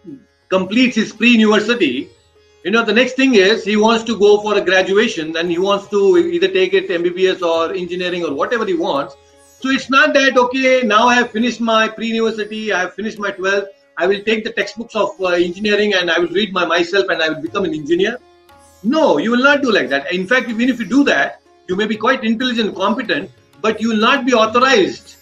completes 0.49 0.97
his 0.97 1.12
pre 1.12 1.31
university, 1.31 2.09
you 2.65 2.71
know, 2.71 2.85
the 2.85 2.93
next 2.93 3.15
thing 3.15 3.35
is 3.35 3.65
he 3.65 3.77
wants 3.77 4.05
to 4.05 4.19
go 4.19 4.41
for 4.41 4.57
a 4.57 4.61
graduation 4.61 5.37
and 5.37 5.51
he 5.51 5.59
wants 5.59 5.89
to 5.89 6.19
either 6.19 6.49
take 6.49 6.75
it 6.75 6.89
MBBS 6.89 7.41
or 7.43 7.73
engineering 7.73 8.25
or 8.25 8.35
whatever 8.35 8.67
he 8.67 8.75
wants. 8.75 9.17
So 9.61 9.71
it's 9.71 9.91
not 9.91 10.15
that, 10.15 10.37
okay, 10.37 10.83
now 10.83 11.07
I 11.09 11.15
have 11.15 11.31
finished 11.31 11.61
my 11.61 11.89
pre 11.89 12.09
university, 12.09 12.73
I 12.73 12.81
have 12.81 12.95
finished 12.95 13.19
my 13.19 13.31
12th, 13.31 13.69
I 13.97 14.07
will 14.07 14.23
take 14.23 14.45
the 14.45 14.53
textbooks 14.53 14.95
of 14.95 15.11
uh, 15.21 15.29
engineering 15.31 15.95
and 15.95 16.11
I 16.11 16.19
will 16.19 16.29
read 16.29 16.53
my 16.53 16.65
myself 16.65 17.07
and 17.09 17.23
I 17.23 17.31
will 17.31 17.43
become 17.43 17.65
an 17.65 17.75
engineer. 17.75 18.19
No, 18.85 19.19
you 19.19 19.33
will 19.33 19.43
not 19.43 19.63
do 19.63 19.73
like 19.73 19.89
that. 19.89 20.13
In 20.13 20.27
fact, 20.27 20.49
even 20.49 20.69
if 20.69 20.79
you 20.79 20.87
do 20.87 21.03
that, 21.05 21.41
you 21.69 21.75
may 21.75 21.87
be 21.87 21.97
quite 21.97 22.23
intelligent, 22.23 22.77
competent, 22.77 23.31
but 23.61 23.81
you 23.81 23.89
will 23.89 23.97
not 23.97 24.25
be 24.25 24.35
authorized 24.35 25.17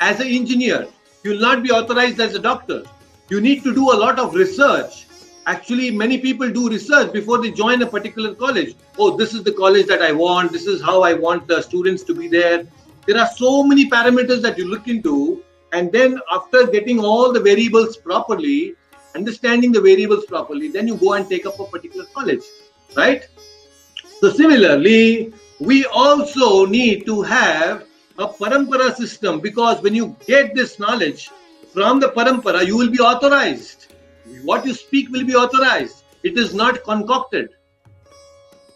as 0.00 0.20
an 0.20 0.28
engineer. 0.28 0.86
You 1.24 1.32
will 1.32 1.40
not 1.40 1.62
be 1.62 1.72
authorized 1.72 2.20
as 2.20 2.34
a 2.34 2.38
doctor. 2.38 2.84
You 3.28 3.40
need 3.40 3.64
to 3.64 3.74
do 3.74 3.92
a 3.92 3.98
lot 3.98 4.18
of 4.18 4.34
research. 4.34 5.06
Actually, 5.50 5.90
many 5.90 6.16
people 6.18 6.48
do 6.48 6.68
research 6.68 7.12
before 7.12 7.38
they 7.42 7.50
join 7.50 7.82
a 7.82 7.86
particular 7.86 8.34
college. 8.36 8.76
Oh, 8.96 9.16
this 9.16 9.34
is 9.34 9.42
the 9.42 9.52
college 9.52 9.86
that 9.86 10.00
I 10.00 10.12
want. 10.12 10.52
This 10.52 10.66
is 10.66 10.80
how 10.80 11.02
I 11.02 11.12
want 11.14 11.48
the 11.48 11.60
students 11.60 12.04
to 12.04 12.14
be 12.14 12.28
there. 12.28 12.68
There 13.06 13.18
are 13.18 13.26
so 13.26 13.64
many 13.64 13.90
parameters 13.90 14.42
that 14.42 14.56
you 14.58 14.68
look 14.68 14.86
into. 14.86 15.42
And 15.72 15.90
then, 15.90 16.20
after 16.32 16.68
getting 16.68 17.00
all 17.00 17.32
the 17.32 17.40
variables 17.40 17.96
properly, 17.96 18.76
understanding 19.16 19.72
the 19.72 19.80
variables 19.80 20.24
properly, 20.26 20.68
then 20.68 20.86
you 20.86 20.96
go 20.96 21.14
and 21.14 21.28
take 21.28 21.46
up 21.46 21.58
a 21.58 21.64
particular 21.64 22.06
college, 22.14 22.44
right? 22.96 23.26
So, 24.20 24.30
similarly, 24.30 25.32
we 25.58 25.84
also 25.86 26.64
need 26.66 27.06
to 27.06 27.22
have 27.22 27.86
a 28.18 28.28
parampara 28.28 28.94
system 28.94 29.40
because 29.40 29.82
when 29.82 29.96
you 29.96 30.16
get 30.26 30.54
this 30.54 30.78
knowledge 30.78 31.28
from 31.74 31.98
the 31.98 32.10
parampara, 32.10 32.64
you 32.64 32.76
will 32.76 32.90
be 32.90 33.00
authorized. 33.00 33.79
What 34.42 34.64
you 34.66 34.74
speak 34.74 35.10
will 35.10 35.24
be 35.24 35.34
authorized. 35.34 36.04
It 36.22 36.36
is 36.38 36.54
not 36.54 36.84
concocted. 36.84 37.50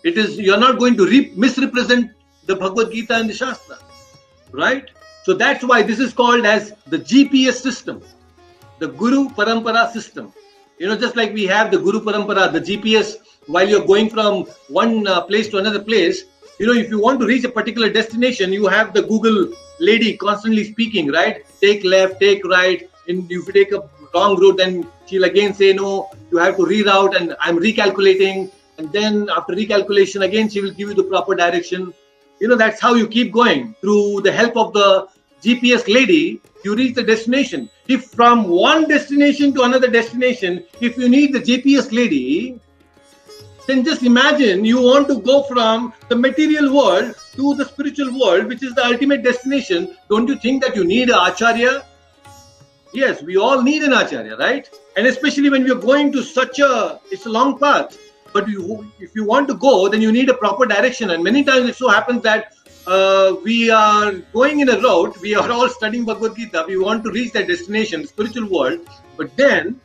It 0.03 0.19
is 0.19 0.39
you 0.39 0.53
are 0.53 0.61
not 0.61 0.79
going 0.79 0.97
to 0.97 1.07
re- 1.07 1.33
misrepresent 1.35 2.11
the 2.47 2.57
Bhagavad 2.57 2.93
Gita 2.93 3.15
and 3.15 3.29
the 3.29 3.35
Shastra, 3.35 3.79
right? 4.53 4.89
So 5.25 5.33
that's 5.33 5.65
why 5.65 5.83
this 5.83 5.99
is 5.99 6.13
called 6.13 6.45
as 6.45 6.75
the 6.87 6.99
GPS 6.99 7.55
system, 7.55 8.03
the 8.79 8.89
Guru 8.89 9.31
Parampara 9.31 9.91
system. 9.91 10.33
You 10.79 10.89
know, 10.89 10.97
just 10.99 11.17
like 11.17 11.33
we 11.33 11.47
have 11.47 11.71
the 11.71 11.79
Guru 11.79 12.01
Parampara, 12.01 12.53
the 12.53 12.61
GPS, 12.61 13.17
while 13.47 13.67
you're 13.67 13.87
going 13.87 14.11
from 14.11 14.45
one 14.69 15.07
uh, 15.07 15.23
place 15.23 15.49
to 15.49 15.59
another 15.59 15.83
place, 15.83 16.25
you 16.59 16.67
know, 16.67 16.75
if 16.75 16.91
you 16.91 17.01
want 17.01 17.21
to 17.21 17.27
reach 17.27 17.45
a 17.45 17.49
particular 17.49 17.91
destination, 17.91 18.53
you 18.53 18.67
have 18.67 18.93
the 18.93 19.03
Google 19.03 19.53
lady 19.81 20.17
constantly 20.17 20.65
speaking, 20.65 21.11
right? 21.11 21.45
Take 21.61 21.85
left, 21.85 22.21
take 22.21 22.45
right. 22.45 22.89
And 23.09 23.25
if 23.31 23.47
you 23.47 23.53
take 23.53 23.73
a 23.73 23.81
wrong 24.15 24.39
route, 24.39 24.57
then 24.57 24.87
she'll 25.07 25.25
again 25.25 25.55
say, 25.55 25.73
no, 25.73 26.11
you 26.31 26.39
have 26.39 26.57
to 26.57 26.63
reroute, 26.65 27.17
and 27.17 27.37
I'm 27.41 27.59
recalculating. 27.59 28.51
And 28.79 28.91
then 28.93 29.29
after 29.31 29.55
recalculation, 29.55 30.25
again, 30.25 30.49
she 30.49 30.61
will 30.61 30.71
give 30.71 30.89
you 30.89 30.95
the 30.95 31.05
proper 31.05 31.35
direction. 31.35 31.93
You 32.41 32.49
know, 32.49 32.57
that's 32.57 32.81
how 32.81 32.95
you 32.95 33.07
keep 33.07 33.33
going. 33.33 33.75
Through 33.81 34.23
the 34.23 34.33
help 34.33 34.57
of 34.57 34.73
the 34.73 35.09
GPS 35.43 35.93
lady, 35.93 36.41
you 36.65 36.75
reach 36.75 36.95
the 36.95 37.03
destination. 37.03 37.69
If 37.89 38.07
from 38.07 38.49
one 38.49 38.89
destination 38.89 39.55
to 39.55 39.63
another 39.63 39.91
destination, 39.91 40.65
if 40.81 40.97
you 40.97 41.09
need 41.09 41.35
the 41.35 41.41
GPS 41.41 41.93
lady, 41.93 42.59
then 43.67 43.85
just 43.85 44.03
imagine 44.03 44.65
you 44.65 44.81
want 44.81 45.09
to 45.09 45.21
go 45.21 45.43
from 45.45 45.93
the 46.09 46.17
material 46.17 46.75
world 46.75 47.15
to 47.35 47.55
the 47.55 47.65
spiritual 47.65 48.19
world, 48.19 48.47
which 48.47 48.63
is 48.63 48.75
the 48.75 48.85
ultimate 48.85 49.23
destination. 49.23 49.97
Don't 50.09 50.29
you 50.29 50.37
think 50.37 50.63
that 50.63 50.77
you 50.77 50.85
need 50.85 51.11
an 51.11 51.19
acharya? 51.19 51.85
Yes, 52.95 53.23
we 53.25 53.37
all 53.37 53.61
need 53.61 53.83
an 53.83 53.93
acharya, 53.93 54.37
right? 54.37 54.71
And 54.97 55.09
especially 55.09 55.51
when 55.51 55.65
we 55.65 55.73
are 55.73 55.83
going 55.91 56.13
to 56.13 56.23
such 56.23 56.61
a, 56.61 57.01
it's 57.11 57.27
a 57.27 57.29
long 57.29 57.59
path. 57.59 57.99
But 58.33 58.49
you, 58.49 58.89
if 59.01 59.17
you 59.17 59.25
want 59.25 59.49
to 59.49 59.55
go, 59.55 59.89
then 59.89 60.01
you 60.01 60.13
need 60.13 60.29
a 60.29 60.35
proper 60.35 60.65
direction. 60.65 61.11
And 61.11 61.23
many 61.25 61.43
times 61.43 61.69
it 61.69 61.75
so 61.75 61.89
happens 61.89 62.23
that 62.23 62.55
uh, 62.87 63.35
we 63.43 63.69
are 63.69 64.13
going 64.33 64.61
in 64.61 64.69
a 64.69 64.81
route, 64.81 65.21
we 65.21 65.35
are 65.35 65.51
all 65.51 65.69
studying 65.69 66.05
Bhagavad 66.05 66.37
Gita, 66.37 66.65
we 66.69 66.79
want 66.79 67.03
to 67.05 67.11
reach 67.11 67.33
that 67.33 67.49
destination, 67.49 68.07
spiritual 68.07 68.49
world, 68.49 68.87
but 69.17 69.37
then 69.37 69.81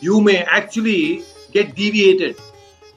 you 0.00 0.20
may 0.20 0.44
actually 0.44 1.24
get 1.52 1.74
deviated. 1.74 2.36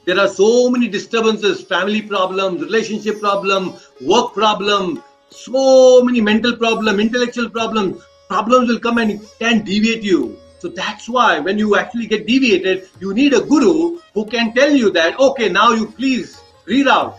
There 0.06 0.18
are 0.18 0.28
so 0.28 0.70
many 0.70 0.88
disturbances, 0.88 1.60
family 1.62 2.00
problems, 2.00 2.62
relationship 2.62 3.20
problem, 3.20 3.74
work 4.00 4.32
problem, 4.32 5.02
so 5.30 6.02
many 6.02 6.20
mental 6.20 6.56
problem, 6.56 7.00
intellectual 7.00 7.50
problems. 7.50 8.02
Problems 8.30 8.68
will 8.68 8.78
come 8.78 8.98
and 8.98 9.20
can 9.40 9.64
deviate 9.64 10.04
you. 10.04 10.38
So 10.60 10.68
that's 10.68 11.08
why 11.08 11.40
when 11.40 11.58
you 11.58 11.76
actually 11.76 12.06
get 12.06 12.26
deviated, 12.26 12.88
you 13.00 13.12
need 13.12 13.34
a 13.34 13.40
guru 13.40 13.98
who 14.14 14.24
can 14.26 14.54
tell 14.54 14.70
you 14.70 14.90
that, 14.92 15.18
okay, 15.18 15.48
now 15.48 15.72
you 15.72 15.86
please 15.86 16.40
reroute. 16.66 17.18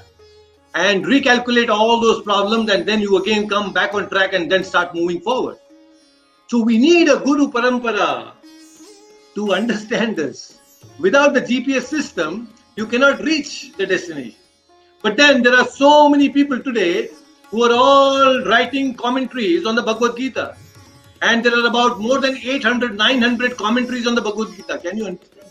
and 0.74 1.04
recalculate 1.06 1.70
all 1.70 2.00
those 2.00 2.22
problems 2.24 2.70
and 2.70 2.86
then 2.86 3.02
you 3.02 3.18
again 3.18 3.48
come 3.48 3.74
back 3.74 3.94
on 3.94 4.10
track 4.10 4.34
and 4.34 4.52
then 4.52 4.64
start 4.64 4.96
moving 4.96 5.20
forward. 5.20 5.58
So 6.48 6.64
we 6.64 6.78
need 6.78 7.10
a 7.10 7.18
Guru 7.18 7.52
Parampara 7.52 8.32
to 9.36 9.54
understand 9.54 10.16
this. 10.16 10.60
Without 11.00 11.34
the 11.34 11.42
GPS 11.42 11.84
system, 11.84 12.54
you 12.76 12.86
cannot 12.86 13.20
reach 13.20 13.74
the 13.74 13.86
destination. 13.86 14.40
But 15.02 15.18
then 15.18 15.42
there 15.44 15.56
are 15.56 15.68
so 15.68 16.08
many 16.08 16.30
people 16.30 16.60
today 16.62 17.10
who 17.50 17.64
are 17.64 17.74
all 17.74 18.44
writing 18.46 18.94
commentaries 18.94 19.66
on 19.66 19.76
the 19.76 19.82
Bhagavad 19.82 20.18
Gita. 20.18 20.56
And 21.22 21.44
there 21.44 21.54
are 21.54 21.68
about 21.68 22.00
more 22.00 22.20
than 22.20 22.36
800, 22.36 22.98
900 22.98 23.58
commentaries 23.58 24.08
on 24.08 24.16
the 24.16 24.22
Bhagavad 24.22 24.56
Gita. 24.56 24.80
Can 24.80 24.98
you 24.98 25.06
understand? 25.06 25.42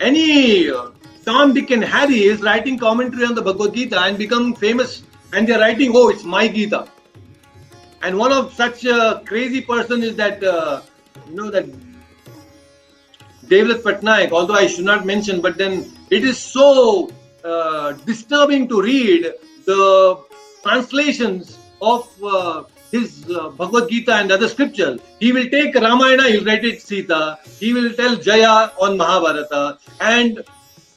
Any 0.00 0.70
uh, 0.70 0.90
Tom, 1.24 1.54
Dick, 1.54 1.70
and 1.70 1.82
Harry 1.82 2.24
is 2.24 2.42
writing 2.42 2.78
commentary 2.78 3.24
on 3.24 3.34
the 3.34 3.42
Bhagavad 3.42 3.74
Gita 3.74 3.98
and 4.00 4.18
become 4.18 4.54
famous, 4.54 5.02
and 5.32 5.48
they're 5.48 5.58
writing, 5.58 5.92
"Oh, 5.94 6.10
it's 6.10 6.24
my 6.24 6.46
Gita." 6.46 6.86
And 8.02 8.18
one 8.18 8.32
of 8.32 8.52
such 8.52 8.84
a 8.84 9.22
crazy 9.24 9.62
person 9.62 10.02
is 10.02 10.14
that 10.16 10.44
uh, 10.44 10.82
you 11.28 11.34
know 11.34 11.50
that 11.50 11.66
Devdutt 13.46 13.82
Pattanaik. 13.82 14.30
Although 14.30 14.54
I 14.54 14.66
should 14.66 14.84
not 14.84 15.06
mention, 15.06 15.40
but 15.40 15.56
then 15.56 15.90
it 16.10 16.22
is 16.22 16.38
so 16.38 17.10
uh, 17.44 17.92
disturbing 18.04 18.68
to 18.68 18.82
read 18.82 19.32
the 19.64 20.22
translations 20.62 21.58
of 21.80 22.08
uh, 22.22 22.64
his 22.90 23.28
uh, 23.30 23.50
Bhagavad 23.50 23.88
Gita 23.90 24.14
and 24.14 24.30
other 24.30 24.48
scriptures. 24.48 25.00
He 25.20 25.32
will 25.32 25.48
take 25.48 25.74
Ramayana, 25.74 26.24
he'll 26.24 26.44
write 26.44 26.64
it 26.64 26.80
Sita. 26.82 27.38
He 27.58 27.72
will 27.72 27.92
tell 27.92 28.16
Jaya 28.16 28.72
on 28.80 28.96
Mahabharata, 28.96 29.78
and 30.00 30.44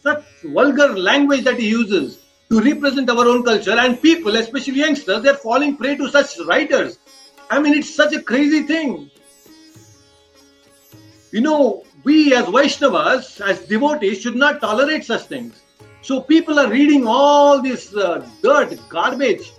such 0.01 0.23
vulgar 0.43 0.97
language 0.97 1.43
that 1.43 1.59
he 1.59 1.69
uses 1.69 2.19
to 2.49 2.59
represent 2.61 3.09
our 3.09 3.27
own 3.27 3.43
culture 3.43 3.77
and 3.77 4.01
people, 4.01 4.35
especially 4.35 4.79
youngsters, 4.79 5.21
they're 5.21 5.35
falling 5.35 5.77
prey 5.77 5.95
to 5.95 6.09
such 6.09 6.39
writers. 6.47 6.99
I 7.49 7.59
mean, 7.59 7.73
it's 7.73 7.93
such 7.93 8.13
a 8.13 8.21
crazy 8.21 8.63
thing. 8.63 9.11
You 11.31 11.41
know, 11.41 11.83
we 12.03 12.33
as 12.33 12.45
Vaishnavas, 12.45 13.41
as 13.41 13.61
devotees, 13.67 14.21
should 14.21 14.35
not 14.35 14.61
tolerate 14.61 15.05
such 15.05 15.23
things. 15.23 15.61
So 16.01 16.21
people 16.21 16.57
are 16.59 16.69
reading 16.69 17.05
all 17.05 17.61
this 17.61 17.93
uh, 17.95 18.27
dirt, 18.41 18.79
garbage 18.89 19.51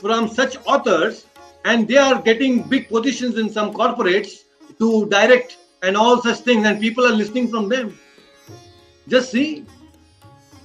from 0.00 0.28
such 0.28 0.56
authors, 0.66 1.26
and 1.64 1.88
they 1.88 1.96
are 1.96 2.20
getting 2.20 2.62
big 2.62 2.88
positions 2.88 3.38
in 3.38 3.50
some 3.50 3.72
corporates 3.72 4.44
to 4.78 5.08
direct 5.08 5.56
and 5.82 5.96
all 5.96 6.20
such 6.22 6.38
things, 6.38 6.66
and 6.66 6.80
people 6.80 7.04
are 7.04 7.12
listening 7.12 7.48
from 7.48 7.68
them. 7.68 7.98
Just 9.08 9.30
see, 9.32 9.66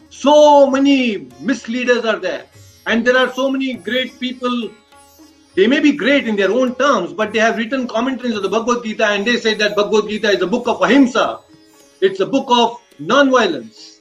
so 0.09 0.69
many 0.69 1.29
misleaders 1.41 2.05
are 2.05 2.19
there, 2.19 2.45
and 2.87 3.05
there 3.05 3.17
are 3.17 3.31
so 3.33 3.49
many 3.51 3.73
great 3.73 4.19
people. 4.19 4.71
They 5.55 5.67
may 5.67 5.79
be 5.79 5.91
great 5.91 6.27
in 6.27 6.35
their 6.35 6.51
own 6.51 6.75
terms, 6.75 7.11
but 7.11 7.33
they 7.33 7.39
have 7.39 7.57
written 7.57 7.87
commentaries 7.87 8.35
of 8.35 8.43
the 8.43 8.49
Bhagavad 8.49 8.83
Gita, 8.83 9.07
and 9.07 9.25
they 9.25 9.37
say 9.37 9.55
that 9.55 9.75
Bhagavad 9.75 10.09
Gita 10.09 10.29
is 10.29 10.41
a 10.41 10.47
book 10.47 10.67
of 10.67 10.81
ahimsa. 10.81 11.39
It's 12.01 12.21
a 12.21 12.25
book 12.25 12.47
of 12.49 12.79
non-violence. 12.99 13.99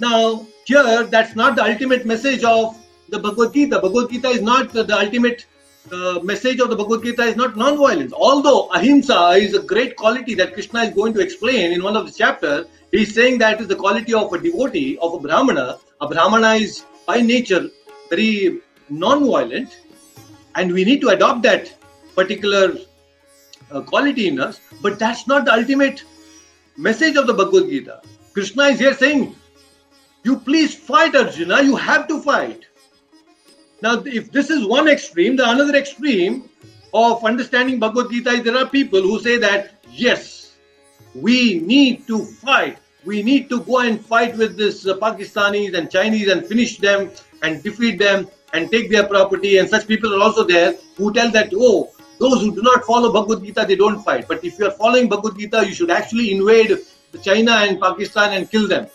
Now, 0.00 0.46
here, 0.64 1.04
that's 1.04 1.36
not 1.36 1.56
the 1.56 1.64
ultimate 1.64 2.06
message 2.06 2.42
of 2.42 2.76
the 3.10 3.18
Bhagavad 3.18 3.52
Gita. 3.52 3.80
Bhagavad 3.80 4.10
Gita 4.10 4.28
is 4.28 4.42
not 4.42 4.72
the, 4.72 4.98
ultimate 4.98 5.46
uh, 5.92 6.20
message 6.22 6.60
of 6.60 6.70
the 6.70 6.76
Bhagavad 6.76 7.04
Gita 7.04 7.22
is 7.22 7.36
not 7.36 7.56
non-violence. 7.56 8.12
Although 8.12 8.68
ahimsa 8.70 9.30
is 9.32 9.54
a 9.54 9.62
great 9.62 9.96
quality 9.96 10.34
that 10.34 10.52
Krishna 10.54 10.82
is 10.84 10.94
going 10.94 11.14
to 11.14 11.20
explain 11.20 11.72
in 11.72 11.82
one 11.82 11.96
of 11.96 12.06
the 12.06 12.12
chapters, 12.12 12.66
He's 12.90 13.14
saying 13.14 13.38
that 13.38 13.60
is 13.60 13.68
the 13.68 13.76
quality 13.76 14.14
of 14.14 14.32
a 14.32 14.38
devotee, 14.38 14.98
of 15.00 15.14
a 15.14 15.18
Brahmana. 15.20 15.78
A 16.00 16.08
Brahmana 16.08 16.54
is 16.54 16.84
by 17.06 17.20
nature 17.20 17.68
very 18.08 18.60
non-violent, 18.88 19.78
and 20.56 20.72
we 20.72 20.84
need 20.84 21.00
to 21.02 21.10
adopt 21.10 21.42
that 21.42 21.72
particular 22.16 22.76
uh, 23.70 23.80
quality 23.82 24.26
in 24.26 24.40
us. 24.40 24.60
But 24.82 24.98
that's 24.98 25.28
not 25.28 25.44
the 25.44 25.54
ultimate 25.54 26.02
message 26.76 27.16
of 27.16 27.28
the 27.28 27.34
Bhagavad 27.34 27.70
Gita. 27.70 28.02
Krishna 28.32 28.64
is 28.64 28.80
here 28.80 28.94
saying, 28.94 29.36
You 30.24 30.40
please 30.40 30.74
fight, 30.74 31.14
Arjuna, 31.14 31.62
you 31.62 31.76
have 31.76 32.08
to 32.08 32.20
fight. 32.20 32.64
Now, 33.82 34.02
if 34.04 34.30
this 34.30 34.50
is 34.50 34.66
one 34.66 34.88
extreme, 34.88 35.36
the 35.36 35.48
another 35.48 35.74
extreme 35.76 36.48
of 36.92 37.24
understanding 37.24 37.78
Bhagavad 37.78 38.10
Gita 38.10 38.30
is 38.30 38.42
there 38.42 38.56
are 38.56 38.68
people 38.68 39.00
who 39.00 39.20
say 39.20 39.38
that, 39.38 39.74
yes, 39.90 40.56
we 41.14 41.60
need 41.60 42.06
to 42.06 42.24
fight. 42.24 42.78
We 43.04 43.22
need 43.22 43.48
to 43.48 43.60
go 43.60 43.78
and 43.78 44.04
fight 44.04 44.36
with 44.36 44.58
this 44.58 44.86
uh, 44.86 44.96
Pakistanis 44.96 45.74
and 45.74 45.90
Chinese 45.90 46.28
and 46.28 46.44
finish 46.44 46.76
them 46.78 47.10
and 47.42 47.62
defeat 47.62 47.98
them 47.98 48.28
and 48.52 48.70
take 48.70 48.90
their 48.90 49.06
property. 49.06 49.56
And 49.56 49.68
such 49.68 49.86
people 49.86 50.14
are 50.14 50.22
also 50.22 50.44
there 50.44 50.74
who 50.96 51.12
tell 51.12 51.30
that, 51.30 51.50
oh, 51.54 51.90
those 52.18 52.42
who 52.42 52.54
do 52.54 52.60
not 52.60 52.84
follow 52.84 53.10
Bhagavad 53.10 53.42
Gita, 53.42 53.64
they 53.66 53.76
don't 53.76 54.02
fight. 54.02 54.28
But 54.28 54.44
if 54.44 54.58
you 54.58 54.66
are 54.66 54.72
following 54.72 55.08
Bhagavad 55.08 55.38
Gita, 55.38 55.66
you 55.66 55.72
should 55.72 55.90
actually 55.90 56.32
invade 56.32 56.76
China 57.22 57.52
and 57.52 57.80
Pakistan 57.80 58.34
and 58.34 58.50
kill 58.50 58.68
them. 58.68 58.86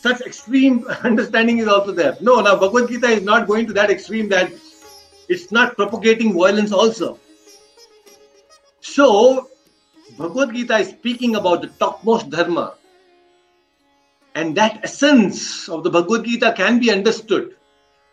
Such 0.00 0.20
extreme 0.20 0.86
understanding 1.04 1.58
is 1.58 1.68
also 1.68 1.92
there. 1.92 2.16
No, 2.20 2.40
now 2.40 2.56
Bhagavad 2.56 2.88
Gita 2.88 3.08
is 3.08 3.22
not 3.22 3.46
going 3.46 3.66
to 3.66 3.72
that 3.74 3.90
extreme 3.90 4.28
that 4.28 4.52
it's 5.28 5.50
not 5.50 5.76
propagating 5.76 6.32
violence 6.32 6.72
also. 6.72 7.18
So 8.80 9.48
Bhagavad 10.16 10.54
Gita 10.54 10.78
is 10.78 10.88
speaking 10.88 11.36
about 11.36 11.62
the 11.62 11.68
topmost 11.68 12.30
dharma. 12.30 12.74
And 14.34 14.56
that 14.56 14.80
essence 14.84 15.68
of 15.68 15.82
the 15.82 15.90
Bhagavad 15.90 16.24
Gita 16.24 16.52
can 16.56 16.78
be 16.78 16.90
understood 16.90 17.56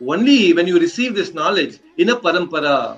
only 0.06 0.54
when 0.54 0.68
you 0.68 0.80
receive 0.80 1.16
this 1.16 1.34
knowledge 1.34 1.80
in 1.98 2.10
a 2.10 2.16
parampara. 2.16 2.98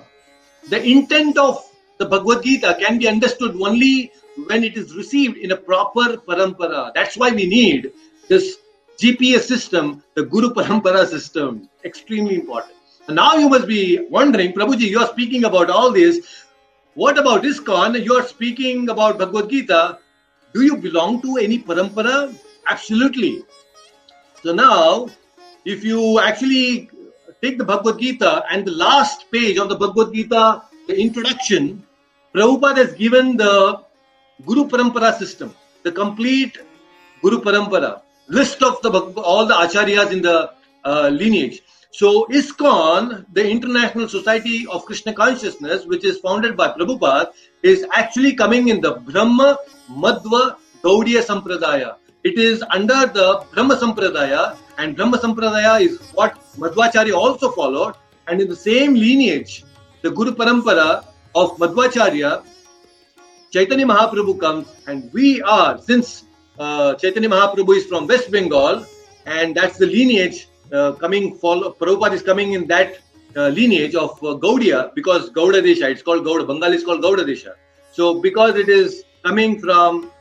The 0.69 0.81
intent 0.83 1.37
of 1.37 1.63
the 1.97 2.05
Bhagavad 2.05 2.43
Gita 2.43 2.77
can 2.79 2.99
be 2.99 3.07
understood 3.07 3.55
only 3.61 4.11
when 4.47 4.63
it 4.63 4.77
is 4.77 4.95
received 4.95 5.37
in 5.37 5.51
a 5.51 5.57
proper 5.57 6.17
parampara. 6.17 6.93
That's 6.93 7.17
why 7.17 7.31
we 7.31 7.45
need 7.47 7.91
this 8.27 8.57
GPS 8.99 9.41
system, 9.41 10.03
the 10.15 10.23
Guru 10.23 10.53
Parampara 10.53 11.05
system. 11.07 11.69
Extremely 11.85 12.35
important. 12.35 12.73
And 13.07 13.15
now 13.15 13.35
you 13.35 13.47
must 13.47 13.67
be 13.67 14.07
wondering, 14.09 14.53
Prabhuji, 14.53 14.89
you 14.89 14.99
are 14.99 15.07
speaking 15.07 15.45
about 15.45 15.69
all 15.69 15.91
this. 15.91 16.45
What 16.95 17.17
about 17.17 17.43
ISKCON? 17.43 18.03
You 18.03 18.15
are 18.15 18.27
speaking 18.27 18.89
about 18.89 19.19
Bhagavad 19.19 19.49
Gita. 19.49 19.99
Do 20.53 20.63
you 20.63 20.75
belong 20.77 21.21
to 21.21 21.37
any 21.37 21.59
parampara? 21.59 22.35
Absolutely. 22.67 23.43
So 24.43 24.53
now, 24.53 25.09
if 25.63 25.83
you 25.83 26.19
actually 26.19 26.89
take 27.41 27.59
the 27.59 27.63
Bhagavad 27.63 27.99
Gita 27.99 28.43
and 28.49 28.65
the 28.65 28.71
last 28.71 29.31
page 29.31 29.57
of 29.57 29.69
the 29.69 29.75
Bhagavad 29.75 30.13
Gita, 30.13 30.63
the 30.87 30.99
introduction, 30.99 31.83
Prabhupada 32.33 32.77
has 32.77 32.93
given 32.93 33.37
the 33.37 33.79
Guru 34.45 34.67
Parampara 34.67 35.13
system, 35.17 35.53
the 35.83 35.91
complete 35.91 36.57
Guru 37.21 37.39
Parampara, 37.41 38.01
list 38.27 38.61
of 38.63 38.81
the 38.81 38.91
all 39.21 39.45
the 39.45 39.53
acharyas 39.53 40.11
in 40.11 40.21
the 40.21 40.51
uh, 40.85 41.09
lineage. 41.09 41.61
So 41.91 42.27
ISKCON, 42.27 43.25
the 43.33 43.49
International 43.49 44.07
Society 44.07 44.67
of 44.67 44.85
Krishna 44.85 45.13
Consciousness, 45.13 45.85
which 45.85 46.05
is 46.05 46.19
founded 46.19 46.55
by 46.55 46.67
Prabhupada, 46.69 47.31
is 47.63 47.85
actually 47.93 48.35
coming 48.35 48.67
in 48.67 48.81
the 48.81 48.91
Brahma 48.91 49.57
Madhva 49.89 50.57
Gaudiya 50.83 51.23
Sampradaya. 51.25 51.95
It 52.23 52.37
is 52.37 52.63
under 52.71 53.07
the 53.07 53.43
Brahma 53.53 53.77
Sampradaya, 53.77 54.57
and 54.77 54.95
Brahma 54.95 55.17
Sampradaya 55.17 55.81
is 55.81 55.99
what 56.13 56.37
Madhvacharya 56.57 57.15
also 57.15 57.51
followed. 57.51 57.95
And 58.27 58.41
in 58.41 58.49
the 58.49 58.55
same 58.55 58.93
lineage, 58.93 59.63
the 60.01 60.11
Guru 60.11 60.33
Parampara 60.33 61.05
of 61.33 61.57
Madhvacharya, 61.57 62.43
Chaitanya 63.51 63.85
Mahaprabhu 63.85 64.39
comes, 64.39 64.67
and 64.87 65.11
we 65.13 65.41
are, 65.41 65.79
since 65.79 66.25
uh, 66.59 66.95
Chaitanya 66.95 67.29
Mahaprabhu 67.29 67.77
is 67.77 67.85
from 67.85 68.07
West 68.07 68.31
Bengal, 68.31 68.85
and 69.25 69.55
that's 69.55 69.77
the 69.77 69.85
lineage 69.85 70.47
uh, 70.71 70.93
coming, 70.93 71.35
follow, 71.35 71.73
Prabhupada 71.73 72.13
is 72.13 72.21
coming 72.21 72.53
in 72.53 72.67
that 72.67 72.99
uh, 73.35 73.47
lineage 73.49 73.95
of 73.95 74.11
uh, 74.23 74.35
Gaudiya 74.35 74.93
because 74.95 75.29
Gauda 75.29 75.61
Desha, 75.61 75.89
it's 75.89 76.01
called 76.01 76.23
Gauda, 76.25 76.45
Bengal 76.45 76.73
is 76.73 76.83
called 76.83 77.01
Gauda 77.01 77.23
Desha. 77.23 77.53
So 77.91 78.19
because 78.21 78.55
it 78.55 78.69
is 78.69 79.03
coming 79.23 79.59
from 79.59 80.11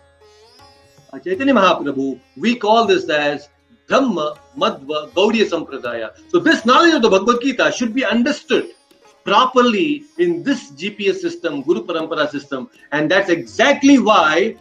uh, 1.13 1.19
Chaitanya 1.19 1.55
Mahaprabhu, 1.55 2.21
we 2.37 2.57
call 2.57 2.87
this 2.87 3.09
as 3.09 3.49
Brahma 3.89 4.39
Madhva 4.57 5.11
Gaudiya 5.13 5.49
Sampradaya. 5.49 6.11
So 6.29 6.39
this 6.39 6.65
knowledge 6.67 6.95
of 6.95 7.03
the 7.03 7.11
Bhagavad 7.11 7.41
Gita 7.43 7.73
should 7.73 7.95
be 7.95 8.05
understood 8.05 8.71
properly 9.25 10.05
in 10.19 10.43
this 10.43 10.71
GPS 10.73 11.17
system, 11.17 11.63
Guru 11.63 11.85
Parampara 11.85 12.31
system. 12.31 12.71
And 12.93 13.11
that's 13.11 13.29
exactly 13.29 13.99
why 13.99 14.57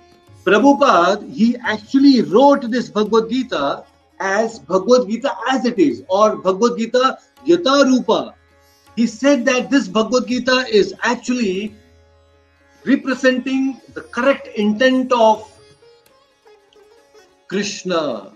Prabhupada, 0.45 1.27
he 1.33 1.57
actually 1.57 2.21
wrote 2.21 2.69
this 2.69 2.89
Bhagavad 2.89 3.29
Gita 3.31 3.83
as 4.19 4.59
Bhagavad 4.59 5.09
Gita 5.09 5.35
as 5.49 5.65
it 5.65 5.79
is, 5.79 6.03
or 6.07 6.35
Bhagavad 6.37 6.77
Gita 6.77 7.17
Yata 7.45 7.85
Rupa. 7.85 8.35
He 8.95 9.07
said 9.07 9.43
that 9.45 9.71
this 9.71 9.87
Bhagavad 9.87 10.27
Gita 10.27 10.65
is 10.71 10.93
actually 11.01 11.75
representing 12.85 13.81
the 13.95 14.01
correct 14.01 14.47
intent 14.55 15.11
of 15.11 15.51
Krishna. 17.47 18.31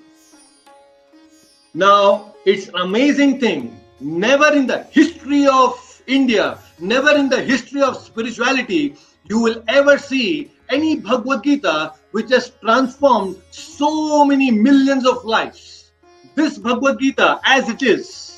Now, 1.76 2.34
it's 2.46 2.70
an 2.70 2.76
amazing 2.82 3.40
thing. 3.40 3.80
Never 4.00 4.52
in 4.54 4.66
the 4.66 4.84
history 4.90 5.46
of 5.46 6.02
India, 6.08 6.58
never 6.80 7.12
in 7.12 7.30
the 7.30 7.40
history 7.40 7.84
of 7.84 7.98
spirituality, 7.98 8.96
you 9.30 9.40
will 9.40 9.64
ever 9.68 10.00
see 10.00 10.52
any 10.70 10.96
Bhagavad 10.96 11.44
Gita 11.44 11.94
which 12.12 12.30
has 12.32 12.52
transformed 12.62 13.38
so 13.52 14.26
many 14.26 14.52
millions 14.52 15.06
of 15.06 15.24
lives. 15.26 15.92
This 16.36 16.58
Bhagavad 16.58 17.00
Gita, 17.00 17.40
as 17.44 17.70
it 17.70 17.82
is, 17.82 18.38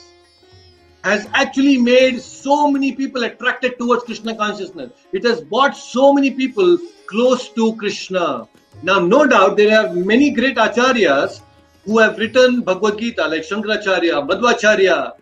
has 1.03 1.27
actually 1.33 1.77
made 1.77 2.21
so 2.21 2.69
many 2.69 2.93
people 2.93 3.23
attracted 3.23 3.77
towards 3.77 4.03
Krishna 4.03 4.35
consciousness. 4.35 4.91
It 5.11 5.23
has 5.23 5.41
brought 5.41 5.75
so 5.75 6.13
many 6.13 6.31
people 6.31 6.77
close 7.07 7.49
to 7.49 7.75
Krishna. 7.75 8.47
Now, 8.83 8.99
no 8.99 9.25
doubt 9.25 9.57
there 9.57 9.77
are 9.77 9.93
many 9.93 10.31
great 10.31 10.57
acharyas 10.57 11.41
who 11.85 11.97
have 11.97 12.17
written 12.17 12.61
Bhagavad 12.61 12.99
Gita, 12.99 13.27
like 13.27 13.41
Shankaracharya, 13.41 14.27
Madhvacharya. 14.27 15.13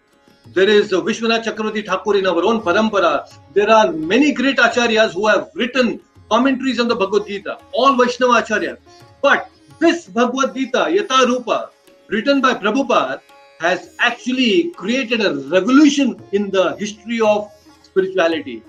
There 0.53 0.67
is 0.67 0.91
Vishwanath 0.91 1.43
Chakravarti 1.43 1.85
Thakur 1.85 2.17
in 2.17 2.25
our 2.25 2.43
own 2.43 2.61
parampara. 2.61 3.31
There 3.53 3.69
are 3.69 3.91
many 3.91 4.33
great 4.33 4.57
acharyas 4.57 5.13
who 5.13 5.27
have 5.27 5.49
written 5.53 6.01
commentaries 6.29 6.79
on 6.79 6.87
the 6.87 6.95
Bhagavad 6.95 7.27
Gita, 7.27 7.57
all 7.71 7.95
Vaishnava 7.95 8.41
acharyas. 8.41 8.77
But 9.21 9.49
this 9.79 10.07
Bhagavad 10.07 10.53
Gita, 10.53 10.85
Yata 10.89 11.25
Rupa, 11.25 11.69
written 12.07 12.41
by 12.41 12.53
Prabhupada, 12.53 13.21
has 13.59 13.95
actually 13.99 14.71
created 14.71 15.21
a 15.21 15.35
revolution 15.49 16.21
in 16.31 16.49
the 16.49 16.75
history 16.77 17.19
of 17.21 17.51
spirituality. 17.83 18.63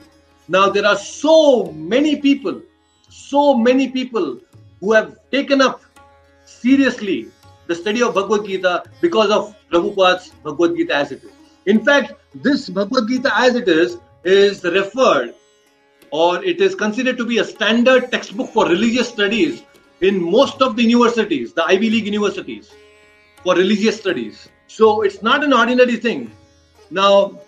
Now, 0.49 0.69
there 0.69 0.87
are 0.87 0.97
so 0.97 1.67
many 1.73 2.17
people, 2.17 2.61
so 3.09 3.55
many 3.55 3.89
people 3.89 4.41
who 4.81 4.93
have 4.93 5.17
taken 5.31 5.61
up 5.61 5.83
seriously 6.45 7.29
the 7.69 7.75
study 7.75 8.03
of 8.03 8.15
Bhagavad 8.15 8.47
Gita 8.47 8.83
because 9.01 9.31
of 9.31 9.55
Prabhupada's 9.71 10.31
Bhagavad 10.43 10.77
Gita 10.77 10.95
as 10.95 11.13
it 11.13 11.23
is. 11.23 11.31
In 11.67 11.85
fact, 11.85 12.15
this 12.35 12.69
Bhagavad 12.69 13.09
Gita 13.09 13.31
as 13.37 13.55
it 13.55 13.69
is 13.69 13.99
is 14.25 14.65
referred 14.65 15.35
or 16.11 16.45
it 16.45 16.61
is 16.61 16.75
considered 16.75 17.17
to 17.19 17.25
be 17.25 17.39
a 17.39 17.45
standard 17.45 18.11
textbook 18.11 18.51
for 18.51 18.67
religious 18.67 19.09
studies 19.09 19.63
in 20.01 20.23
most 20.23 20.63
of 20.63 20.77
the 20.77 20.83
universities, 20.83 21.53
the 21.53 21.65
Ivy 21.65 21.91
League 21.91 22.07
universities, 22.07 22.73
for 23.45 23.55
religious 23.55 23.99
studies. 23.99 24.49
So 24.67 25.03
it's 25.03 25.23
not 25.23 25.45
an 25.45 25.53
ordinary 25.53 25.97
thing. 25.97 26.31
Now, 26.91 27.39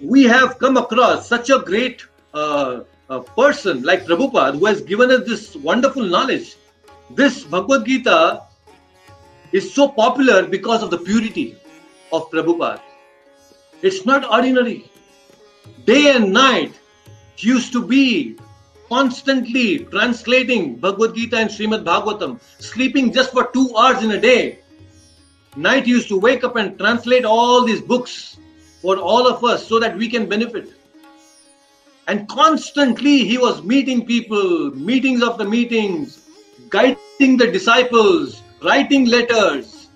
we 0.00 0.24
have 0.24 0.58
come 0.58 0.76
across 0.76 1.28
such 1.28 1.50
a 1.50 1.60
great 1.60 2.04
uh, 2.34 2.80
person 3.36 3.82
like 3.82 4.04
Prabhupada 4.04 4.58
who 4.58 4.66
has 4.66 4.80
given 4.80 5.10
us 5.10 5.26
this 5.26 5.56
wonderful 5.56 6.02
knowledge. 6.02 6.56
This 7.10 7.44
Bhagavad 7.44 7.86
Gita 7.86 8.42
is 9.52 9.72
so 9.72 9.88
popular 9.88 10.46
because 10.46 10.82
of 10.82 10.90
the 10.90 10.98
purity 10.98 11.56
of 12.12 12.30
Prabhupada. 12.30 12.80
It's 13.82 14.04
not 14.04 14.28
ordinary. 14.30 14.90
Day 15.84 16.14
and 16.14 16.32
night, 16.32 16.72
used 17.38 17.72
to 17.72 17.86
be 17.86 18.36
constantly 18.88 19.78
translating 19.86 20.76
Bhagavad 20.76 21.14
Gita 21.14 21.36
and 21.36 21.50
Srimad 21.50 21.84
Bhagavatam, 21.84 22.40
sleeping 22.58 23.12
just 23.12 23.32
for 23.32 23.50
two 23.52 23.74
hours 23.76 24.02
in 24.02 24.12
a 24.12 24.20
day. 24.20 24.58
Night 25.56 25.86
used 25.86 26.08
to 26.08 26.18
wake 26.18 26.44
up 26.44 26.56
and 26.56 26.78
translate 26.78 27.24
all 27.24 27.64
these 27.64 27.80
books 27.80 28.36
for 28.82 28.96
all 28.98 29.26
of 29.26 29.42
us 29.44 29.66
so 29.66 29.78
that 29.78 29.96
we 29.96 30.08
can 30.08 30.28
benefit. 30.28 30.74
And 32.06 32.28
constantly 32.28 33.24
he 33.24 33.38
was 33.38 33.62
meeting 33.62 34.04
people, 34.06 34.70
meetings 34.74 35.22
after 35.22 35.44
meetings, 35.44 36.28
guiding 36.68 37.36
the 37.38 37.50
disciples, 37.50 38.42
writing 38.62 39.06
letters. 39.06 39.88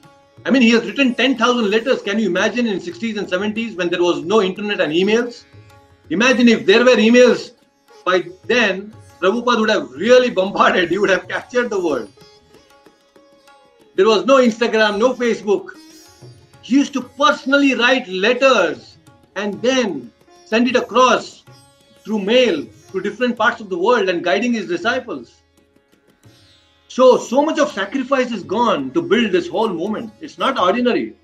I 0.47 0.51
mean, 0.51 0.62
he 0.62 0.70
has 0.70 0.84
written 0.86 1.14
10,000 1.14 1.70
letters. 1.70 2.01
Can 2.01 2.18
you 2.18 2.28
imagine 2.28 2.66
in 2.66 2.78
60s 2.78 3.18
and 3.18 3.28
70s 3.28 3.76
when 3.76 3.91
there 3.91 4.03
was 4.03 4.22
no 4.22 4.41
internet 4.41 4.80
and 4.80 4.93
emails? 4.93 5.45
Imagine 6.11 6.48
if 6.48 6.64
there 6.64 6.84
were 6.84 6.96
emails 6.96 7.52
by 8.04 8.24
then, 8.46 8.94
Prabhupada 9.20 9.61
would 9.61 9.70
have 9.70 9.90
really 9.90 10.30
bombarded, 10.30 10.90
he 10.90 10.98
would 10.98 11.11
have 11.11 11.28
captured 11.28 11.68
the 11.68 11.78
world. 11.78 12.11
There 13.94 14.06
was 14.06 14.24
no 14.24 14.36
Instagram, 14.36 14.98
no 14.98 15.12
Facebook. 15.12 15.70
He 16.62 16.76
used 16.76 16.92
to 16.94 17.02
personally 17.02 17.74
write 17.74 18.06
letters 18.09 18.96
and 19.36 19.61
then 19.61 20.11
send 20.46 20.68
it 20.68 20.76
across 20.76 21.44
through 22.04 22.20
mail 22.20 22.64
to 22.92 23.00
different 23.00 23.36
parts 23.36 23.61
of 23.61 23.68
the 23.68 23.78
world 23.78 24.09
and 24.09 24.24
guiding 24.24 24.52
his 24.52 24.66
disciples. 24.66 25.42
So, 26.88 27.18
so 27.18 27.42
much 27.42 27.59
of 27.59 27.70
sacrifice 27.70 28.30
is 28.32 28.42
gone 28.42 28.92
to 28.92 29.02
build 29.02 29.30
this 29.32 29.48
whole 29.48 29.68
movement. 29.68 30.12
It's 30.20 30.38
not 30.38 30.59
ordinary. 30.59 31.16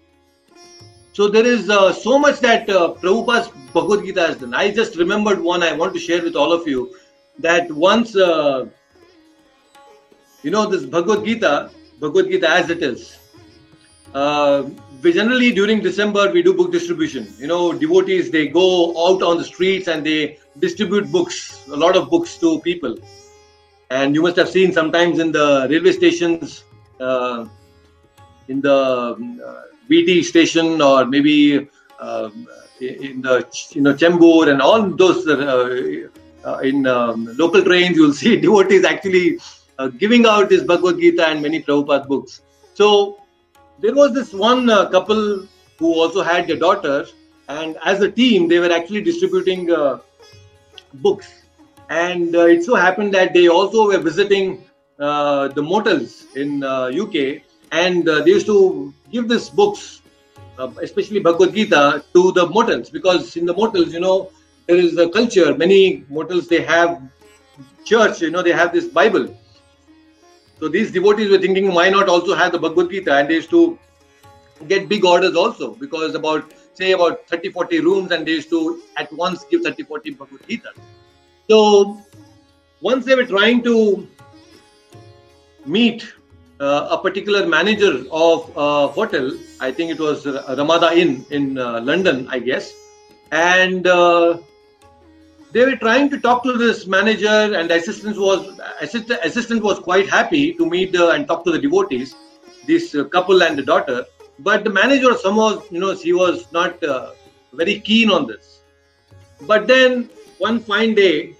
So 1.14 1.28
there 1.28 1.46
is 1.46 1.70
uh, 1.70 1.92
so 1.92 2.18
much 2.18 2.40
that 2.40 2.68
uh, 2.68 2.94
Prabhupada's 2.94 3.48
Bhagavad 3.72 4.04
Gita 4.04 4.20
has 4.20 4.36
done. 4.38 4.52
I 4.52 4.72
just 4.72 4.96
remembered 4.96 5.40
one 5.40 5.62
I 5.62 5.72
want 5.72 5.94
to 5.94 6.00
share 6.00 6.20
with 6.20 6.34
all 6.34 6.52
of 6.52 6.66
you 6.66 6.96
that 7.38 7.70
once, 7.70 8.16
uh, 8.16 8.66
you 10.42 10.50
know, 10.50 10.66
this 10.66 10.84
Bhagavad 10.84 11.24
Gita, 11.24 11.70
Bhagavad 12.00 12.32
Gita 12.32 12.48
as 12.48 12.68
it 12.68 12.82
is. 12.82 13.16
Uh, 14.12 14.64
we 15.02 15.12
generally 15.12 15.52
during 15.52 15.80
December 15.80 16.32
we 16.32 16.42
do 16.42 16.52
book 16.52 16.72
distribution. 16.72 17.32
You 17.38 17.46
know, 17.46 17.72
devotees 17.72 18.32
they 18.32 18.48
go 18.48 18.90
out 19.06 19.22
on 19.22 19.38
the 19.38 19.44
streets 19.44 19.86
and 19.86 20.04
they 20.04 20.38
distribute 20.58 21.12
books, 21.12 21.64
a 21.68 21.76
lot 21.76 21.96
of 21.96 22.10
books 22.10 22.38
to 22.38 22.58
people. 22.62 22.98
And 23.90 24.16
you 24.16 24.22
must 24.22 24.34
have 24.34 24.48
seen 24.48 24.72
sometimes 24.72 25.20
in 25.20 25.30
the 25.30 25.68
railway 25.70 25.92
stations, 25.92 26.64
uh, 26.98 27.46
in 28.48 28.60
the 28.60 29.72
uh, 29.84 29.90
VT 29.90 30.24
station 30.24 30.80
or 30.80 31.04
maybe 31.06 31.68
uh, 32.00 32.30
in 32.80 33.22
the 33.22 33.46
you 33.70 33.82
know 33.82 33.94
Chembur 33.94 34.50
and 34.50 34.60
all 34.60 34.90
those 34.90 35.26
uh, 35.26 36.08
uh, 36.44 36.58
in 36.58 36.86
um, 36.86 37.28
local 37.38 37.62
trains, 37.62 37.96
you'll 37.96 38.12
see 38.22 38.36
devotees 38.36 38.84
actually 38.84 39.38
uh, 39.78 39.88
giving 39.88 40.26
out 40.26 40.48
this 40.48 40.62
Bhagavad 40.62 41.00
Gita 41.00 41.26
and 41.26 41.42
many 41.42 41.62
Prabhupada 41.62 42.06
books. 42.06 42.42
So 42.74 43.18
there 43.80 43.94
was 43.94 44.12
this 44.12 44.32
one 44.32 44.68
uh, 44.70 44.88
couple 44.90 45.46
who 45.78 45.94
also 45.94 46.22
had 46.22 46.50
a 46.50 46.56
daughter, 46.56 47.06
and 47.48 47.76
as 47.84 48.00
a 48.00 48.10
team, 48.10 48.48
they 48.48 48.58
were 48.58 48.72
actually 48.72 49.02
distributing 49.02 49.70
uh, 49.70 49.98
books. 50.94 51.42
And 51.90 52.34
it 52.34 52.64
so 52.64 52.74
happened 52.74 53.12
that 53.14 53.34
they 53.34 53.48
also 53.48 53.88
were 53.88 53.98
visiting 53.98 54.64
the 54.96 55.62
motels 55.62 56.24
in 56.34 56.64
UK, 56.64 57.42
and 57.72 58.06
they 58.06 58.30
used 58.30 58.46
to 58.46 58.94
give 59.14 59.28
these 59.28 59.48
books, 59.48 60.02
uh, 60.58 60.70
especially 60.82 61.20
Bhagavad 61.20 61.54
Gita, 61.54 62.04
to 62.14 62.32
the 62.32 62.46
mortals 62.46 62.90
because 62.90 63.36
in 63.36 63.46
the 63.46 63.54
mortals, 63.54 63.92
you 63.92 64.00
know, 64.00 64.30
there 64.66 64.76
is 64.76 64.98
a 64.98 65.08
culture. 65.08 65.54
Many 65.56 66.04
mortals 66.08 66.48
they 66.48 66.62
have 66.62 67.00
church, 67.84 68.20
you 68.22 68.30
know, 68.30 68.42
they 68.42 68.52
have 68.52 68.72
this 68.72 68.86
Bible. 68.86 69.26
So 70.58 70.68
these 70.68 70.90
devotees 70.90 71.30
were 71.30 71.38
thinking, 71.38 71.72
why 71.72 71.88
not 71.90 72.08
also 72.08 72.34
have 72.34 72.52
the 72.52 72.58
Bhagavad 72.58 72.90
Gita? 72.90 73.14
And 73.14 73.28
they 73.28 73.34
used 73.34 73.50
to 73.50 73.78
get 74.68 74.88
big 74.88 75.04
orders 75.04 75.36
also 75.36 75.74
because 75.74 76.14
about 76.14 76.52
say 76.74 76.92
about 76.92 77.28
30 77.28 77.50
40 77.50 77.80
rooms 77.80 78.10
and 78.10 78.26
they 78.26 78.32
used 78.32 78.50
to 78.50 78.82
at 78.96 79.12
once 79.12 79.44
give 79.50 79.62
30 79.62 79.84
40 79.84 80.10
Bhagavad 80.12 80.48
Gita. 80.48 80.70
So 81.48 82.00
once 82.80 83.04
they 83.04 83.14
were 83.14 83.26
trying 83.26 83.62
to 83.64 84.08
meet 85.66 86.13
a 86.64 86.98
particular 87.02 87.46
manager 87.46 88.04
of 88.10 88.50
a 88.56 88.88
hotel. 88.88 89.32
I 89.60 89.70
think 89.70 89.90
it 89.90 89.98
was 89.98 90.26
Ramada 90.26 90.92
Inn 90.96 91.24
in 91.30 91.58
uh, 91.58 91.80
London, 91.80 92.28
I 92.28 92.38
guess. 92.38 92.72
And 93.32 93.86
uh, 93.86 94.38
they 95.52 95.64
were 95.64 95.76
trying 95.76 96.10
to 96.10 96.20
talk 96.20 96.42
to 96.44 96.56
this 96.56 96.86
manager, 96.86 97.28
and 97.28 97.70
the 97.70 97.76
assistant 97.76 98.16
was 98.18 98.58
assistant, 98.80 99.20
assistant 99.22 99.62
was 99.62 99.78
quite 99.78 100.08
happy 100.08 100.54
to 100.54 100.66
meet 100.66 100.94
and 100.94 101.26
talk 101.26 101.44
to 101.44 101.50
the 101.50 101.58
devotees, 101.58 102.14
this 102.66 102.96
couple 103.10 103.42
and 103.42 103.58
the 103.58 103.62
daughter. 103.62 104.04
But 104.38 104.64
the 104.64 104.70
manager 104.70 105.14
somehow, 105.14 105.62
you 105.70 105.80
know, 105.80 105.94
he 105.94 106.12
was 106.12 106.50
not 106.52 106.80
very 107.52 107.80
keen 107.80 108.10
on 108.10 108.26
this. 108.26 108.60
But 109.42 109.66
then 109.66 110.10
one 110.38 110.60
fine 110.60 110.94
day, 110.94 111.34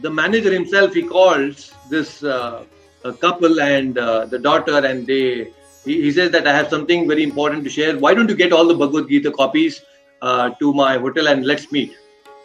the 0.00 0.10
manager 0.10 0.52
himself 0.52 0.94
he 0.94 1.02
calls 1.02 1.72
this 1.90 2.24
uh, 2.24 2.64
a 3.04 3.12
couple 3.12 3.60
and 3.60 3.98
uh, 3.98 4.26
the 4.26 4.38
daughter, 4.38 4.78
and 4.84 5.06
they 5.06 5.52
he, 5.84 6.02
he, 6.02 6.12
says 6.12 6.30
that 6.30 6.46
I 6.46 6.54
have 6.54 6.68
something 6.68 7.08
very 7.08 7.22
important 7.22 7.64
to 7.64 7.70
share. 7.70 7.98
Why 7.98 8.14
don't 8.14 8.28
you 8.28 8.36
get 8.36 8.52
all 8.52 8.66
the 8.66 8.74
Bhagavad 8.74 9.08
Gita 9.08 9.32
copies 9.32 9.82
uh, 10.20 10.50
to 10.60 10.72
my 10.72 10.98
hotel 10.98 11.28
and 11.28 11.44
let's 11.44 11.72
meet? 11.72 11.96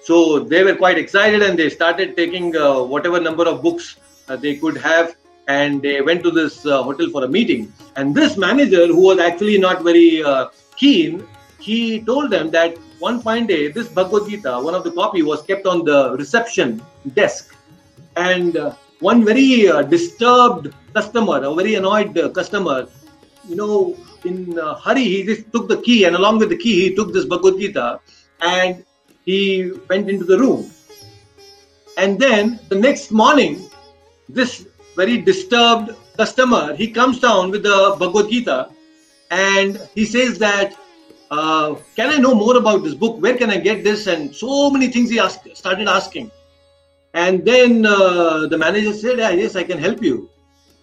So 0.03 0.39
they 0.39 0.63
were 0.63 0.75
quite 0.75 0.97
excited 0.97 1.41
and 1.43 1.59
they 1.59 1.69
started 1.69 2.15
taking 2.15 2.55
uh, 2.55 2.81
whatever 2.81 3.19
number 3.19 3.47
of 3.47 3.61
books 3.61 3.97
uh, 4.27 4.35
they 4.35 4.55
could 4.55 4.77
have, 4.77 5.15
and 5.47 5.81
they 5.81 6.01
went 6.01 6.23
to 6.23 6.31
this 6.31 6.65
uh, 6.65 6.81
hotel 6.81 7.09
for 7.09 7.23
a 7.23 7.27
meeting. 7.27 7.71
And 7.95 8.15
this 8.15 8.37
manager, 8.37 8.87
who 8.87 9.01
was 9.01 9.19
actually 9.19 9.57
not 9.57 9.83
very 9.83 10.23
uh, 10.23 10.47
keen, 10.75 11.27
he 11.59 12.01
told 12.01 12.31
them 12.31 12.49
that 12.51 12.77
one 12.99 13.21
fine 13.21 13.45
day, 13.45 13.67
this 13.67 13.87
Bhagavad 13.87 14.29
Gita, 14.29 14.59
one 14.59 14.73
of 14.73 14.83
the 14.83 14.91
copy, 14.91 15.21
was 15.21 15.43
kept 15.43 15.67
on 15.67 15.85
the 15.85 16.15
reception 16.17 16.81
desk, 17.13 17.55
and 18.15 18.57
one 18.99 19.23
very 19.23 19.69
uh, 19.69 19.83
disturbed 19.83 20.73
customer, 20.93 21.43
a 21.43 21.53
very 21.53 21.75
annoyed 21.75 22.17
uh, 22.17 22.29
customer, 22.29 22.87
you 23.47 23.55
know, 23.55 23.95
in 24.25 24.57
uh, 24.59 24.75
hurry, 24.75 25.03
he 25.03 25.23
just 25.23 25.51
took 25.51 25.67
the 25.67 25.81
key, 25.81 26.05
and 26.05 26.15
along 26.15 26.39
with 26.39 26.49
the 26.49 26.57
key, 26.57 26.89
he 26.89 26.95
took 26.95 27.13
this 27.13 27.25
Bhagavad 27.25 27.59
Gita 27.59 27.99
and 28.41 28.83
he 29.25 29.71
went 29.89 30.09
into 30.09 30.25
the 30.25 30.37
room. 30.37 30.71
And 31.97 32.19
then 32.19 32.59
the 32.69 32.75
next 32.75 33.11
morning, 33.11 33.69
this 34.29 34.67
very 34.95 35.17
disturbed 35.17 35.95
customer, 36.17 36.75
he 36.75 36.89
comes 36.89 37.19
down 37.19 37.51
with 37.51 37.63
the 37.63 37.95
Bhagavad 37.99 38.29
Gita 38.29 38.69
and 39.31 39.79
he 39.95 40.05
says 40.05 40.39
that, 40.39 40.75
uh, 41.29 41.75
can 41.95 42.09
I 42.09 42.17
know 42.17 42.33
more 42.33 42.57
about 42.57 42.83
this 42.83 42.93
book? 42.93 43.21
Where 43.21 43.37
can 43.37 43.49
I 43.49 43.57
get 43.57 43.83
this? 43.83 44.07
And 44.07 44.33
so 44.33 44.69
many 44.69 44.87
things 44.87 45.09
he 45.09 45.19
asked, 45.19 45.47
started 45.55 45.87
asking. 45.87 46.31
And 47.17 47.43
then 47.43 47.83
uh, 47.83 48.45
the 48.45 48.59
manager 48.59 48.93
said, 48.93 49.17
yeah, 49.17 49.31
yes, 49.31 49.55
I 49.55 49.63
can 49.63 49.79
help 49.79 50.03
you. 50.03 50.29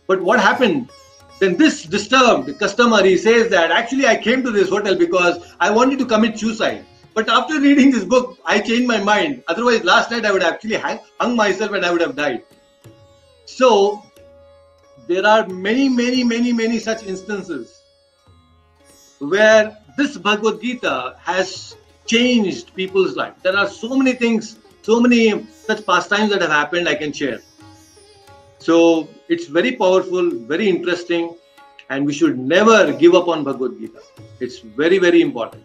But 0.09 0.20
what 0.20 0.41
happened? 0.41 0.91
Then 1.39 1.57
this 1.57 1.85
disturbed 1.85 2.59
customer, 2.59 3.05
he 3.05 3.16
says 3.16 3.51
that 3.51 3.70
actually 3.70 4.07
I 4.07 4.16
came 4.16 4.43
to 4.43 4.51
this 4.51 4.68
hotel 4.68 4.97
because 4.97 5.55
I 5.61 5.70
wanted 5.70 6.01
to 6.01 6.07
commit 6.07 6.37
suicide. 6.37 6.85
But 7.14 7.28
after 7.28 7.61
reading 7.61 7.93
this 7.93 8.05
book, 8.05 8.37
I 8.45 8.59
changed 8.59 8.89
my 8.89 8.99
mind. 8.99 9.45
Otherwise, 9.47 9.85
last 9.85 10.11
night 10.11 10.24
I 10.24 10.32
would 10.32 10.43
actually 10.43 10.74
hung 10.74 11.37
myself 11.37 11.70
and 11.70 11.87
I 11.87 11.93
would 11.93 12.01
have 12.01 12.16
died. 12.16 12.43
So, 13.45 14.03
there 15.07 15.24
are 15.24 15.47
many, 15.47 15.89
many, 15.89 16.24
many, 16.24 16.53
many 16.53 16.80
such 16.80 17.05
instances 17.05 17.80
where 19.20 19.78
this 19.97 20.16
Bhagavad 20.16 20.61
Gita 20.61 21.16
has 21.20 21.76
changed 22.07 22.74
people's 22.74 23.14
life. 23.14 23.35
There 23.45 23.57
are 23.57 23.68
so 23.68 23.97
many 23.97 24.14
things, 24.14 24.59
so 24.85 25.01
many 25.01 25.47
such 25.66 25.85
pastimes 25.87 26.30
that 26.30 26.43
have 26.43 26.51
happened 26.51 26.89
I 26.89 26.95
can 26.95 27.12
share. 27.12 27.41
So 28.59 29.09
it's 29.28 29.47
very 29.47 29.76
powerful, 29.76 30.30
very 30.53 30.68
interesting, 30.68 31.37
and 31.89 32.05
we 32.05 32.12
should 32.12 32.39
never 32.39 32.93
give 32.93 33.14
up 33.14 33.28
on 33.28 33.45
Bhagavad 33.45 33.78
Gita. 33.78 34.03
It's 34.41 34.59
very, 34.59 34.99
very 34.99 35.22
important. 35.22 35.64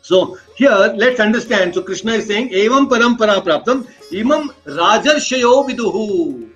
So 0.00 0.38
here, 0.56 0.94
let's 0.96 1.20
understand. 1.20 1.74
So 1.74 1.82
Krishna 1.82 2.12
is 2.12 2.26
saying, 2.26 2.50
Evam 2.50 2.88
parampara 2.88 3.36
praptam, 3.44 3.86
imam 4.12 4.50
rajarshayo 4.64 5.68
viduhu. 5.68 6.50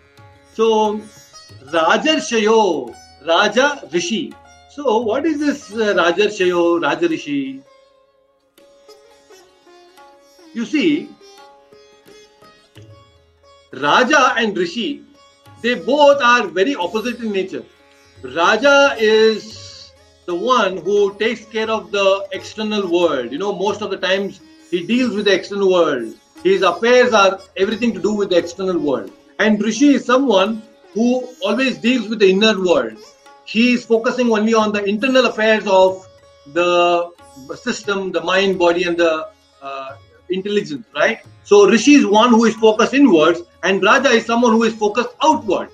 So 0.54 1.00
rajarshayo, 1.76 2.94
Raja 3.26 3.82
Rishi. 3.92 4.32
So 4.70 4.98
what 5.00 5.26
is 5.26 5.40
this 5.40 5.72
uh, 5.72 5.94
rajarshayo, 5.94 6.82
Raja 6.82 7.08
Rishi? 7.08 7.62
You 10.54 10.64
see, 10.64 11.08
Raja 13.72 14.34
and 14.36 14.56
Rishi 14.56 15.04
they 15.62 15.74
both 15.74 16.22
are 16.22 16.46
very 16.46 16.74
opposite 16.74 17.20
in 17.20 17.32
nature. 17.32 17.64
Raja 18.22 18.96
is 18.98 19.92
the 20.26 20.34
one 20.34 20.78
who 20.78 21.14
takes 21.18 21.44
care 21.44 21.70
of 21.70 21.90
the 21.90 22.26
external 22.32 22.90
world. 22.90 23.32
You 23.32 23.38
know, 23.38 23.52
most 23.52 23.82
of 23.82 23.90
the 23.90 23.98
times 23.98 24.40
he 24.70 24.86
deals 24.86 25.14
with 25.14 25.26
the 25.26 25.34
external 25.34 25.70
world. 25.70 26.14
His 26.42 26.62
affairs 26.62 27.12
are 27.12 27.40
everything 27.56 27.92
to 27.92 28.00
do 28.00 28.14
with 28.14 28.30
the 28.30 28.38
external 28.38 28.78
world. 28.78 29.12
And 29.38 29.62
Rishi 29.62 29.94
is 29.94 30.04
someone 30.04 30.62
who 30.94 31.28
always 31.44 31.78
deals 31.78 32.08
with 32.08 32.20
the 32.20 32.30
inner 32.30 32.58
world. 32.62 32.96
He 33.44 33.74
is 33.74 33.84
focusing 33.84 34.32
only 34.32 34.54
on 34.54 34.72
the 34.72 34.82
internal 34.84 35.26
affairs 35.26 35.66
of 35.66 36.06
the 36.54 37.10
system, 37.56 38.12
the 38.12 38.22
mind, 38.22 38.58
body, 38.58 38.84
and 38.84 38.96
the 38.96 39.28
uh, 39.60 39.96
intelligence, 40.30 40.86
right? 40.94 41.20
So 41.44 41.66
Rishi 41.68 41.94
is 41.94 42.06
one 42.06 42.30
who 42.30 42.44
is 42.44 42.54
focused 42.54 42.94
inwards, 42.94 43.42
and 43.62 43.82
Raja 43.82 44.10
is 44.10 44.26
someone 44.26 44.52
who 44.52 44.64
is 44.64 44.74
focused 44.74 45.10
outward. 45.22 45.68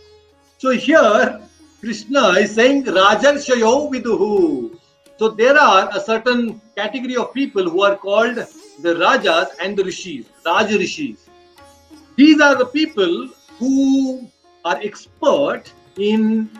So 0.59 0.71
here 0.71 1.41
Krishna 1.81 2.31
is 2.45 2.55
saying 2.55 2.85
Rajarshayo 2.85 3.91
Viduhu. 3.93 4.79
So 5.19 5.29
there 5.29 5.57
are 5.59 5.89
a 5.97 6.01
certain 6.01 6.61
category 6.77 7.17
of 7.17 7.33
people 7.33 7.69
who 7.71 7.83
are 7.83 7.97
called 7.97 8.37
the 8.81 8.97
Rajas 8.97 9.49
and 9.61 9.77
the 9.77 9.85
Rishis, 9.85 10.27
Raja 10.45 10.79
Rishis. 10.79 11.29
These 12.17 12.41
are 12.41 12.57
the 12.57 12.67
people 12.67 13.29
who 13.59 14.29
are 14.65 14.79
expert 14.83 15.73
in 15.97 16.51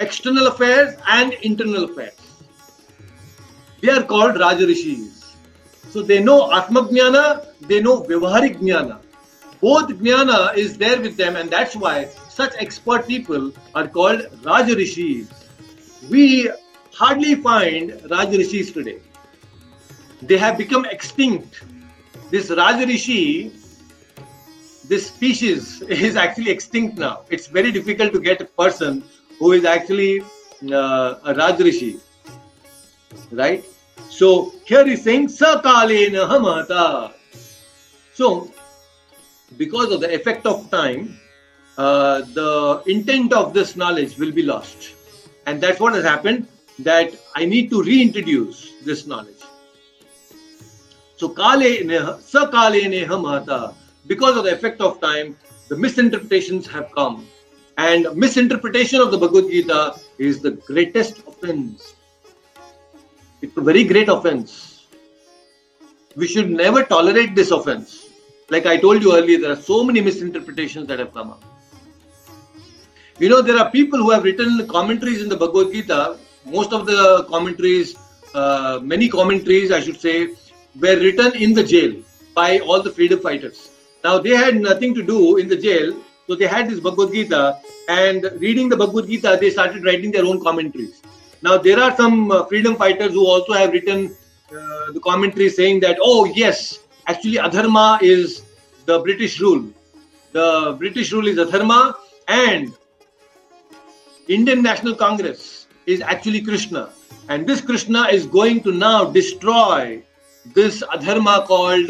external 0.00 0.48
affairs 0.48 0.96
and 1.06 1.34
internal 1.42 1.84
affairs. 1.84 2.18
They 3.80 3.90
are 3.90 4.02
called 4.02 4.38
Raja 4.40 4.66
Rishis. 4.66 5.13
So 5.94 6.02
they 6.02 6.18
know 6.18 6.48
Atmajnana, 6.50 7.46
they 7.68 7.80
know 7.80 8.02
Vyavaharik 8.02 8.58
Jnana. 8.58 8.98
Both 9.60 9.90
Jnana 9.90 10.56
is 10.56 10.76
there 10.76 11.00
with 11.00 11.16
them, 11.16 11.36
and 11.36 11.48
that's 11.48 11.76
why 11.76 12.06
such 12.28 12.52
expert 12.58 13.06
people 13.06 13.52
are 13.76 13.86
called 13.86 14.22
Rajarishis. 14.42 15.28
We 16.10 16.50
hardly 16.92 17.36
find 17.36 17.92
Rajarishis 18.14 18.74
today. 18.74 18.98
They 20.20 20.36
have 20.36 20.58
become 20.58 20.84
extinct. 20.86 21.62
This 22.28 22.50
Rajarishi, 22.50 23.52
this 24.88 25.06
species 25.06 25.80
is 26.06 26.16
actually 26.16 26.50
extinct 26.50 26.98
now. 26.98 27.20
It's 27.30 27.46
very 27.46 27.70
difficult 27.70 28.12
to 28.14 28.18
get 28.18 28.40
a 28.40 28.46
person 28.46 29.04
who 29.38 29.52
is 29.52 29.64
actually 29.64 30.22
uh, 30.22 31.30
a 31.30 31.34
Rajarishi. 31.34 32.00
Right? 33.30 33.64
So 34.10 34.52
here 34.64 34.86
he's 34.86 35.02
saying 35.02 35.28
Sakalena 35.28 36.28
Hamata. 36.28 37.12
So 38.14 38.50
because 39.56 39.92
of 39.92 40.00
the 40.00 40.14
effect 40.14 40.46
of 40.46 40.70
time, 40.70 41.18
uh, 41.76 42.20
the 42.32 42.82
intent 42.86 43.32
of 43.32 43.52
this 43.52 43.76
knowledge 43.76 44.16
will 44.18 44.32
be 44.32 44.42
lost. 44.42 44.94
And 45.46 45.60
that's 45.60 45.80
what 45.80 45.94
has 45.94 46.04
happened 46.04 46.46
that 46.80 47.14
I 47.34 47.44
need 47.44 47.70
to 47.70 47.82
reintroduce 47.82 48.72
this 48.84 49.06
knowledge. 49.06 49.42
So 51.16 51.28
Kale 51.28 51.84
Sakalene 52.32 53.06
Hamata. 53.06 53.74
Because 54.06 54.36
of 54.36 54.44
the 54.44 54.52
effect 54.52 54.80
of 54.80 55.00
time, 55.00 55.36
the 55.68 55.76
misinterpretations 55.76 56.66
have 56.66 56.92
come. 56.92 57.26
And 57.78 58.06
misinterpretation 58.14 59.00
of 59.00 59.10
the 59.10 59.18
Bhagavad 59.18 59.50
Gita 59.50 59.98
is 60.18 60.40
the 60.40 60.52
greatest 60.52 61.18
offense 61.26 61.93
it's 63.44 63.56
a 63.58 63.60
very 63.60 63.84
great 63.84 64.08
offense. 64.08 64.86
We 66.16 66.26
should 66.26 66.50
never 66.50 66.82
tolerate 66.82 67.34
this 67.34 67.50
offense. 67.50 68.08
Like 68.48 68.66
I 68.66 68.76
told 68.76 69.02
you 69.02 69.16
earlier, 69.16 69.38
there 69.38 69.52
are 69.52 69.64
so 69.72 69.84
many 69.84 70.00
misinterpretations 70.00 70.86
that 70.88 70.98
have 70.98 71.12
come 71.12 71.30
up. 71.30 71.44
You 73.18 73.28
know, 73.28 73.42
there 73.42 73.58
are 73.58 73.70
people 73.70 73.98
who 73.98 74.10
have 74.10 74.24
written 74.24 74.66
commentaries 74.66 75.22
in 75.22 75.28
the 75.28 75.36
Bhagavad 75.36 75.72
Gita. 75.72 76.18
Most 76.46 76.72
of 76.72 76.86
the 76.86 77.24
commentaries, 77.28 77.96
uh, 78.34 78.80
many 78.82 79.08
commentaries, 79.08 79.70
I 79.70 79.80
should 79.80 80.00
say, 80.00 80.28
were 80.80 80.96
written 81.04 81.34
in 81.34 81.54
the 81.54 81.64
jail 81.64 81.94
by 82.34 82.58
all 82.60 82.82
the 82.82 82.90
freedom 82.90 83.20
fighters. 83.20 83.70
Now, 84.02 84.18
they 84.18 84.36
had 84.44 84.56
nothing 84.56 84.94
to 84.94 85.02
do 85.02 85.36
in 85.36 85.48
the 85.48 85.56
jail, 85.56 85.96
so 86.26 86.34
they 86.34 86.46
had 86.46 86.68
this 86.70 86.80
Bhagavad 86.80 87.12
Gita, 87.12 87.60
and 87.88 88.30
reading 88.38 88.68
the 88.68 88.76
Bhagavad 88.76 89.06
Gita, 89.06 89.38
they 89.40 89.50
started 89.50 89.84
writing 89.84 90.10
their 90.10 90.24
own 90.24 90.42
commentaries. 90.42 91.02
Now, 91.44 91.58
there 91.58 91.78
are 91.78 91.94
some 91.94 92.30
uh, 92.30 92.46
freedom 92.46 92.74
fighters 92.74 93.12
who 93.12 93.26
also 93.26 93.52
have 93.52 93.72
written 93.72 94.16
uh, 94.50 94.92
the 94.92 95.00
commentary 95.00 95.50
saying 95.50 95.80
that, 95.80 95.98
oh, 96.00 96.24
yes, 96.24 96.78
actually, 97.06 97.36
Adharma 97.36 98.02
is 98.02 98.42
the 98.86 99.00
British 99.00 99.38
rule. 99.40 99.68
The 100.32 100.74
British 100.78 101.12
rule 101.12 101.28
is 101.28 101.36
Adharma, 101.36 101.96
and 102.28 102.72
Indian 104.26 104.62
National 104.62 104.94
Congress 104.94 105.66
is 105.84 106.00
actually 106.00 106.40
Krishna. 106.40 106.88
And 107.28 107.46
this 107.46 107.60
Krishna 107.60 108.08
is 108.08 108.24
going 108.24 108.62
to 108.62 108.72
now 108.72 109.04
destroy 109.04 110.02
this 110.54 110.82
Adharma 110.84 111.44
called 111.44 111.88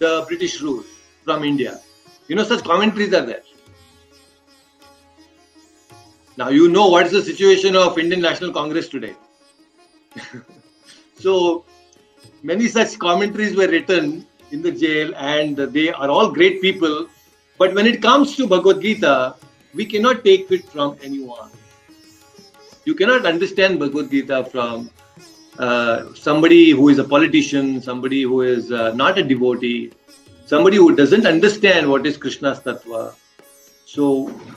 the 0.00 0.24
British 0.26 0.60
rule 0.60 0.82
from 1.22 1.44
India. 1.44 1.80
You 2.26 2.34
know, 2.34 2.42
such 2.42 2.64
commentaries 2.64 3.14
are 3.14 3.24
there. 3.24 3.42
Now 6.36 6.50
you 6.50 6.68
know 6.68 6.88
what 6.88 7.06
is 7.06 7.12
the 7.12 7.22
situation 7.22 7.74
of 7.74 7.98
Indian 7.98 8.20
National 8.20 8.52
Congress 8.52 8.88
today. 8.88 9.14
so 11.18 11.64
many 12.42 12.68
such 12.68 12.98
commentaries 12.98 13.56
were 13.56 13.68
written 13.68 14.26
in 14.50 14.60
the 14.60 14.70
jail, 14.70 15.14
and 15.16 15.56
they 15.56 15.92
are 15.92 16.08
all 16.10 16.30
great 16.30 16.60
people. 16.60 17.06
But 17.58 17.74
when 17.74 17.86
it 17.86 18.02
comes 18.02 18.36
to 18.36 18.46
Bhagavad 18.46 18.82
Gita, 18.82 19.34
we 19.74 19.86
cannot 19.86 20.24
take 20.24 20.50
it 20.50 20.68
from 20.68 20.98
anyone. 21.02 21.50
You 22.84 22.94
cannot 22.94 23.24
understand 23.24 23.78
Bhagavad 23.78 24.10
Gita 24.10 24.44
from 24.44 24.90
uh, 25.58 26.12
somebody 26.14 26.70
who 26.70 26.90
is 26.90 26.98
a 26.98 27.04
politician, 27.04 27.80
somebody 27.80 28.22
who 28.22 28.42
is 28.42 28.70
uh, 28.70 28.92
not 28.94 29.18
a 29.18 29.22
devotee, 29.22 29.90
somebody 30.44 30.76
who 30.76 30.94
doesn't 30.94 31.26
understand 31.26 31.88
what 31.90 32.06
is 32.06 32.18
Krishna's 32.18 32.60
tattva 32.60 33.14
so 33.86 34.04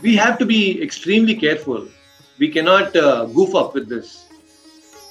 we 0.02 0.16
have 0.16 0.40
to 0.40 0.46
be 0.46 0.82
extremely 0.82 1.36
careful. 1.36 1.88
We 2.40 2.50
cannot 2.50 2.96
uh, 2.96 3.26
goof 3.26 3.54
up 3.54 3.76
with 3.76 3.88
this. 3.88 4.26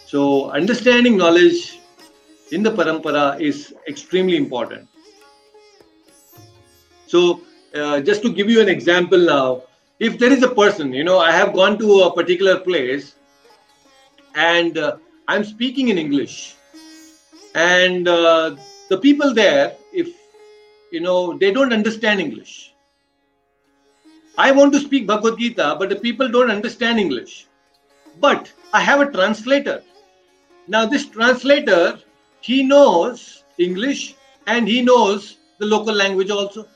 So 0.06 0.50
understanding 0.50 1.16
knowledge 1.16 1.78
in 2.50 2.64
the 2.64 2.72
parampara 2.72 3.40
is 3.40 3.74
extremely 3.86 4.36
important. 4.36 4.88
So 7.06 7.42
uh, 7.74 8.00
just 8.00 8.22
to 8.22 8.32
give 8.32 8.50
you 8.50 8.60
an 8.60 8.68
example 8.68 9.18
now, 9.18 9.62
if 10.00 10.18
there 10.18 10.32
is 10.32 10.42
a 10.42 10.48
person, 10.48 10.92
you 10.92 11.04
know, 11.04 11.20
I 11.20 11.30
have 11.30 11.54
gone 11.54 11.78
to 11.78 12.00
a 12.00 12.12
particular 12.12 12.58
place 12.58 13.14
and 14.34 14.76
uh, 14.76 14.96
I'm 15.28 15.44
speaking 15.44 15.90
in 15.90 15.98
English, 15.98 16.54
and 17.54 18.08
uh, 18.08 18.56
the 18.88 18.98
people 18.98 19.34
there, 19.34 19.74
if 19.92 20.08
you 20.90 21.00
know, 21.00 21.36
they 21.38 21.52
don't 21.52 21.72
understand 21.72 22.18
English. 22.20 22.67
I 24.38 24.52
want 24.52 24.72
to 24.74 24.78
speak 24.78 25.08
Bhagavad 25.08 25.36
Gita, 25.36 25.74
but 25.80 25.88
the 25.88 25.96
people 25.96 26.28
don't 26.28 26.48
understand 26.48 27.00
English. 27.00 27.46
But 28.20 28.52
I 28.72 28.80
have 28.80 29.00
a 29.00 29.10
translator. 29.10 29.82
Now, 30.68 30.86
this 30.86 31.06
translator, 31.06 31.98
he 32.40 32.62
knows 32.62 33.42
English 33.58 34.14
and 34.46 34.68
he 34.68 34.80
knows 34.80 35.38
the 35.58 35.66
local 35.66 35.92
language 35.92 36.30
also. 36.30 36.68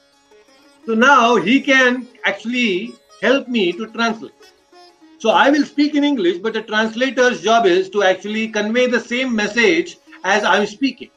So 0.87 0.95
now 0.95 1.37
he 1.37 1.61
can 1.61 2.09
actually 2.25 2.95
help 3.21 3.47
me 3.47 3.73
to 3.75 3.87
translate. 3.87 4.35
So 5.19 5.31
I 5.31 5.51
will 5.51 5.65
speak 5.65 5.95
in 5.95 6.03
English, 6.03 6.39
but 6.39 6.55
the 6.55 6.63
translator's 6.63 7.43
job 7.43 7.67
is 7.67 7.89
to 7.91 8.03
actually 8.03 8.49
convey 8.49 8.89
the 8.89 8.99
same 8.99 9.37
message 9.37 9.99
as 10.25 10.43
I'm 10.43 10.67
speaking. 10.67 11.11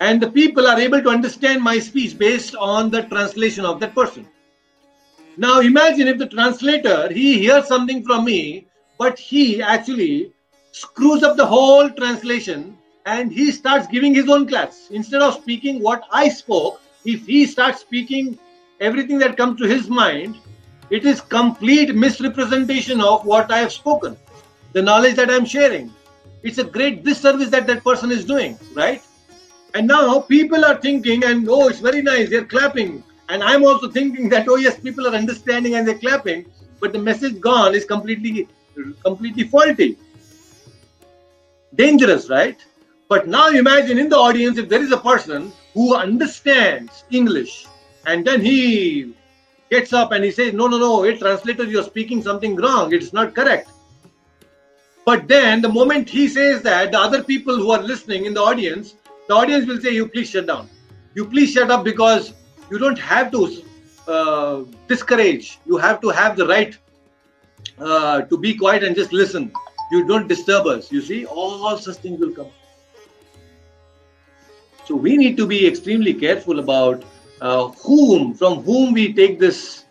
And 0.00 0.22
the 0.22 0.30
people 0.30 0.66
are 0.66 0.80
able 0.80 1.02
to 1.02 1.10
understand 1.10 1.62
my 1.62 1.78
speech 1.80 2.16
based 2.16 2.54
on 2.54 2.90
the 2.90 3.02
translation 3.02 3.66
of 3.66 3.78
that 3.80 3.94
person. 3.94 4.26
Now 5.36 5.60
imagine 5.60 6.08
if 6.08 6.18
the 6.18 6.26
translator 6.26 7.12
he 7.12 7.38
hears 7.38 7.66
something 7.66 8.04
from 8.04 8.24
me, 8.24 8.66
but 8.98 9.18
he 9.18 9.62
actually 9.62 10.32
screws 10.72 11.22
up 11.22 11.36
the 11.36 11.46
whole 11.46 11.88
translation 11.90 12.76
and 13.06 13.32
he 13.32 13.50
starts 13.50 13.86
giving 13.86 14.14
his 14.14 14.28
own 14.28 14.46
class. 14.46 14.88
Instead 14.90 15.22
of 15.22 15.34
speaking 15.34 15.82
what 15.82 16.04
I 16.12 16.28
spoke, 16.28 16.80
if 17.04 17.26
he 17.26 17.46
starts 17.46 17.80
speaking 17.80 18.38
everything 18.80 19.18
that 19.18 19.36
comes 19.36 19.58
to 19.60 19.66
his 19.66 19.88
mind, 19.88 20.36
it 20.90 21.06
is 21.06 21.20
complete 21.20 21.94
misrepresentation 21.94 23.00
of 23.00 23.24
what 23.24 23.50
I 23.50 23.58
have 23.58 23.72
spoken, 23.72 24.16
the 24.72 24.82
knowledge 24.82 25.16
that 25.16 25.30
I'm 25.30 25.46
sharing. 25.46 25.92
It's 26.42 26.58
a 26.58 26.64
great 26.64 27.04
disservice 27.04 27.48
that 27.50 27.66
that 27.68 27.82
person 27.82 28.10
is 28.10 28.24
doing, 28.24 28.58
right? 28.74 29.02
And 29.74 29.86
now 29.86 30.20
people 30.20 30.64
are 30.64 30.76
thinking, 30.76 31.24
and 31.24 31.48
oh, 31.48 31.68
it's 31.68 31.78
very 31.78 32.02
nice, 32.02 32.28
they're 32.28 32.44
clapping. 32.44 33.02
And 33.32 33.42
I'm 33.42 33.64
also 33.64 33.88
thinking 33.90 34.28
that, 34.28 34.46
oh, 34.46 34.56
yes, 34.56 34.78
people 34.78 35.06
are 35.06 35.14
understanding 35.14 35.74
and 35.74 35.88
they're 35.88 35.98
clapping, 35.98 36.44
but 36.80 36.92
the 36.92 36.98
message 36.98 37.40
gone 37.40 37.74
is 37.74 37.86
completely, 37.86 38.46
completely 39.02 39.44
faulty. 39.44 39.96
Dangerous, 41.74 42.28
right? 42.28 42.62
But 43.08 43.28
now 43.28 43.48
imagine 43.48 43.96
in 43.96 44.10
the 44.10 44.18
audience 44.18 44.58
if 44.58 44.68
there 44.68 44.82
is 44.82 44.92
a 44.92 44.98
person 44.98 45.50
who 45.72 45.96
understands 45.96 47.04
English 47.10 47.66
and 48.06 48.26
then 48.26 48.42
he 48.42 49.14
gets 49.70 49.94
up 49.94 50.12
and 50.12 50.22
he 50.22 50.30
says, 50.30 50.52
No, 50.52 50.66
no, 50.66 50.76
no, 50.76 51.04
it 51.04 51.18
translator, 51.18 51.64
you're 51.64 51.84
speaking 51.84 52.22
something 52.22 52.54
wrong. 52.56 52.92
It's 52.92 53.14
not 53.14 53.34
correct. 53.34 53.70
But 55.06 55.26
then 55.26 55.62
the 55.62 55.70
moment 55.70 56.10
he 56.10 56.28
says 56.28 56.60
that, 56.64 56.92
the 56.92 56.98
other 56.98 57.24
people 57.24 57.56
who 57.56 57.70
are 57.70 57.82
listening 57.82 58.26
in 58.26 58.34
the 58.34 58.42
audience, 58.42 58.94
the 59.26 59.34
audience 59.34 59.66
will 59.66 59.80
say, 59.80 59.92
You 59.92 60.06
please 60.06 60.28
shut 60.28 60.46
down. 60.46 60.68
You 61.14 61.24
please 61.24 61.50
shut 61.50 61.70
up 61.70 61.82
because 61.82 62.34
you 62.72 62.78
don't 62.78 62.98
have 62.98 63.30
to 63.32 63.40
uh, 64.08 64.62
discourage. 64.88 65.58
You 65.66 65.76
have 65.76 66.00
to 66.00 66.08
have 66.08 66.36
the 66.36 66.46
right 66.46 66.76
uh, 67.78 68.22
to 68.22 68.38
be 68.38 68.54
quiet 68.54 68.82
and 68.82 68.96
just 68.96 69.12
listen. 69.12 69.52
You 69.90 70.06
don't 70.06 70.26
disturb 70.26 70.66
us. 70.66 70.90
You 70.90 71.02
see, 71.02 71.26
all 71.26 71.76
such 71.76 71.96
things 71.96 72.18
will 72.18 72.32
come. 72.32 72.50
So 74.86 74.96
we 74.96 75.18
need 75.18 75.36
to 75.36 75.46
be 75.46 75.66
extremely 75.66 76.14
careful 76.14 76.60
about 76.60 77.04
uh, 77.42 77.68
whom, 77.84 78.32
from 78.32 78.62
whom 78.62 78.94
we 78.94 79.12
take 79.12 79.38
this 79.38 79.84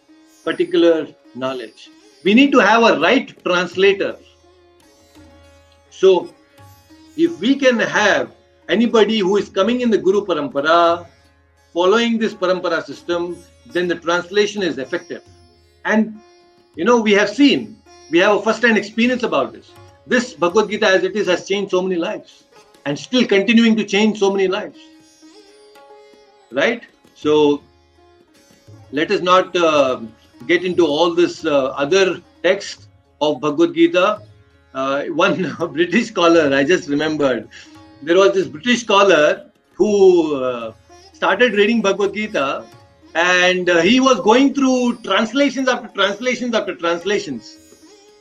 particular 0.44 1.08
knowledge. 1.36 1.90
We 2.24 2.34
need 2.34 2.52
to 2.54 2.60
have 2.60 2.84
a 2.84 3.00
right 3.00 3.32
translator. 3.44 4.18
So, 5.92 6.34
if 7.16 7.40
we 7.40 7.56
can 7.58 7.80
have 7.80 8.32
anybody 8.70 9.20
who 9.20 9.38
is 9.38 9.50
coming 9.50 9.82
in 9.82 9.92
the 9.92 9.98
Guru 9.98 10.26
Parampara, 10.26 11.06
following 11.74 12.18
this 12.18 12.34
Parampara 12.34 12.84
system, 12.84 13.38
then 13.68 13.88
the 13.88 13.96
translation 13.96 14.62
is 14.64 14.78
effective. 14.78 15.24
And 15.86 16.20
you 16.76 16.86
know, 16.86 17.02
we 17.02 17.12
have 17.14 17.30
seen, 17.30 17.78
we 18.10 18.20
have 18.20 18.38
a 18.38 18.42
first 18.42 18.62
hand 18.64 18.78
experience 18.78 19.24
about 19.24 19.54
this. 19.54 19.72
This 20.08 20.34
Bhagavad 20.34 20.70
Gita 20.70 20.88
as 20.88 21.04
it 21.04 21.16
is 21.16 21.28
has 21.28 21.48
changed 21.48 21.72
so 21.72 21.82
many 21.82 21.96
lives 21.96 22.44
and 22.86 22.98
still 22.98 23.26
continuing 23.26 23.76
to 23.76 23.84
change 23.84 24.20
so 24.20 24.32
many 24.32 24.48
lives. 24.48 24.80
Right? 26.52 26.84
So 27.16 27.62
let 28.92 29.12
us 29.12 29.22
not 29.22 29.56
uh, 29.56 30.02
get 30.48 30.64
into 30.66 30.86
all 30.86 31.14
this 31.14 31.46
uh, 31.46 31.68
other 31.68 32.22
text 32.44 32.88
of 33.22 33.40
Bhagavad 33.40 33.76
Gita. 33.76 34.22
Uh, 34.74 35.04
one 35.06 35.56
British 35.74 36.08
scholar, 36.08 36.54
I 36.54 36.64
just 36.64 36.90
remembered, 36.90 37.48
there 38.02 38.18
was 38.18 38.34
this 38.34 38.48
British 38.48 38.82
scholar 38.82 39.52
who 39.74 40.36
uh, 40.44 40.74
started 41.22 41.54
reading 41.54 41.84
Bhagavad 41.84 42.16
Gita 42.16 42.66
and 43.14 43.70
uh, 43.70 43.82
he 43.82 44.00
was 44.00 44.20
going 44.22 44.56
through 44.56 44.98
translations 45.04 45.68
after 45.68 45.88
translations 45.90 46.56
after 46.56 46.74
translations. 46.76 47.58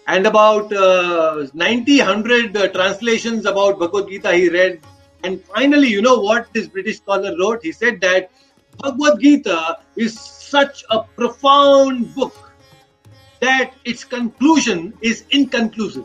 And 0.07 0.26
about 0.26 0.70
uh, 0.70 1.46
90, 1.55 1.96
100 1.96 2.55
uh, 2.55 2.68
translations 2.68 3.46
about 3.46 3.78
Bhagavad 3.78 4.11
Gita 4.11 4.34
he 4.34 4.51
read. 4.51 4.80
And 5.24 5.42
finally, 5.42 5.88
you 5.88 6.03
know 6.03 6.18
what 6.18 6.53
this 6.53 6.68
British 6.68 6.98
scholar 6.98 7.34
wrote? 7.38 7.62
He 7.62 7.72
said 7.72 8.03
that 8.03 8.30
Bhagavad 8.82 9.18
Gita 9.18 9.78
is 9.96 10.20
such 10.20 10.84
a 10.90 11.03
profound 11.03 12.14
book 12.14 12.53
that 13.40 13.72
its 13.86 14.05
conclusion 14.05 14.92
is 15.01 15.24
inconclusive. 15.30 16.05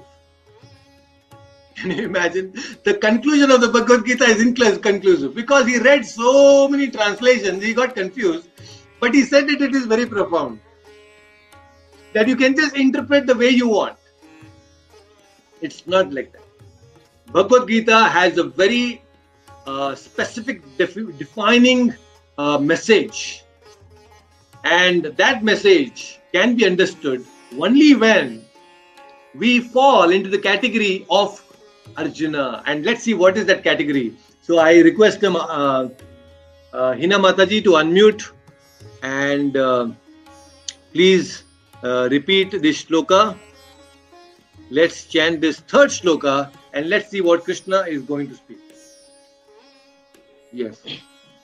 Can 1.76 1.92
you 1.92 2.06
imagine? 2.06 2.54
The 2.84 2.94
conclusion 2.96 3.52
of 3.52 3.62
the 3.62 3.68
Bhagavad 3.68 4.06
Gita 4.06 4.24
is 4.24 4.42
inconclusive 4.42 5.36
because 5.36 5.68
he 5.68 5.78
read 5.78 6.06
so 6.06 6.68
many 6.68 6.90
translations, 6.90 7.64
he 7.64 7.74
got 7.74 7.96
confused. 7.96 8.50
But 9.00 9.14
he 9.14 9.24
said 9.24 9.48
that 9.48 9.62
it 9.62 9.76
is 9.76 9.86
very 9.86 10.06
profound. 10.06 10.60
That 12.14 12.28
you 12.28 12.36
can 12.38 12.56
just 12.56 12.78
interpret 12.78 13.28
the 13.28 13.36
way 13.36 13.50
you 13.50 13.68
want. 13.68 13.98
It's 15.62 15.86
not 15.86 16.14
like 16.14 16.32
that. 16.32 16.44
Bhagavad 17.34 17.68
Gita 17.68 18.06
has 18.06 18.38
a 18.38 18.44
very 18.44 19.02
uh, 19.68 19.96
specific 19.96 20.62
defi- 20.78 21.12
defining 21.18 21.94
uh, 22.38 22.58
message. 22.58 23.44
And 24.64 25.04
that 25.04 25.44
message 25.44 26.20
can 26.34 26.56
be 26.56 26.66
understood 26.66 27.26
only 27.60 27.96
when 27.96 28.46
we 29.34 29.60
fall 29.60 30.10
into 30.10 30.30
the 30.30 30.40
category 30.40 31.06
of 31.10 31.45
Arjuna. 31.98 32.64
And 32.66 32.86
let's 32.86 33.04
see 33.04 33.14
what 33.14 33.38
is 33.38 33.46
that 33.46 33.64
category. 33.64 34.14
So 34.42 34.60
I 34.60 34.80
request 34.80 35.24
him, 35.24 35.36
uh, 35.36 35.90
uh, 36.74 36.94
Hina 36.94 37.18
Mataji 37.18 37.64
to 37.64 37.72
unmute 37.72 38.32
and 39.02 39.58
uh, 39.58 39.88
please 40.94 41.44
uh, 41.84 42.08
repeat 42.12 42.62
this 42.62 42.84
shloka. 42.86 43.38
Let's 44.70 45.06
chant 45.06 45.42
this 45.42 45.60
third 45.62 45.90
shloka 45.90 46.52
and 46.74 46.90
let's 46.90 47.10
see 47.10 47.22
what 47.22 47.44
Krishna 47.44 47.82
is 47.82 48.02
going 48.04 48.30
to 48.30 48.36
speak. 48.36 48.60
Yes. 50.52 50.82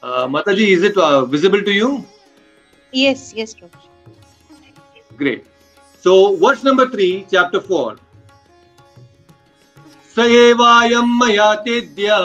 Uh, 0.01 0.27
Mataji, 0.27 0.67
is 0.69 0.83
it 0.83 0.97
uh, 0.97 1.25
visible 1.25 1.61
to 1.61 1.71
you? 1.71 2.05
Yes, 2.91 3.33
yes, 3.33 3.53
Prabhu. 3.53 3.87
Great. 5.17 5.45
So, 5.99 6.35
verse 6.37 6.63
number 6.63 6.89
three, 6.89 7.27
chapter 7.29 7.61
four? 7.61 7.97
स 10.15 10.19
एवायं 10.19 11.11
मया 11.19 11.53
तेद्य 11.65 12.15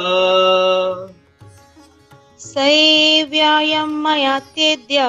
स 2.40 2.56
एव्यायं 2.58 3.92
मया 4.04 4.38
तेद्य 4.56 5.04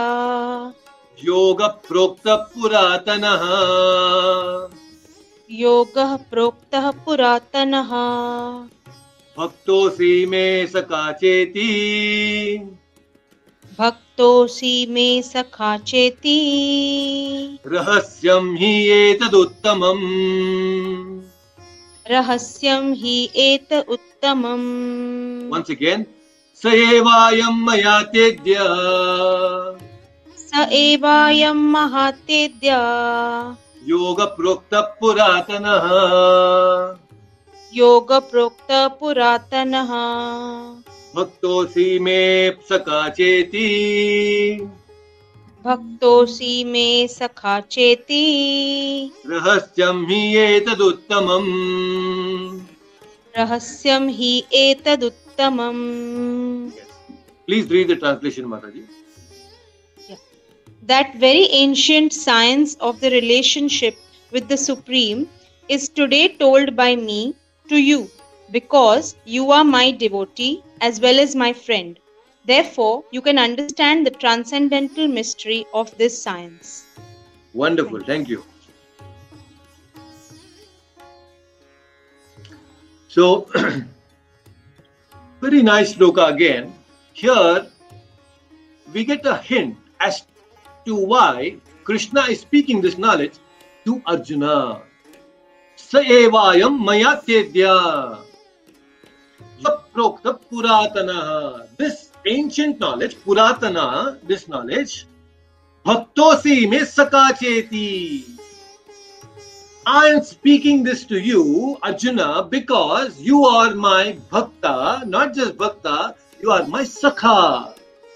योगप्रोक्तः 1.24 2.36
पुरातनः 2.36 3.46
योगः 5.52 6.16
प्रोक्तः 6.30 6.90
पुरातनः 7.06 7.92
भक्तोऽसि 9.40 10.26
मे 10.30 10.46
सखा 10.68 11.12
चेति 11.12 11.70
भक्तोऽसि 13.80 14.76
मे 14.90 15.10
सखा 15.24 15.78
चेति 15.78 16.40
रहस्यं 17.68 18.56
हि 18.58 18.74
एतदुत्तमम्। 19.00 20.06
रहस्यं 22.12 22.94
हि 22.94 23.18
एत 23.36 23.74
उत्तमम्। 23.90 24.68
Once 25.52 25.72
again, 25.76 26.06
स 26.62 26.66
एवायं 26.66 27.56
मया 27.66 28.02
तेद्य 28.14 28.56
स 30.38 30.68
एवायं 30.72 31.58
महातेद्य। 31.74 32.70
योगप्रोक्तः 33.88 34.82
पुरातनः 35.02 35.86
योगप्रोक्तः 37.74 38.88
पुरातनः 39.00 39.92
भक्तोऽसि 41.16 41.88
मे 42.00 42.22
सखा 42.70 43.08
चेति 43.10 43.68
भक्तोऽसि 45.68 46.64
मे 46.74 46.88
सखा 47.12 47.60
चेति 47.76 48.24
रहस्यं 49.28 50.04
हि 50.10 50.20
एतदुत्तमम् 50.44 51.50
रहस्यं 53.38 54.08
हि 54.20 54.32
एतदुत्तमम् 54.66 55.84
Please 57.48 57.70
read 57.70 57.88
the 57.88 57.96
translation, 57.96 58.46
Mataji. 58.46 58.86
That 60.84 61.16
very 61.16 61.46
ancient 61.52 62.14
science 62.14 62.76
of 62.76 63.00
the 63.02 63.10
relationship 63.12 63.96
with 64.32 64.48
the 64.48 64.58
Supreme 64.58 65.30
is 65.68 65.90
today 65.90 66.28
told 66.30 66.76
by 66.76 66.96
me 66.96 67.36
to 67.70 67.78
you 67.78 68.10
because 68.52 69.16
you 69.26 69.52
are 69.52 69.64
my 69.64 69.92
devotee 69.92 70.64
as 70.80 71.02
well 71.02 71.20
as 71.20 71.36
my 71.36 71.52
friend. 71.54 72.00
Therefore, 72.48 73.04
you 73.12 73.22
can 73.22 73.38
understand 73.38 74.08
the 74.08 74.12
transcendental 74.12 75.06
mystery 75.10 75.66
of 75.74 75.92
this 75.98 76.16
science. 76.16 76.86
Wonderful. 77.54 78.00
Thank 78.00 78.30
you. 78.30 78.46
So, 83.10 83.52
very 85.42 85.62
nice 85.62 85.96
sloka 85.96 86.32
again. 86.32 86.74
Here, 87.12 87.68
we 88.94 89.04
get 89.04 89.26
a 89.26 89.36
hint 89.36 89.76
as 90.00 90.24
to 90.86 90.96
why 90.96 91.58
Krishna 91.84 92.32
is 92.32 92.40
speaking 92.40 92.80
this 92.80 92.98
knowledge 92.98 93.36
to 93.84 94.02
Arjuna. 94.06 94.88
Sa 95.76 96.00
evayam 96.00 96.80
maya 96.80 97.20
tedya. 97.20 98.24
Prokta 99.92 100.40
puratana. 100.40 101.68
This 101.76 102.07
ancient 102.26 102.80
knowledge, 102.80 103.16
puratana, 103.16 104.20
this 104.28 104.48
knowledge, 104.48 105.06
bhaktosi 105.86 106.70
me 106.70 106.80
sakacheti. 106.80 108.24
I 109.86 110.08
am 110.08 110.24
speaking 110.24 110.84
this 110.84 111.06
to 111.06 111.18
you, 111.18 111.78
Arjuna, 111.82 112.44
because 112.44 113.22
you 113.22 113.46
are 113.46 113.74
my 113.74 114.18
bhakta, 114.32 115.06
not 115.08 115.34
just 115.34 115.58
bhakta, 115.58 116.16
you 116.42 116.52
are 116.52 116.68
my 116.68 116.84
sakha. 116.84 117.74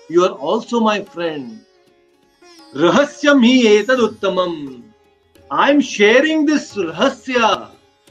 You 0.10 0.26
are 0.26 0.32
also 0.32 0.82
my 0.82 1.02
friend. 1.04 1.64
Rahasyam 2.76 3.40
hi 3.42 3.84
etad 3.84 4.00
uttamam. 4.08 4.84
I 5.50 5.70
am 5.70 5.80
sharing 5.80 6.46
this 6.46 6.76
rahasya, 6.76 7.70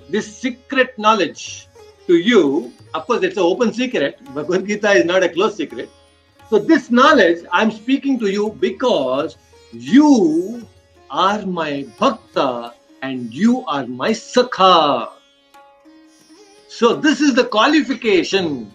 this 0.09 0.35
secret 0.35 0.99
knowledge 0.99 1.69
to 2.11 2.17
you. 2.19 2.73
Of 2.93 3.07
course, 3.07 3.23
it's 3.23 3.37
an 3.37 3.45
open 3.45 3.73
secret. 3.73 4.19
Bhagavad 4.35 4.67
Gita 4.67 4.91
is 5.01 5.05
not 5.05 5.23
a 5.23 5.29
closed 5.29 5.57
secret. 5.57 5.89
So, 6.49 6.59
this 6.59 6.91
knowledge 6.91 7.45
I 7.53 7.63
am 7.63 7.71
speaking 7.71 8.19
to 8.19 8.29
you 8.37 8.51
because 8.59 9.37
you 9.73 10.67
are 11.09 11.47
my 11.47 11.87
bhakta 12.01 12.75
and 13.03 13.33
you 13.33 13.65
are 13.67 13.87
my 13.87 14.11
sakha. 14.11 15.13
So, 16.69 16.95
this 16.95 17.21
is 17.21 17.35
the 17.35 17.45
qualification 17.45 18.73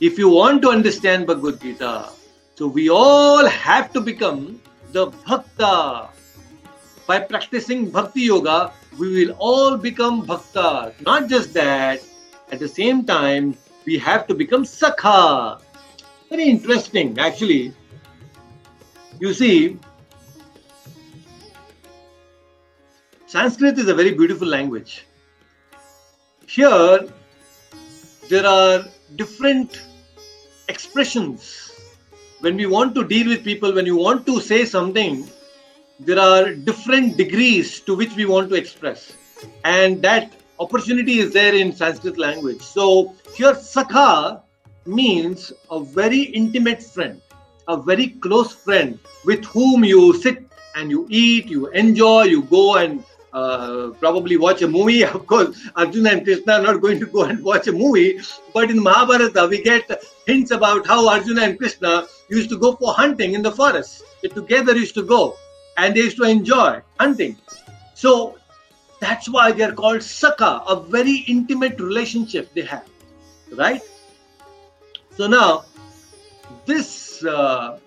if 0.00 0.18
you 0.18 0.28
want 0.30 0.62
to 0.62 0.70
understand 0.70 1.26
Bhagavad 1.26 1.60
Gita. 1.60 2.10
So, 2.54 2.68
we 2.68 2.88
all 2.90 3.46
have 3.46 3.92
to 3.94 4.00
become 4.00 4.60
the 4.92 5.08
bhakta. 5.26 6.08
By 7.08 7.18
practicing 7.18 7.90
bhakti 7.90 8.22
yoga, 8.30 8.72
we 8.96 9.10
will 9.16 9.34
all 9.38 9.76
become 9.76 10.24
bhakta. 10.24 10.94
Not 11.00 11.28
just 11.28 11.52
that, 11.54 12.00
at 12.52 12.58
the 12.58 12.68
same 12.68 13.04
time, 13.04 13.56
we 13.84 13.98
have 13.98 14.26
to 14.26 14.34
become 14.34 14.64
sakha. 14.64 15.60
Very 16.28 16.44
interesting, 16.44 17.18
actually. 17.18 17.72
You 19.18 19.34
see, 19.34 19.78
Sanskrit 23.26 23.78
is 23.78 23.88
a 23.88 23.94
very 23.94 24.12
beautiful 24.12 24.48
language. 24.48 25.04
Here, 26.46 27.08
there 28.28 28.46
are 28.46 28.84
different 29.16 29.82
expressions. 30.68 31.70
When 32.40 32.56
we 32.56 32.66
want 32.66 32.94
to 32.94 33.06
deal 33.06 33.28
with 33.28 33.44
people, 33.44 33.74
when 33.74 33.86
you 33.86 33.96
want 33.96 34.26
to 34.26 34.40
say 34.40 34.64
something, 34.64 35.28
there 36.00 36.18
are 36.18 36.54
different 36.54 37.16
degrees 37.16 37.80
to 37.80 37.94
which 37.94 38.16
we 38.16 38.24
want 38.24 38.48
to 38.48 38.56
express. 38.56 39.12
And 39.64 40.00
that 40.02 40.32
opportunity 40.60 41.18
is 41.18 41.32
there 41.32 41.54
in 41.54 41.72
Sanskrit 41.72 42.18
language. 42.18 42.62
So, 42.62 43.14
here, 43.34 43.54
Sakha 43.54 44.42
means 44.86 45.52
a 45.70 45.80
very 45.80 46.22
intimate 46.22 46.82
friend, 46.82 47.20
a 47.66 47.76
very 47.76 48.08
close 48.08 48.52
friend 48.52 48.98
with 49.24 49.44
whom 49.46 49.84
you 49.84 50.14
sit 50.20 50.44
and 50.76 50.90
you 50.90 51.06
eat, 51.10 51.46
you 51.46 51.68
enjoy, 51.68 52.24
you 52.24 52.42
go 52.42 52.76
and 52.76 53.02
uh, 53.32 53.90
probably 53.98 54.36
watch 54.36 54.62
a 54.62 54.68
movie. 54.68 55.02
Of 55.18 55.26
course, 55.26 55.68
Arjuna 55.76 56.10
and 56.10 56.24
Krishna 56.24 56.54
are 56.54 56.62
not 56.62 56.80
going 56.80 57.00
to 57.00 57.06
go 57.06 57.24
and 57.24 57.42
watch 57.42 57.66
a 57.66 57.72
movie, 57.72 58.20
but 58.52 58.70
in 58.70 58.82
Mahabharata, 58.82 59.46
we 59.48 59.62
get 59.62 60.04
hints 60.26 60.50
about 60.50 60.86
how 60.86 61.08
Arjuna 61.08 61.42
and 61.42 61.58
Krishna 61.58 62.06
used 62.28 62.50
to 62.50 62.58
go 62.58 62.76
for 62.76 62.92
hunting 62.92 63.34
in 63.34 63.42
the 63.42 63.52
forest. 63.52 64.04
They 64.22 64.28
together 64.28 64.74
used 64.76 64.94
to 64.94 65.02
go 65.02 65.36
and 65.76 65.94
they 65.94 66.00
used 66.00 66.18
to 66.18 66.24
enjoy 66.24 66.80
hunting. 66.98 67.36
So 67.94 68.36
that's 69.00 69.28
why 69.28 69.52
they 69.52 69.64
are 69.64 69.72
called 69.72 70.00
Sakha, 70.00 70.62
a 70.68 70.80
very 70.80 71.24
intimate 71.26 71.80
relationship 71.80 72.52
they 72.54 72.62
have, 72.62 72.88
right? 73.52 73.82
So 75.16 75.26
now, 75.26 75.64
this 76.66 77.24
uh, 77.24 77.78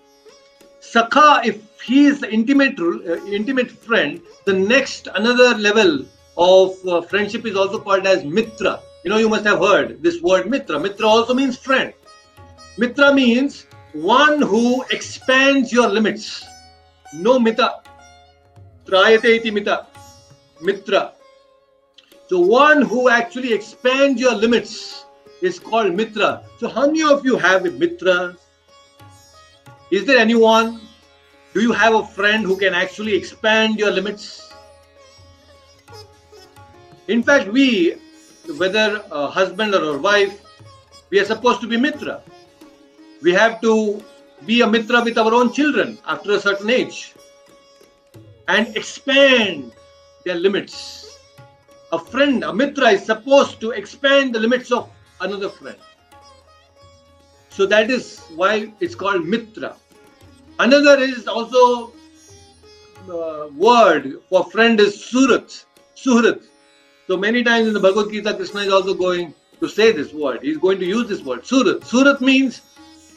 Sakha, 0.80 1.44
if 1.44 1.80
he 1.82 2.06
is 2.06 2.20
the 2.20 2.32
intimate 2.32 2.78
uh, 2.78 3.24
intimate 3.26 3.70
friend, 3.70 4.20
the 4.44 4.52
next 4.52 5.08
another 5.14 5.56
level 5.56 6.04
of 6.36 6.76
uh, 6.86 7.00
friendship 7.02 7.46
is 7.46 7.56
also 7.56 7.78
called 7.78 8.06
as 8.06 8.24
Mitra. 8.24 8.80
You 9.04 9.10
know, 9.10 9.18
you 9.18 9.28
must 9.28 9.44
have 9.44 9.58
heard 9.58 10.02
this 10.02 10.20
word 10.20 10.50
Mitra. 10.50 10.80
Mitra 10.80 11.06
also 11.06 11.34
means 11.34 11.56
friend. 11.56 11.92
Mitra 12.76 13.14
means 13.14 13.66
one 13.92 14.42
who 14.42 14.84
expands 14.90 15.72
your 15.72 15.88
limits. 15.88 16.44
No 17.12 17.38
mita. 17.38 17.80
Trayate 18.84 19.24
iti 19.24 19.50
mita. 19.50 19.86
Mitra. 20.60 21.12
So 22.28 22.40
one 22.40 22.82
who 22.82 23.08
actually 23.08 23.52
expands 23.52 24.20
your 24.20 24.34
limits 24.34 25.04
is 25.42 25.58
called 25.58 25.94
Mitra. 25.94 26.44
So 26.58 26.68
how 26.68 26.86
many 26.86 27.02
of 27.02 27.24
you 27.24 27.36
have 27.36 27.66
a 27.66 27.70
Mitra? 27.70 28.36
Is 29.90 30.04
there 30.06 30.18
anyone? 30.18 30.80
Do 31.52 31.60
you 31.60 31.72
have 31.72 31.94
a 31.94 32.06
friend 32.06 32.44
who 32.44 32.56
can 32.56 32.74
actually 32.74 33.14
expand 33.14 33.78
your 33.78 33.90
limits? 33.90 34.52
In 37.08 37.22
fact, 37.22 37.48
we, 37.48 37.96
whether 38.56 39.04
a 39.12 39.28
husband 39.28 39.74
or 39.74 39.96
a 39.96 39.98
wife, 39.98 40.40
we 41.10 41.20
are 41.20 41.24
supposed 41.24 41.60
to 41.60 41.68
be 41.68 41.76
Mitra. 41.76 42.22
We 43.22 43.32
have 43.32 43.60
to 43.60 44.02
be 44.46 44.62
a 44.62 44.66
Mitra 44.66 45.04
with 45.04 45.18
our 45.18 45.32
own 45.32 45.52
children 45.52 45.98
after 46.06 46.32
a 46.32 46.40
certain 46.40 46.70
age 46.70 47.14
and 48.48 48.76
expand 48.76 49.72
their 50.24 50.36
limits. 50.36 51.18
A 51.92 51.98
friend, 51.98 52.42
a 52.44 52.52
Mitra, 52.52 52.88
is 52.88 53.04
supposed 53.04 53.60
to 53.60 53.70
expand 53.70 54.34
the 54.34 54.40
limits 54.40 54.72
of 54.72 54.90
another 55.20 55.48
friend. 55.48 55.76
So 57.50 57.66
that 57.66 57.90
is 57.90 58.20
why 58.34 58.72
it's 58.80 58.94
called 58.94 59.26
Mitra. 59.26 59.76
Another 60.58 60.98
is 60.98 61.28
also 61.28 61.92
uh, 63.08 63.48
word 63.56 64.14
for 64.28 64.44
friend 64.50 64.80
is 64.80 65.04
Surat. 65.04 65.64
Surat. 65.94 66.40
So 67.06 67.16
many 67.16 67.44
times 67.44 67.68
in 67.68 67.74
the 67.74 67.80
Bhagavad 67.80 68.12
Gita, 68.12 68.34
Krishna 68.34 68.60
is 68.60 68.72
also 68.72 68.94
going 68.94 69.34
to 69.60 69.68
say 69.68 69.92
this 69.92 70.12
word. 70.12 70.40
He's 70.42 70.58
going 70.58 70.78
to 70.78 70.86
use 70.86 71.08
this 71.08 71.22
word. 71.22 71.46
Surat. 71.46 71.84
Surat 71.84 72.20
means 72.20 72.62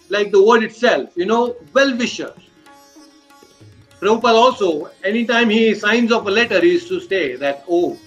like 0.09 0.31
the 0.31 0.43
word 0.43 0.63
itself, 0.63 1.09
you 1.15 1.25
know, 1.25 1.55
well 1.73 1.95
wisher. 1.97 2.33
Prabhupada 3.99 4.35
also, 4.35 4.91
anytime 5.03 5.49
he 5.49 5.73
signs 5.73 6.11
off 6.11 6.27
a 6.27 6.29
letter, 6.29 6.61
he 6.61 6.73
used 6.73 6.87
to 6.87 6.99
say 6.99 7.35
that, 7.35 7.63
oh, 7.67 7.97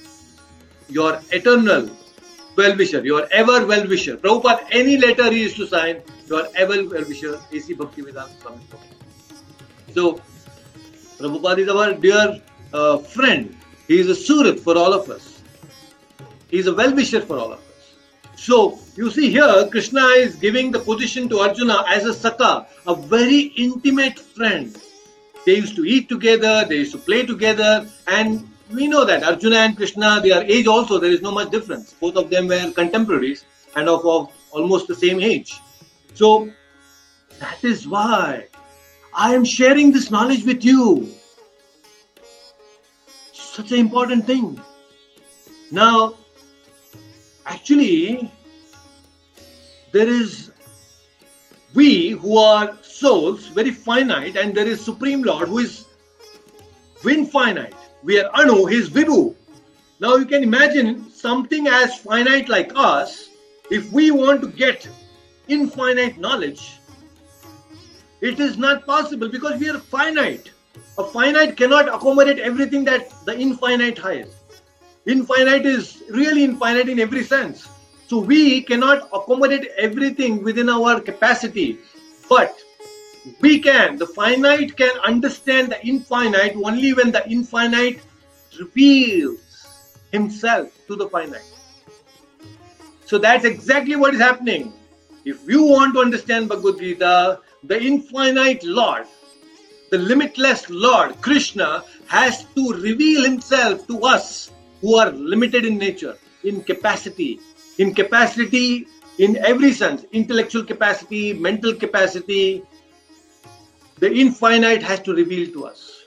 your 0.88 1.20
eternal 1.32 1.90
well 2.56 2.76
wisher, 2.76 3.04
your 3.04 3.26
ever 3.32 3.66
well 3.66 3.86
wisher. 3.88 4.16
Prabhupada, 4.16 4.66
any 4.70 4.96
letter 4.98 5.30
he 5.30 5.42
used 5.42 5.56
to 5.56 5.66
sign, 5.66 6.02
your 6.26 6.46
ever 6.54 6.84
well 6.88 7.04
wisher, 7.08 7.40
A.C. 7.52 7.74
Bhaktivedanta 7.74 8.40
Swami. 8.40 8.62
So, 9.94 10.20
Prabhupada 11.18 11.58
is 11.58 11.68
our 11.68 11.94
dear 11.94 12.40
uh, 12.72 12.98
friend. 12.98 13.56
He 13.88 13.98
is 13.98 14.08
a 14.08 14.14
surat 14.14 14.60
for 14.60 14.76
all 14.78 14.92
of 14.92 15.10
us. 15.10 15.42
He 16.50 16.58
is 16.58 16.66
a 16.68 16.74
well 16.74 16.94
wisher 16.94 17.20
for 17.20 17.38
all 17.38 17.52
of 17.52 17.58
us. 17.58 17.94
So, 18.36 18.78
you 18.96 19.10
see 19.10 19.30
here, 19.30 19.68
Krishna 19.70 20.00
is 20.16 20.36
giving 20.36 20.70
the 20.70 20.78
position 20.78 21.28
to 21.30 21.40
Arjuna 21.40 21.84
as 21.88 22.06
a 22.06 22.12
Sakha, 22.12 22.66
a 22.86 22.94
very 22.94 23.52
intimate 23.56 24.18
friend. 24.18 24.76
They 25.46 25.56
used 25.56 25.76
to 25.76 25.84
eat 25.84 26.08
together, 26.08 26.64
they 26.68 26.76
used 26.76 26.92
to 26.92 26.98
play 26.98 27.24
together, 27.24 27.86
and 28.06 28.48
we 28.72 28.86
know 28.86 29.04
that 29.04 29.22
Arjuna 29.24 29.56
and 29.56 29.76
Krishna, 29.76 30.20
their 30.22 30.42
age 30.44 30.66
also, 30.66 30.98
there 30.98 31.10
is 31.10 31.22
no 31.22 31.32
much 31.32 31.50
difference. 31.50 31.94
Both 31.94 32.16
of 32.16 32.30
them 32.30 32.46
were 32.48 32.70
contemporaries 32.72 33.44
and 33.74 33.88
of, 33.88 34.06
of 34.06 34.32
almost 34.52 34.86
the 34.86 34.94
same 34.94 35.20
age. 35.20 35.58
So, 36.14 36.50
that 37.38 37.64
is 37.64 37.88
why 37.88 38.46
I 39.14 39.34
am 39.34 39.44
sharing 39.44 39.92
this 39.92 40.10
knowledge 40.10 40.44
with 40.44 40.64
you. 40.64 41.08
Such 43.32 43.72
an 43.72 43.78
important 43.78 44.26
thing. 44.26 44.60
Now, 45.70 46.14
actually, 47.46 48.30
there 49.92 50.08
is 50.08 50.49
we 51.74 52.10
who 52.10 52.36
are 52.36 52.76
souls, 52.82 53.46
very 53.48 53.70
finite, 53.70 54.36
and 54.36 54.54
there 54.54 54.66
is 54.66 54.80
Supreme 54.80 55.22
Lord 55.22 55.48
who 55.48 55.58
is 55.58 55.86
infinite. 57.08 57.74
We 58.02 58.20
are 58.20 58.30
Anu, 58.34 58.66
he 58.66 58.76
is 58.76 58.90
Vibhu. 58.90 59.34
Now 60.00 60.16
you 60.16 60.26
can 60.26 60.42
imagine 60.42 61.10
something 61.10 61.66
as 61.68 61.98
finite 61.98 62.48
like 62.48 62.72
us, 62.74 63.28
if 63.70 63.92
we 63.92 64.10
want 64.10 64.40
to 64.42 64.48
get 64.48 64.88
infinite 65.48 66.18
knowledge, 66.18 66.78
it 68.20 68.40
is 68.40 68.58
not 68.58 68.84
possible 68.84 69.28
because 69.28 69.60
we 69.60 69.70
are 69.70 69.78
finite. 69.78 70.50
A 70.98 71.04
finite 71.04 71.56
cannot 71.56 71.88
accommodate 71.88 72.38
everything 72.38 72.84
that 72.84 73.12
the 73.24 73.38
infinite 73.38 73.98
has. 73.98 74.34
Infinite 75.06 75.64
is 75.64 76.02
really 76.10 76.44
infinite 76.44 76.88
in 76.88 77.00
every 77.00 77.24
sense. 77.24 77.68
So 78.10 78.18
we 78.18 78.62
cannot 78.62 79.08
accommodate 79.14 79.68
everything 79.78 80.42
within 80.42 80.68
our 80.68 81.00
capacity. 81.00 81.78
But 82.28 82.58
we 83.40 83.60
can, 83.60 83.98
the 83.98 84.06
finite 84.08 84.76
can 84.76 84.98
understand 85.06 85.70
the 85.70 85.86
infinite 85.86 86.56
only 86.56 86.92
when 86.92 87.12
the 87.12 87.22
infinite 87.30 88.00
reveals 88.58 89.38
himself 90.10 90.72
to 90.88 90.96
the 90.96 91.08
finite. 91.08 91.46
So 93.06 93.16
that's 93.16 93.44
exactly 93.44 93.94
what 93.94 94.12
is 94.12 94.20
happening. 94.20 94.72
If 95.24 95.48
you 95.48 95.62
want 95.62 95.94
to 95.94 96.00
understand 96.00 96.48
Bhagavad 96.48 96.80
Gita, 96.80 97.38
the 97.62 97.80
infinite 97.80 98.64
Lord, 98.64 99.06
the 99.92 99.98
limitless 99.98 100.68
Lord, 100.68 101.20
Krishna, 101.20 101.84
has 102.08 102.44
to 102.56 102.72
reveal 102.72 103.22
himself 103.22 103.86
to 103.86 104.00
us 104.00 104.50
who 104.80 104.96
are 104.96 105.12
limited 105.12 105.64
in 105.64 105.78
nature, 105.78 106.16
in 106.42 106.64
capacity, 106.64 107.38
in 107.82 107.94
capacity 107.94 108.86
in 109.18 109.36
every 109.50 109.72
sense 109.72 110.04
intellectual 110.12 110.64
capacity, 110.64 111.32
mental 111.32 111.74
capacity. 111.74 112.62
The 113.98 114.10
infinite 114.12 114.82
has 114.82 115.00
to 115.00 115.14
reveal 115.14 115.50
to 115.54 115.66
us. 115.66 116.04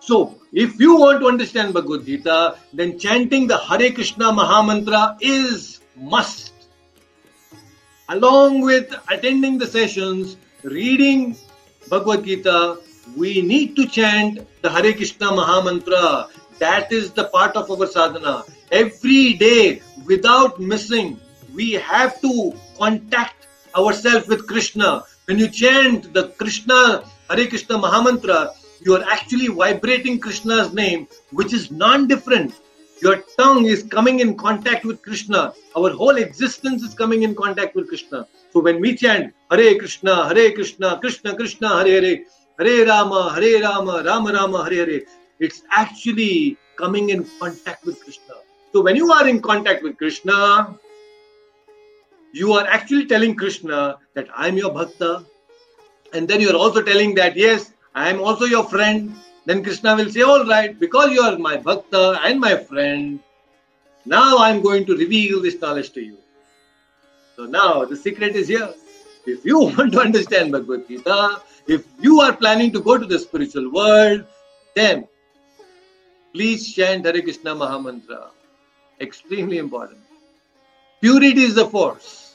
So, 0.00 0.36
if 0.52 0.80
you 0.80 0.96
want 0.96 1.20
to 1.20 1.28
understand 1.28 1.74
Bhagavad 1.74 2.06
Gita, 2.06 2.56
then 2.72 2.98
chanting 2.98 3.46
the 3.46 3.58
Hare 3.58 3.90
Krishna 3.92 4.32
Mahamantra 4.32 5.18
is 5.20 5.80
must. 5.96 6.52
Along 8.08 8.62
with 8.62 8.94
attending 9.10 9.58
the 9.58 9.66
sessions, 9.66 10.38
reading 10.62 11.36
Bhagavad 11.90 12.24
Gita, 12.24 12.78
we 13.16 13.42
need 13.42 13.76
to 13.76 13.86
chant 13.86 14.46
the 14.62 14.70
Hare 14.70 14.94
Krishna 14.94 15.26
Mahamantra. 15.26 16.30
That 16.58 16.90
is 16.90 17.10
the 17.10 17.24
part 17.24 17.56
of 17.56 17.70
our 17.70 17.86
sadhana. 17.86 18.44
Every 18.72 19.34
day, 19.34 19.82
without 20.08 20.58
missing, 20.58 21.20
we 21.54 21.72
have 21.72 22.20
to 22.22 22.52
contact 22.78 23.46
ourselves 23.76 24.26
with 24.26 24.46
Krishna. 24.46 25.04
When 25.26 25.38
you 25.38 25.48
chant 25.48 26.12
the 26.14 26.28
Krishna 26.40 27.04
Hare 27.30 27.46
Krishna 27.46 27.78
Mahamantra, 27.78 28.54
you 28.80 28.96
are 28.96 29.04
actually 29.04 29.48
vibrating 29.48 30.18
Krishna's 30.18 30.72
name, 30.72 31.06
which 31.30 31.52
is 31.52 31.70
non 31.70 32.06
different. 32.08 32.54
Your 33.02 33.16
tongue 33.38 33.66
is 33.66 33.82
coming 33.82 34.20
in 34.20 34.36
contact 34.36 34.84
with 34.84 35.02
Krishna. 35.02 35.52
Our 35.76 35.90
whole 35.90 36.16
existence 36.16 36.82
is 36.82 36.94
coming 36.94 37.22
in 37.22 37.34
contact 37.34 37.76
with 37.76 37.88
Krishna. 37.88 38.26
So 38.50 38.60
when 38.60 38.80
we 38.80 38.96
chant 38.96 39.34
Hare 39.50 39.78
Krishna, 39.78 40.26
Hare 40.28 40.52
Krishna, 40.52 40.98
Krishna 40.98 41.36
Krishna, 41.36 41.68
Hare 41.84 42.00
Hare, 42.00 42.24
Hare 42.58 42.86
Rama, 42.86 43.34
Hare 43.34 43.62
Rama, 43.62 44.02
Rama 44.04 44.32
Rama, 44.32 44.64
Hare 44.64 44.86
Hare, 44.86 45.02
it's 45.38 45.62
actually 45.70 46.56
coming 46.76 47.10
in 47.10 47.26
contact 47.38 47.84
with 47.84 48.02
Krishna. 48.02 48.27
So 48.72 48.82
when 48.82 48.96
you 48.96 49.10
are 49.12 49.26
in 49.26 49.40
contact 49.40 49.82
with 49.82 49.96
Krishna, 49.96 50.78
you 52.32 52.52
are 52.52 52.66
actually 52.66 53.06
telling 53.06 53.34
Krishna 53.34 53.98
that 54.14 54.28
I'm 54.34 54.56
your 54.56 54.72
bhakta. 54.72 55.24
And 56.12 56.28
then 56.28 56.40
you're 56.40 56.56
also 56.56 56.82
telling 56.82 57.14
that, 57.14 57.36
yes, 57.36 57.72
I 57.94 58.10
am 58.10 58.20
also 58.20 58.44
your 58.44 58.64
friend. 58.64 59.14
Then 59.46 59.62
Krishna 59.62 59.96
will 59.96 60.10
say, 60.10 60.22
All 60.22 60.44
right, 60.46 60.78
because 60.78 61.10
you 61.12 61.22
are 61.22 61.38
my 61.38 61.56
bhakta 61.56 62.20
and 62.22 62.38
my 62.38 62.56
friend, 62.56 63.20
now 64.04 64.38
I'm 64.38 64.62
going 64.62 64.84
to 64.86 64.96
reveal 64.96 65.42
this 65.42 65.60
knowledge 65.60 65.90
to 65.92 66.00
you. 66.00 66.18
So 67.36 67.46
now 67.46 67.84
the 67.84 67.96
secret 67.96 68.36
is 68.36 68.48
here. 68.48 68.72
If 69.26 69.44
you 69.44 69.58
want 69.76 69.92
to 69.92 70.00
understand 70.00 70.52
Bhagavad 70.52 70.88
Gita, 70.88 71.40
if 71.66 71.84
you 72.00 72.20
are 72.20 72.34
planning 72.34 72.72
to 72.72 72.80
go 72.80 72.98
to 72.98 73.06
the 73.06 73.18
spiritual 73.18 73.70
world, 73.72 74.24
then 74.74 75.06
please 76.32 76.72
chant 76.74 77.04
Hare 77.04 77.20
Krishna 77.22 77.54
Mahamantra. 77.54 78.30
Extremely 79.00 79.58
important. 79.58 80.00
Purity 81.00 81.42
is 81.42 81.54
the 81.54 81.66
force. 81.66 82.34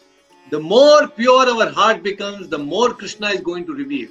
The 0.49 0.59
more 0.59 1.07
pure 1.07 1.49
our 1.49 1.69
heart 1.69 2.03
becomes, 2.03 2.47
the 2.47 2.57
more 2.57 2.93
Krishna 2.93 3.29
is 3.29 3.41
going 3.41 3.65
to 3.65 3.73
reveal. 3.73 4.09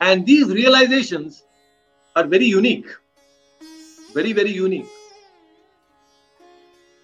And 0.00 0.26
these 0.26 0.48
realizations 0.48 1.44
are 2.16 2.24
very 2.24 2.46
unique. 2.46 2.86
Very, 4.12 4.32
very 4.32 4.50
unique. 4.50 4.88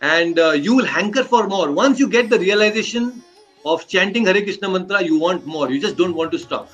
And 0.01 0.39
uh, 0.39 0.51
you 0.51 0.75
will 0.75 0.85
hanker 0.85 1.23
for 1.23 1.47
more. 1.47 1.71
Once 1.71 2.01
you 2.01 2.09
get 2.09 2.29
the 2.29 2.39
realization 2.39 3.23
of 3.65 3.87
chanting 3.87 4.27
Hare 4.27 4.43
Krishna 4.43 4.69
mantra, 4.69 5.03
you 5.03 5.19
want 5.19 5.47
more. 5.47 5.71
You 5.71 5.81
just 5.81 5.97
don't 5.97 6.15
want 6.15 6.33
to 6.33 6.39
stop. 6.39 6.71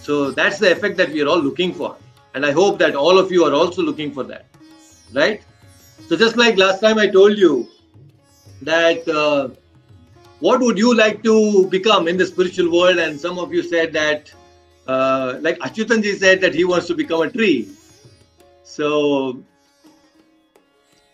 So 0.00 0.30
that's 0.30 0.58
the 0.58 0.70
effect 0.72 0.96
that 0.98 1.10
we 1.10 1.22
are 1.22 1.28
all 1.28 1.40
looking 1.40 1.72
for. 1.72 1.96
And 2.34 2.44
I 2.44 2.52
hope 2.52 2.78
that 2.80 2.94
all 2.94 3.18
of 3.18 3.32
you 3.32 3.44
are 3.44 3.54
also 3.54 3.82
looking 3.82 4.12
for 4.12 4.24
that. 4.24 4.46
Right? 5.12 5.42
So, 6.08 6.16
just 6.16 6.36
like 6.36 6.56
last 6.56 6.80
time 6.80 6.98
I 6.98 7.06
told 7.06 7.38
you 7.38 7.68
that 8.62 9.06
uh, 9.08 9.50
what 10.40 10.60
would 10.60 10.78
you 10.78 10.94
like 10.94 11.22
to 11.22 11.66
become 11.68 12.08
in 12.08 12.16
the 12.16 12.26
spiritual 12.26 12.72
world, 12.72 12.98
and 12.98 13.20
some 13.20 13.38
of 13.38 13.52
you 13.52 13.62
said 13.62 13.92
that 13.92 14.32
uh, 14.86 15.38
like 15.40 15.58
Achyutanji 15.58 16.16
said 16.16 16.40
that 16.40 16.54
he 16.54 16.64
wants 16.64 16.86
to 16.88 16.94
become 16.94 17.22
a 17.22 17.30
tree. 17.30 17.68
So 18.64 19.42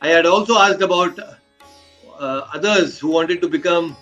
I 0.00 0.08
had 0.08 0.26
also 0.26 0.58
asked 0.58 0.82
about 0.82 1.18
uh, 1.18 2.46
others 2.54 2.98
who 2.98 3.08
wanted 3.08 3.40
to 3.42 3.48
become 3.48 3.96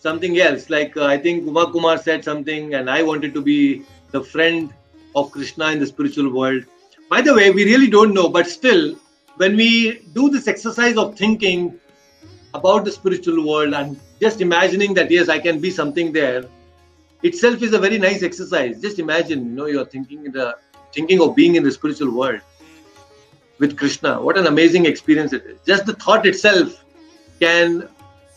something 0.00 0.38
else. 0.40 0.70
Like 0.70 0.96
uh, 0.96 1.06
I 1.06 1.18
think 1.18 1.44
Uma 1.44 1.70
Kumar 1.70 1.98
said 1.98 2.24
something, 2.24 2.74
and 2.74 2.90
I 2.90 3.02
wanted 3.02 3.34
to 3.34 3.42
be 3.42 3.84
the 4.10 4.22
friend 4.22 4.72
of 5.14 5.30
Krishna 5.30 5.66
in 5.70 5.78
the 5.78 5.86
spiritual 5.86 6.32
world. 6.32 6.64
By 7.08 7.20
the 7.20 7.34
way, 7.34 7.50
we 7.50 7.64
really 7.64 7.88
don't 7.88 8.14
know, 8.14 8.28
but 8.28 8.46
still, 8.46 8.96
when 9.36 9.56
we 9.56 10.00
do 10.12 10.30
this 10.30 10.48
exercise 10.48 10.96
of 10.96 11.16
thinking 11.16 11.78
about 12.54 12.84
the 12.84 12.92
spiritual 12.92 13.46
world 13.46 13.74
and 13.74 13.98
just 14.20 14.40
imagining 14.40 14.94
that 14.94 15.10
yes, 15.10 15.28
I 15.28 15.38
can 15.38 15.58
be 15.58 15.70
something 15.70 16.12
there, 16.12 16.44
itself 17.22 17.62
is 17.62 17.72
a 17.72 17.78
very 17.78 17.98
nice 17.98 18.22
exercise. 18.22 18.80
Just 18.80 18.98
imagine, 18.98 19.46
you 19.46 19.52
know, 19.52 19.66
you're 19.66 19.86
thinking 19.86 20.24
the 20.24 20.56
thinking 20.92 21.20
of 21.22 21.34
being 21.34 21.54
in 21.54 21.62
the 21.62 21.70
spiritual 21.70 22.10
world 22.14 22.40
with 23.58 23.76
Krishna. 23.78 24.20
What 24.20 24.36
an 24.36 24.46
amazing 24.46 24.86
experience 24.86 25.32
it 25.32 25.44
is. 25.46 25.58
Just 25.66 25.86
the 25.86 25.94
thought 25.94 26.26
itself 26.26 26.84
can 27.40 27.88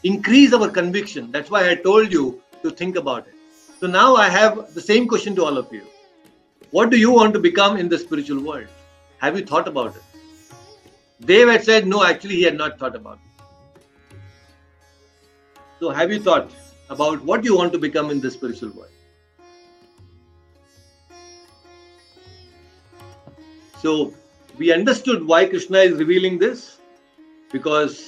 increase 0.03 0.53
our 0.53 0.69
conviction. 0.69 1.31
That's 1.31 1.49
why 1.49 1.69
I 1.69 1.75
told 1.75 2.11
you 2.11 2.41
to 2.63 2.71
think 2.71 2.95
about 2.95 3.27
it. 3.27 3.33
So 3.79 3.87
now 3.87 4.15
I 4.15 4.29
have 4.29 4.73
the 4.73 4.81
same 4.81 5.07
question 5.07 5.35
to 5.35 5.43
all 5.43 5.57
of 5.57 5.71
you. 5.73 5.83
What 6.71 6.89
do 6.89 6.97
you 6.97 7.11
want 7.11 7.33
to 7.33 7.39
become 7.39 7.77
in 7.77 7.89
the 7.89 7.97
spiritual 7.97 8.41
world? 8.41 8.67
Have 9.17 9.37
you 9.37 9.45
thought 9.45 9.67
about 9.67 9.95
it? 9.95 10.04
Dave 11.21 11.47
had 11.47 11.63
said 11.63 11.87
no, 11.87 12.03
actually, 12.03 12.35
he 12.35 12.43
had 12.43 12.57
not 12.57 12.77
thought 12.77 12.95
about 12.95 13.19
it. 13.23 14.17
So, 15.79 15.89
have 15.89 16.11
you 16.11 16.19
thought? 16.19 16.51
about 16.89 17.23
what 17.23 17.43
you 17.43 17.57
want 17.57 17.73
to 17.73 17.79
become 17.79 18.09
in 18.11 18.21
the 18.21 18.29
spiritual 18.29 18.69
world. 18.71 18.89
So 23.81 24.13
we 24.57 24.71
understood 24.71 25.25
why 25.25 25.45
Krishna 25.45 25.79
is 25.79 25.97
revealing 25.97 26.39
this 26.39 26.77
because 27.51 28.03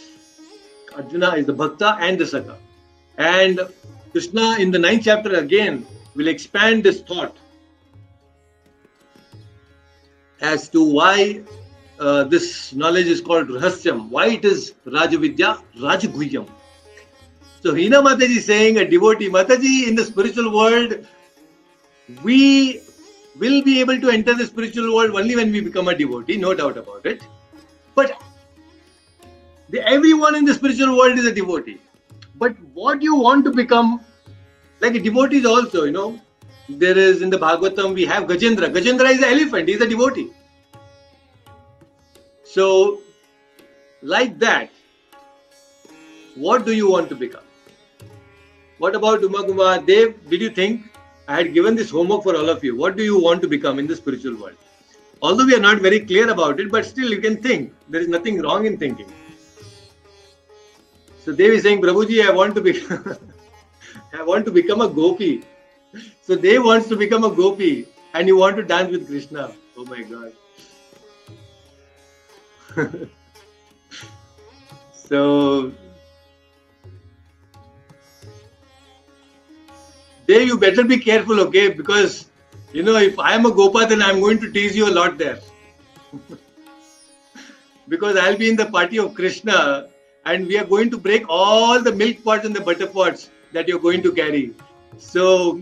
Arjuna 0.95 1.35
is 1.35 1.45
the 1.45 1.53
Bhakta 1.53 1.97
and 1.99 2.19
the 2.19 2.23
Sakha. 2.23 2.57
And 3.17 3.59
Krishna 4.11 4.57
in 4.59 4.71
the 4.71 4.79
ninth 4.79 5.03
chapter 5.05 5.35
again 5.35 5.85
will 6.15 6.27
expand 6.27 6.83
this 6.83 7.01
thought 7.01 7.35
as 10.41 10.69
to 10.69 10.83
why 10.83 11.41
uh, 11.99 12.23
this 12.23 12.73
knowledge 12.73 13.07
is 13.07 13.21
called 13.21 13.47
Rahasyam, 13.47 14.09
why 14.09 14.27
it 14.27 14.45
is 14.45 14.73
Rajavidya, 14.85 15.61
Rajaguhyam. 15.77 16.47
So 17.63 17.73
Hina 17.75 18.01
Mataji 18.01 18.37
is 18.37 18.45
saying 18.45 18.77
a 18.77 18.89
devotee, 18.89 19.29
Mataji 19.29 19.87
in 19.87 19.95
the 19.95 20.05
spiritual 20.05 20.55
world, 20.55 21.05
we 22.23 22.81
will 23.39 23.63
be 23.63 23.79
able 23.79 23.99
to 23.99 24.09
enter 24.09 24.33
the 24.35 24.45
spiritual 24.45 24.95
world 24.95 25.11
only 25.11 25.35
when 25.35 25.51
we 25.51 25.61
become 25.61 25.87
a 25.87 25.95
devotee, 25.95 26.37
no 26.37 26.53
doubt 26.53 26.77
about 26.77 27.05
it. 27.05 27.21
But 27.95 28.21
the, 29.69 29.85
everyone 29.87 30.35
in 30.35 30.45
the 30.45 30.53
spiritual 30.53 30.97
world 30.97 31.17
is 31.17 31.25
a 31.25 31.33
devotee. 31.33 31.79
But 32.35 32.55
what 32.73 33.01
you 33.01 33.15
want 33.15 33.45
to 33.45 33.51
become, 33.51 34.01
like 34.79 34.95
a 34.95 34.99
devotee 34.99 35.37
is 35.37 35.45
also, 35.45 35.85
you 35.85 35.91
know, 35.91 36.19
There 36.69 36.97
is 36.97 37.21
in 37.21 37.29
the 37.29 37.37
Bhagavatam, 37.37 37.93
we 37.93 38.05
have 38.05 38.23
Gajendra. 38.25 38.69
Gajendra 38.73 39.09
is 39.11 39.19
an 39.19 39.31
elephant, 39.33 39.69
he's 39.69 39.79
a 39.81 39.87
devotee. 39.87 40.31
So, 42.57 43.01
like 44.01 44.39
that, 44.39 44.71
what 46.33 46.65
do 46.65 46.73
you 46.73 46.89
want 46.89 47.07
to 47.09 47.15
become? 47.15 47.43
What 48.79 48.95
about 48.95 49.21
Uma 49.21 49.43
Kumar? 49.43 49.79
Dev, 49.81 50.15
did 50.27 50.41
you 50.41 50.49
think 50.49 50.87
I 51.27 51.35
had 51.35 51.53
given 51.53 51.75
this 51.75 51.91
homework 51.91 52.23
for 52.23 52.35
all 52.35 52.49
of 52.49 52.63
you? 52.63 52.75
What 52.75 52.97
do 52.97 53.03
you 53.03 53.21
want 53.21 53.43
to 53.43 53.47
become 53.47 53.77
in 53.77 53.85
the 53.85 53.95
spiritual 53.95 54.37
world? 54.37 54.55
Although 55.21 55.45
we 55.45 55.53
are 55.53 55.59
not 55.59 55.81
very 55.81 55.99
clear 55.99 56.31
about 56.31 56.59
it, 56.59 56.71
but 56.71 56.83
still 56.83 57.11
you 57.11 57.21
can 57.21 57.37
think. 57.43 57.75
There 57.89 58.01
is 58.01 58.07
nothing 58.07 58.41
wrong 58.41 58.65
in 58.65 58.79
thinking. 58.79 59.13
So 61.25 61.33
Dev 61.33 61.51
is 61.59 61.61
saying, 61.61 61.83
Prabhuji, 61.83 62.25
I 62.25 62.31
want 62.31 62.55
to 62.55 62.61
be 62.61 62.73
I 64.19 64.23
want 64.23 64.45
to 64.45 64.51
become 64.51 64.81
a 64.81 64.89
gopi. 64.89 65.43
So 66.23 66.35
Dev 66.35 66.65
wants 66.65 66.87
to 66.87 66.95
become 66.95 67.23
a 67.23 67.29
gopi 67.29 67.85
and 68.15 68.27
you 68.27 68.35
want 68.35 68.57
to 68.57 68.63
dance 68.63 68.89
with 68.89 69.07
Krishna. 69.07 69.51
Oh 69.77 69.85
my 69.85 70.01
god. 70.01 70.33
so 74.93 75.71
there 80.25 80.41
you 80.41 80.57
better 80.57 80.83
be 80.83 80.97
careful, 80.99 81.39
okay? 81.41 81.69
Because 81.69 82.27
you 82.73 82.83
know, 82.83 82.97
if 82.97 83.17
I 83.17 83.33
am 83.33 83.45
a 83.45 83.51
Gopa, 83.51 83.85
then 83.87 84.01
I'm 84.01 84.19
going 84.19 84.39
to 84.39 84.51
tease 84.51 84.75
you 84.75 84.89
a 84.89 84.93
lot 84.93 85.17
there. 85.17 85.39
because 87.87 88.17
I'll 88.17 88.37
be 88.37 88.49
in 88.49 88.55
the 88.55 88.65
party 88.65 88.99
of 88.99 89.13
Krishna 89.13 89.87
and 90.25 90.45
we 90.45 90.57
are 90.57 90.65
going 90.65 90.89
to 90.91 90.97
break 90.97 91.25
all 91.29 91.81
the 91.81 91.93
milk 91.93 92.23
pots 92.23 92.45
and 92.45 92.55
the 92.55 92.61
butter 92.61 92.87
pots 92.87 93.29
that 93.53 93.67
you're 93.67 93.79
going 93.79 94.03
to 94.03 94.11
carry. 94.11 94.53
So 94.97 95.61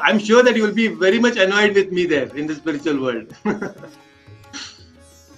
I'm 0.00 0.18
sure 0.18 0.42
that 0.44 0.56
you 0.56 0.62
will 0.62 0.74
be 0.74 0.88
very 0.88 1.18
much 1.18 1.36
annoyed 1.36 1.74
with 1.74 1.90
me 1.90 2.06
there 2.06 2.34
in 2.36 2.46
the 2.46 2.54
spiritual 2.54 3.02
world. 3.02 3.34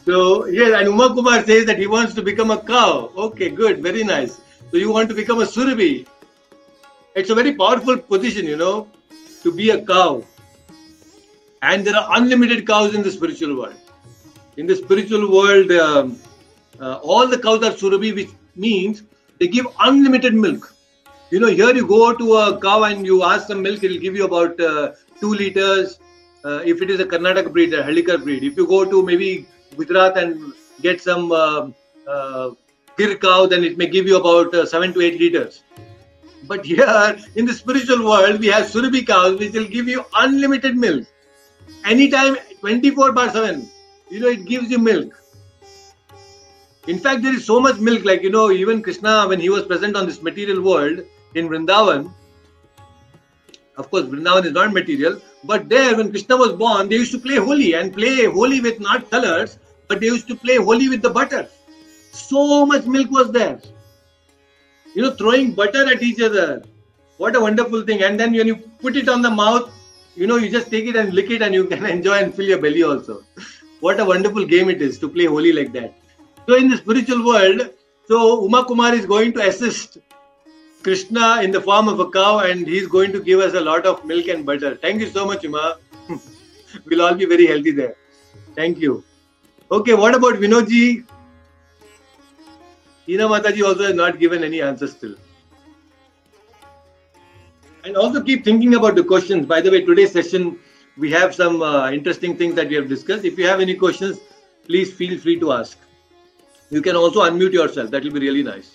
so, 0.04 0.44
yes, 0.46 0.78
and 0.78 0.88
Uma 0.88 1.14
Kumar 1.14 1.42
says 1.44 1.64
that 1.64 1.78
he 1.78 1.86
wants 1.86 2.12
to 2.14 2.22
become 2.22 2.50
a 2.50 2.58
cow. 2.62 3.10
Okay, 3.16 3.48
good, 3.48 3.82
very 3.82 4.04
nice. 4.04 4.40
So, 4.70 4.76
you 4.76 4.92
want 4.92 5.08
to 5.08 5.14
become 5.14 5.40
a 5.40 5.44
Surabhi. 5.44 6.06
It's 7.14 7.30
a 7.30 7.34
very 7.34 7.54
powerful 7.54 7.96
position, 7.96 8.46
you 8.46 8.56
know, 8.56 8.88
to 9.42 9.50
be 9.52 9.70
a 9.70 9.84
cow. 9.84 10.22
And 11.62 11.86
there 11.86 11.96
are 11.96 12.18
unlimited 12.18 12.66
cows 12.66 12.94
in 12.94 13.02
the 13.02 13.10
spiritual 13.10 13.56
world. 13.56 13.76
In 14.58 14.66
the 14.66 14.76
spiritual 14.76 15.32
world, 15.32 15.70
um, 15.72 16.18
uh, 16.78 16.96
all 17.02 17.26
the 17.26 17.38
cows 17.38 17.62
are 17.64 17.70
Surabhi, 17.70 18.14
which 18.14 18.30
means 18.56 19.04
they 19.38 19.48
give 19.48 19.66
unlimited 19.80 20.34
milk. 20.34 20.74
You 21.30 21.40
know, 21.40 21.48
here 21.48 21.74
you 21.74 21.86
go 21.86 22.14
to 22.14 22.34
a 22.34 22.60
cow 22.60 22.84
and 22.84 23.06
you 23.06 23.22
ask 23.22 23.48
some 23.48 23.62
milk, 23.62 23.82
it 23.82 23.90
will 23.90 23.98
give 23.98 24.14
you 24.14 24.26
about 24.26 24.60
uh, 24.60 24.92
two 25.18 25.32
liters. 25.32 25.98
Uh, 26.44 26.60
if 26.62 26.82
it 26.82 26.90
is 26.90 27.00
a 27.00 27.06
Karnataka 27.06 27.50
breed, 27.50 27.72
a 27.72 27.82
Hallikar 27.82 28.22
breed. 28.22 28.44
If 28.44 28.58
you 28.58 28.66
go 28.66 28.84
to 28.84 29.02
maybe 29.02 29.46
Gujarat 29.76 30.16
and 30.16 30.52
get 30.80 31.00
some 31.00 31.32
uh, 31.32 31.68
uh, 32.06 32.50
Gir 32.96 33.16
cow, 33.16 33.46
then 33.46 33.64
it 33.64 33.76
may 33.76 33.86
give 33.88 34.06
you 34.06 34.16
about 34.16 34.54
uh, 34.54 34.64
seven 34.64 34.92
to 34.94 35.00
eight 35.00 35.18
liters. 35.18 35.62
But 36.46 36.64
here 36.64 37.16
in 37.34 37.46
the 37.46 37.52
spiritual 37.52 38.04
world, 38.04 38.38
we 38.38 38.46
have 38.48 38.66
Surabhi 38.66 39.06
cows 39.06 39.38
which 39.38 39.52
will 39.52 39.66
give 39.66 39.88
you 39.88 40.04
unlimited 40.14 40.76
milk. 40.76 41.06
Anytime, 41.84 42.36
24 42.60 43.12
bar 43.12 43.30
7. 43.30 43.68
You 44.10 44.20
know, 44.20 44.28
it 44.28 44.44
gives 44.44 44.70
you 44.70 44.78
milk. 44.78 45.20
In 46.86 46.98
fact, 46.98 47.22
there 47.22 47.34
is 47.34 47.44
so 47.44 47.60
much 47.60 47.78
milk, 47.78 48.04
like, 48.04 48.22
you 48.22 48.30
know, 48.30 48.50
even 48.50 48.82
Krishna, 48.82 49.26
when 49.26 49.40
he 49.40 49.48
was 49.48 49.64
present 49.64 49.96
on 49.96 50.06
this 50.06 50.22
material 50.22 50.62
world 50.62 51.00
in 51.34 51.48
Vrindavan, 51.48 52.12
of 53.76 53.90
course, 53.90 54.04
Vrindavan 54.04 54.44
is 54.44 54.52
not 54.52 54.72
material, 54.72 55.20
but 55.44 55.68
there, 55.68 55.96
when 55.96 56.10
Krishna 56.10 56.36
was 56.36 56.52
born, 56.52 56.88
they 56.88 56.96
used 56.96 57.12
to 57.12 57.18
play 57.18 57.36
Holi 57.36 57.74
and 57.74 57.92
play 57.92 58.26
Holi 58.26 58.60
with 58.60 58.80
not 58.80 59.10
colors, 59.10 59.58
but 59.88 60.00
they 60.00 60.06
used 60.06 60.28
to 60.28 60.36
play 60.36 60.56
Holi 60.56 60.88
with 60.88 61.02
the 61.02 61.10
butter. 61.10 61.48
So 62.12 62.64
much 62.66 62.86
milk 62.86 63.10
was 63.10 63.32
there. 63.32 63.60
You 64.94 65.02
know, 65.02 65.10
throwing 65.12 65.54
butter 65.54 65.86
at 65.92 66.02
each 66.02 66.20
other. 66.20 66.62
What 67.16 67.36
a 67.36 67.40
wonderful 67.40 67.82
thing. 67.82 68.02
And 68.02 68.18
then 68.18 68.32
when 68.32 68.46
you 68.46 68.56
put 68.56 68.96
it 68.96 69.08
on 69.08 69.22
the 69.22 69.30
mouth, 69.30 69.70
you 70.16 70.26
know, 70.26 70.36
you 70.36 70.48
just 70.48 70.70
take 70.70 70.86
it 70.86 70.96
and 70.96 71.12
lick 71.12 71.30
it 71.30 71.42
and 71.42 71.54
you 71.54 71.64
can 71.66 71.84
enjoy 71.96 72.18
and 72.18 72.34
fill 72.34 72.46
your 72.46 72.60
belly 72.60 72.82
also. 72.82 73.22
what 73.80 74.00
a 74.00 74.04
wonderful 74.04 74.44
game 74.44 74.70
it 74.70 74.80
is 74.80 74.98
to 74.98 75.08
play 75.08 75.26
Holi 75.26 75.52
like 75.52 75.72
that. 75.72 75.94
So 76.46 76.56
in 76.56 76.68
the 76.68 76.76
spiritual 76.76 77.24
world, 77.26 77.70
so 78.06 78.44
Uma 78.44 78.64
Kumar 78.64 78.94
is 78.94 79.06
going 79.06 79.32
to 79.32 79.48
assist 79.48 79.98
Krishna 80.82 81.40
in 81.42 81.50
the 81.50 81.60
form 81.60 81.88
of 81.88 81.98
a 81.98 82.10
cow 82.10 82.40
and 82.40 82.66
he's 82.66 82.86
going 82.86 83.12
to 83.12 83.20
give 83.20 83.40
us 83.40 83.54
a 83.54 83.60
lot 83.60 83.86
of 83.86 84.04
milk 84.04 84.28
and 84.28 84.44
butter. 84.44 84.76
Thank 84.76 85.00
you 85.00 85.08
so 85.08 85.26
much, 85.26 85.42
Uma. 85.42 85.78
we'll 86.86 87.02
all 87.02 87.14
be 87.14 87.24
very 87.24 87.46
healthy 87.46 87.72
there. 87.72 87.96
Thank 88.54 88.78
you. 88.78 89.02
Okay, 89.70 89.94
what 89.94 90.14
about 90.14 90.34
Vinodji? 90.34 91.04
Hina 93.06 93.24
Mataji 93.28 93.62
also 93.64 93.84
has 93.84 93.94
not 93.94 94.18
given 94.18 94.44
any 94.44 94.60
answer 94.62 94.86
still. 94.86 95.14
And 97.84 97.96
also 97.96 98.22
keep 98.22 98.44
thinking 98.44 98.74
about 98.74 98.94
the 98.94 99.04
questions. 99.04 99.46
By 99.46 99.60
the 99.60 99.70
way, 99.70 99.82
today's 99.84 100.12
session, 100.12 100.58
we 100.96 101.10
have 101.10 101.34
some 101.34 101.60
uh, 101.62 101.90
interesting 101.90 102.36
things 102.36 102.54
that 102.54 102.68
we 102.68 102.76
have 102.76 102.88
discussed. 102.88 103.24
If 103.24 103.38
you 103.38 103.46
have 103.46 103.60
any 103.60 103.74
questions, 103.74 104.18
please 104.66 104.92
feel 104.92 105.18
free 105.18 105.38
to 105.40 105.52
ask. 105.52 105.78
You 106.70 106.80
can 106.80 106.96
also 106.96 107.20
unmute 107.22 107.52
yourself. 107.52 107.90
That 107.90 108.04
will 108.04 108.12
be 108.12 108.20
really 108.20 108.42
nice. 108.42 108.70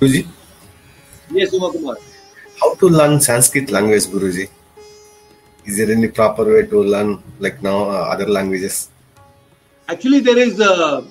Guruji, 0.00 0.26
Yes, 1.30 1.52
Uma 1.52 1.70
Kumar. 1.70 1.96
how 2.60 2.74
to 2.76 2.88
learn 2.88 3.20
Sanskrit 3.20 3.70
language, 3.70 4.04
Guruji? 4.06 4.48
Is 5.66 5.78
there 5.78 5.90
any 5.90 6.08
proper 6.08 6.44
way 6.44 6.66
to 6.66 6.82
learn 6.82 7.22
like 7.38 7.62
now 7.62 7.84
uh, 7.84 8.12
other 8.12 8.26
languages? 8.26 8.90
Actually, 9.88 10.20
there 10.20 10.38
is 10.38 10.60
uh, 10.60 11.04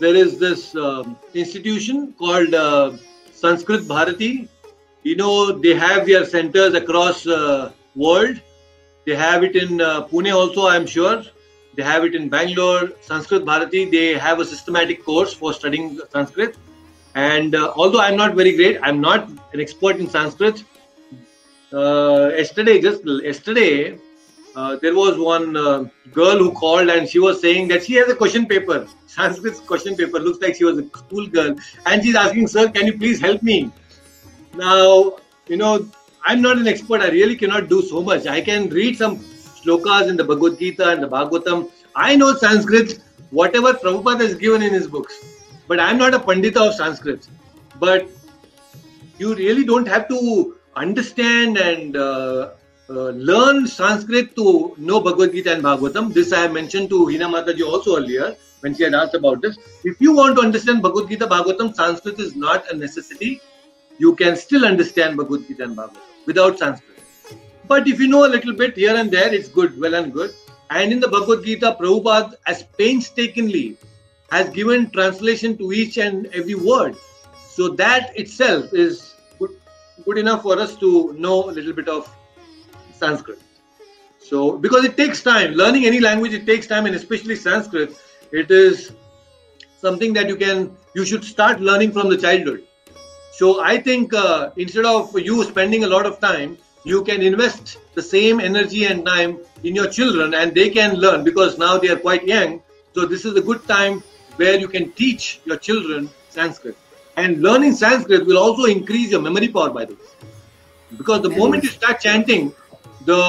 there 0.00 0.14
is 0.14 0.38
this 0.38 0.74
um 0.76 1.16
institution 1.34 2.12
called 2.18 2.54
uh, 2.54 2.96
Sanskrit 3.32 3.88
Bharati. 3.88 4.48
You 5.02 5.16
know, 5.16 5.52
they 5.52 5.74
have 5.74 6.06
their 6.06 6.24
centers 6.24 6.74
across 6.74 7.26
uh, 7.26 7.72
world. 7.94 8.40
They 9.06 9.14
have 9.14 9.42
it 9.42 9.56
in 9.56 9.80
uh, 9.80 10.06
Pune 10.08 10.34
also, 10.34 10.66
I'm 10.66 10.86
sure. 10.86 11.22
They 11.76 11.82
have 11.82 12.04
it 12.04 12.14
in 12.14 12.28
Bangalore, 12.28 12.90
Sanskrit 13.00 13.44
Bharati. 13.44 13.84
They 13.84 14.18
have 14.18 14.40
a 14.40 14.44
systematic 14.44 15.04
course 15.04 15.32
for 15.32 15.52
studying 15.52 16.00
Sanskrit. 16.12 16.56
And 17.14 17.54
uh, 17.54 17.72
although 17.76 18.00
I'm 18.00 18.16
not 18.16 18.34
very 18.34 18.54
great, 18.56 18.78
I'm 18.82 19.00
not 19.00 19.28
an 19.52 19.60
expert 19.60 19.96
in 19.96 20.10
Sanskrit. 20.10 20.64
Uh, 21.72 22.30
yesterday, 22.34 22.80
just 22.80 23.04
yesterday, 23.04 23.98
uh, 24.56 24.76
there 24.76 24.94
was 24.94 25.18
one 25.18 25.54
uh, 25.54 25.84
girl 26.12 26.38
who 26.38 26.50
called 26.52 26.88
and 26.88 27.06
she 27.06 27.18
was 27.18 27.40
saying 27.42 27.68
that 27.68 27.84
she 27.84 27.94
has 27.94 28.08
a 28.08 28.14
question 28.14 28.46
paper, 28.46 28.88
Sanskrit 29.06 29.54
question 29.66 29.94
paper. 29.94 30.18
Looks 30.18 30.40
like 30.40 30.56
she 30.56 30.64
was 30.64 30.78
a 30.78 30.86
school 30.88 31.26
girl, 31.26 31.54
and 31.84 32.02
she's 32.02 32.16
asking, 32.16 32.46
"Sir, 32.46 32.68
can 32.70 32.86
you 32.86 32.96
please 32.96 33.20
help 33.20 33.42
me?" 33.42 33.70
Now, 34.54 35.18
you 35.46 35.58
know, 35.58 35.86
I'm 36.24 36.40
not 36.40 36.56
an 36.56 36.66
expert. 36.66 37.02
I 37.02 37.10
really 37.10 37.36
cannot 37.36 37.68
do 37.68 37.82
so 37.82 38.02
much. 38.02 38.26
I 38.26 38.40
can 38.40 38.70
read 38.70 38.96
some 38.96 39.18
slokas 39.18 40.08
in 40.08 40.16
the 40.16 40.24
Bhagavad 40.24 40.58
Gita 40.58 40.88
and 40.88 41.02
the 41.02 41.08
Bhagavatam. 41.08 41.70
I 41.94 42.16
know 42.16 42.34
Sanskrit, 42.34 42.98
whatever 43.30 43.74
Prabhupada 43.74 44.20
has 44.20 44.34
given 44.34 44.62
in 44.62 44.72
his 44.72 44.86
books, 44.86 45.22
but 45.66 45.78
I'm 45.78 45.98
not 45.98 46.14
a 46.14 46.18
Pandita 46.18 46.68
of 46.68 46.74
Sanskrit. 46.74 47.28
But 47.78 48.08
you 49.18 49.34
really 49.34 49.64
don't 49.64 49.86
have 49.86 50.08
to 50.08 50.57
understand 50.82 51.58
and 51.58 51.96
uh, 51.96 52.50
uh, 52.90 53.10
learn 53.30 53.66
Sanskrit 53.66 54.34
to 54.36 54.74
know 54.78 55.00
Bhagavad 55.00 55.32
Gita 55.32 55.52
and 55.52 55.62
Bhagavatam. 55.62 56.12
This 56.14 56.32
I 56.32 56.42
have 56.42 56.52
mentioned 56.52 56.88
to 56.90 57.06
Hina 57.06 57.28
Mataji 57.28 57.62
also 57.62 57.96
earlier 57.96 58.36
when 58.60 58.74
she 58.74 58.82
had 58.84 58.94
asked 58.94 59.14
about 59.14 59.42
this. 59.42 59.58
If 59.84 60.00
you 60.00 60.14
want 60.14 60.36
to 60.36 60.42
understand 60.42 60.82
Bhagavad 60.82 61.08
Gita, 61.10 61.26
Bhagavatam, 61.26 61.74
Sanskrit 61.74 62.18
is 62.18 62.34
not 62.34 62.70
a 62.70 62.76
necessity. 62.76 63.40
You 63.98 64.14
can 64.14 64.36
still 64.36 64.64
understand 64.64 65.16
Bhagavad 65.16 65.46
Gita 65.46 65.64
and 65.64 65.76
Bhagavatam 65.76 66.26
without 66.26 66.58
Sanskrit. 66.58 67.02
But 67.66 67.86
if 67.86 68.00
you 68.00 68.08
know 68.08 68.24
a 68.26 68.32
little 68.36 68.54
bit 68.54 68.76
here 68.76 68.96
and 68.96 69.10
there, 69.10 69.32
it's 69.32 69.48
good, 69.48 69.78
well 69.78 69.94
and 69.94 70.12
good. 70.12 70.32
And 70.70 70.92
in 70.92 71.00
the 71.00 71.08
Bhagavad 71.08 71.44
Gita, 71.44 71.76
Prabhupada, 71.80 72.34
as 72.46 72.62
painstakingly, 72.78 73.76
has 74.30 74.48
given 74.50 74.90
translation 74.90 75.56
to 75.58 75.72
each 75.72 75.98
and 75.98 76.26
every 76.28 76.54
word. 76.54 76.96
So 77.48 77.68
that 77.70 78.18
itself 78.18 78.72
is 78.72 79.07
good, 80.08 80.18
enough 80.18 80.42
for 80.42 80.58
us 80.58 80.74
to 80.76 81.14
know 81.18 81.50
a 81.50 81.52
little 81.52 81.72
bit 81.72 81.88
of 81.88 82.08
Sanskrit. 82.94 83.40
So, 84.18 84.58
because 84.58 84.84
it 84.84 84.96
takes 84.96 85.22
time, 85.22 85.52
learning 85.52 85.84
any 85.86 86.00
language, 86.00 86.32
it 86.32 86.46
takes 86.46 86.66
time, 86.66 86.86
and 86.86 86.94
especially 86.94 87.36
Sanskrit, 87.36 87.94
it 88.32 88.50
is 88.50 88.92
something 89.80 90.12
that 90.14 90.28
you 90.28 90.36
can, 90.36 90.74
you 90.94 91.04
should 91.04 91.24
start 91.24 91.60
learning 91.60 91.92
from 91.92 92.08
the 92.08 92.16
childhood. 92.16 92.64
So, 93.32 93.60
I 93.62 93.78
think 93.78 94.14
uh, 94.14 94.50
instead 94.56 94.86
of 94.86 95.18
you 95.18 95.44
spending 95.44 95.84
a 95.84 95.86
lot 95.86 96.06
of 96.06 96.18
time, 96.20 96.56
you 96.84 97.04
can 97.04 97.20
invest 97.22 97.78
the 97.94 98.02
same 98.02 98.40
energy 98.40 98.86
and 98.86 99.04
time 99.04 99.38
in 99.62 99.74
your 99.74 99.88
children, 99.88 100.34
and 100.34 100.54
they 100.54 100.70
can 100.70 100.96
learn 100.96 101.22
because 101.22 101.58
now 101.58 101.78
they 101.78 101.88
are 101.88 102.02
quite 102.08 102.26
young. 102.26 102.62
So, 102.94 103.06
this 103.06 103.24
is 103.24 103.36
a 103.36 103.42
good 103.42 103.66
time 103.68 104.02
where 104.36 104.58
you 104.58 104.68
can 104.68 104.90
teach 104.92 105.40
your 105.44 105.58
children 105.58 106.08
Sanskrit. 106.30 106.76
And 107.18 107.42
learning 107.42 107.74
Sanskrit 107.74 108.26
will 108.26 108.38
also 108.38 108.64
increase 108.66 109.10
your 109.10 109.20
memory 109.20 109.48
power, 109.48 109.70
by 109.70 109.86
the 109.86 109.94
way. 109.94 110.00
Because 110.96 111.22
the 111.22 111.30
moment 111.30 111.64
you 111.64 111.70
start 111.70 112.00
chanting 112.00 112.52
the 113.06 113.22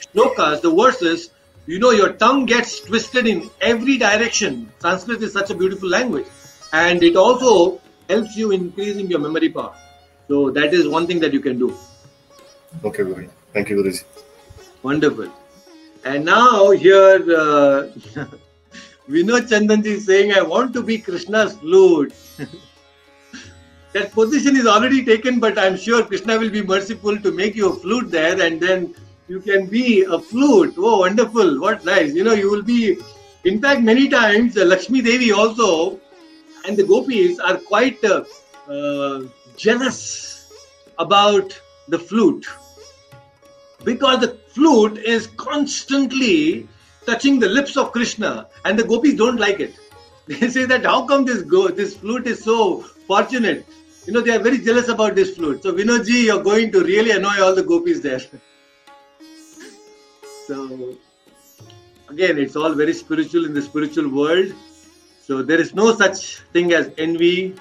shlokas, 0.00 0.60
the 0.60 0.70
verses, 0.70 1.30
you 1.66 1.80
know 1.80 1.90
your 1.90 2.12
tongue 2.12 2.46
gets 2.46 2.78
twisted 2.80 3.26
in 3.26 3.50
every 3.60 3.98
direction. 3.98 4.70
Sanskrit 4.78 5.20
is 5.22 5.32
such 5.32 5.50
a 5.50 5.56
beautiful 5.62 5.88
language, 5.88 6.26
and 6.72 7.02
it 7.02 7.16
also 7.16 7.80
helps 8.08 8.36
you 8.36 8.52
increasing 8.52 9.10
your 9.10 9.18
memory 9.18 9.48
power. 9.48 9.74
So 10.28 10.50
that 10.50 10.72
is 10.72 10.86
one 10.86 11.08
thing 11.08 11.18
that 11.20 11.32
you 11.32 11.40
can 11.40 11.58
do. 11.58 11.76
Okay, 12.84 13.02
Guru. 13.02 13.28
Thank 13.52 13.70
you, 13.70 13.82
Guruji. 13.82 14.04
Wonderful. 14.84 15.28
And 16.04 16.24
now 16.24 16.70
here, 16.70 17.16
uh, 17.36 17.88
Vinod 19.10 19.48
Chandanji 19.52 19.92
is 19.98 20.06
saying, 20.06 20.32
I 20.32 20.42
want 20.42 20.72
to 20.74 20.82
be 20.84 20.98
Krishna's 20.98 21.56
flute. 21.56 22.14
that 23.98 24.12
position 24.12 24.56
is 24.56 24.66
already 24.66 25.04
taken, 25.04 25.40
but 25.40 25.58
I'm 25.58 25.76
sure 25.76 26.04
Krishna 26.04 26.38
will 26.38 26.50
be 26.50 26.62
merciful 26.62 27.18
to 27.18 27.32
make 27.32 27.54
you 27.54 27.70
a 27.70 27.76
flute 27.76 28.10
there 28.10 28.40
and 28.40 28.60
then 28.60 28.94
you 29.28 29.40
can 29.40 29.66
be 29.66 30.04
a 30.04 30.18
flute. 30.18 30.74
Oh, 30.78 31.00
wonderful. 31.00 31.60
What 31.60 31.84
nice. 31.84 32.14
You 32.14 32.24
know, 32.24 32.34
you 32.34 32.50
will 32.50 32.62
be, 32.62 32.98
in 33.44 33.60
fact, 33.60 33.82
many 33.82 34.08
times, 34.08 34.56
uh, 34.56 34.64
Lakshmi 34.64 35.02
Devi 35.02 35.32
also 35.32 35.98
and 36.66 36.76
the 36.76 36.84
gopis 36.84 37.38
are 37.40 37.56
quite 37.56 38.02
uh, 38.04 38.24
uh, 38.68 39.22
jealous 39.56 40.52
about 40.98 41.60
the 41.88 41.98
flute 41.98 42.46
because 43.84 44.20
the 44.20 44.36
flute 44.48 44.98
is 44.98 45.28
constantly 45.38 46.68
touching 47.06 47.38
the 47.38 47.48
lips 47.48 47.76
of 47.76 47.90
Krishna, 47.92 48.48
and 48.64 48.78
the 48.78 48.84
gopis 48.84 49.14
don't 49.14 49.38
like 49.38 49.60
it. 49.60 49.74
They 50.26 50.50
say 50.50 50.66
that 50.66 50.84
how 50.84 51.06
come 51.06 51.24
this 51.24 51.42
go 51.42 51.68
this 51.68 51.96
flute 51.96 52.26
is 52.26 52.44
so 52.44 52.80
fortunate? 53.10 53.64
You 54.08 54.14
know 54.14 54.22
they 54.22 54.34
are 54.34 54.38
very 54.38 54.56
jealous 54.56 54.88
about 54.88 55.16
this 55.16 55.36
flute. 55.36 55.62
So 55.62 55.74
Vinodji, 55.74 56.24
you're 56.24 56.42
going 56.42 56.72
to 56.72 56.82
really 56.82 57.10
annoy 57.10 57.42
all 57.42 57.54
the 57.54 57.62
gopis 57.62 58.00
there. 58.00 58.18
so 60.46 60.96
again, 62.08 62.38
it's 62.38 62.56
all 62.56 62.72
very 62.72 62.94
spiritual 62.94 63.44
in 63.44 63.52
the 63.52 63.60
spiritual 63.60 64.08
world. 64.08 64.54
So 65.20 65.42
there 65.42 65.60
is 65.60 65.74
no 65.74 65.94
such 65.94 66.38
thing 66.54 66.72
as 66.72 66.90
envy. 66.96 67.54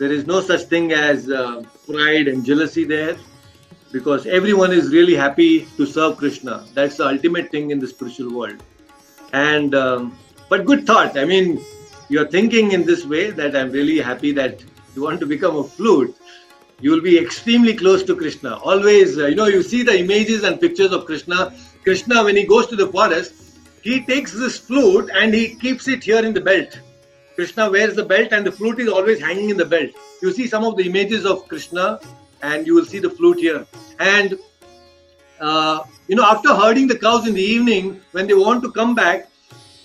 There 0.00 0.10
is 0.10 0.26
no 0.26 0.40
such 0.40 0.62
thing 0.62 0.90
as 0.90 1.30
uh, 1.30 1.62
pride 1.86 2.26
and 2.26 2.44
jealousy 2.44 2.82
there 2.82 3.16
because 3.92 4.26
everyone 4.26 4.72
is 4.72 4.90
really 4.90 5.14
happy 5.14 5.68
to 5.76 5.86
serve 5.86 6.16
Krishna. 6.16 6.66
That's 6.74 6.96
the 6.96 7.06
ultimate 7.06 7.52
thing 7.52 7.70
in 7.70 7.78
the 7.78 7.86
spiritual 7.86 8.36
world. 8.36 8.60
And 9.32 9.76
um, 9.76 10.18
but 10.48 10.64
good 10.64 10.84
thought. 10.84 11.16
I 11.16 11.24
mean, 11.24 11.64
you're 12.08 12.26
thinking 12.26 12.72
in 12.72 12.84
this 12.84 13.06
way 13.06 13.30
that 13.30 13.54
I'm 13.54 13.70
really 13.70 14.00
happy 14.00 14.32
that 14.32 14.64
you 15.00 15.06
want 15.06 15.20
to 15.20 15.26
become 15.26 15.56
a 15.56 15.64
flute. 15.64 16.14
You 16.80 16.90
will 16.92 17.00
be 17.00 17.18
extremely 17.18 17.74
close 17.74 18.02
to 18.04 18.14
Krishna. 18.14 18.56
Always, 18.56 19.18
uh, 19.18 19.26
you 19.26 19.34
know, 19.34 19.46
you 19.46 19.62
see 19.62 19.82
the 19.82 19.98
images 19.98 20.44
and 20.44 20.60
pictures 20.60 20.92
of 20.92 21.06
Krishna. 21.06 21.52
Krishna, 21.84 22.22
when 22.24 22.36
he 22.36 22.44
goes 22.44 22.66
to 22.68 22.76
the 22.76 22.86
forest, 22.86 23.32
he 23.82 24.04
takes 24.04 24.32
this 24.32 24.58
flute 24.58 25.10
and 25.14 25.32
he 25.32 25.54
keeps 25.56 25.88
it 25.88 26.04
here 26.04 26.24
in 26.24 26.34
the 26.34 26.40
belt. 26.40 26.78
Krishna 27.34 27.70
wears 27.70 27.96
the 27.96 28.04
belt 28.04 28.32
and 28.32 28.46
the 28.46 28.52
flute 28.52 28.80
is 28.80 28.88
always 28.88 29.20
hanging 29.20 29.48
in 29.50 29.56
the 29.56 29.64
belt. 29.64 29.90
You 30.22 30.32
see 30.32 30.46
some 30.46 30.64
of 30.64 30.76
the 30.76 30.84
images 30.84 31.24
of 31.24 31.48
Krishna 31.48 31.98
and 32.42 32.66
you 32.66 32.74
will 32.74 32.84
see 32.84 32.98
the 32.98 33.10
flute 33.10 33.38
here. 33.38 33.66
And 33.98 34.38
uh, 35.40 35.84
you 36.08 36.16
know, 36.16 36.24
after 36.24 36.54
herding 36.54 36.88
the 36.88 36.98
cows 36.98 37.26
in 37.26 37.34
the 37.34 37.42
evening, 37.42 38.00
when 38.12 38.26
they 38.26 38.34
want 38.34 38.62
to 38.64 38.70
come 38.72 38.94
back, 38.94 39.30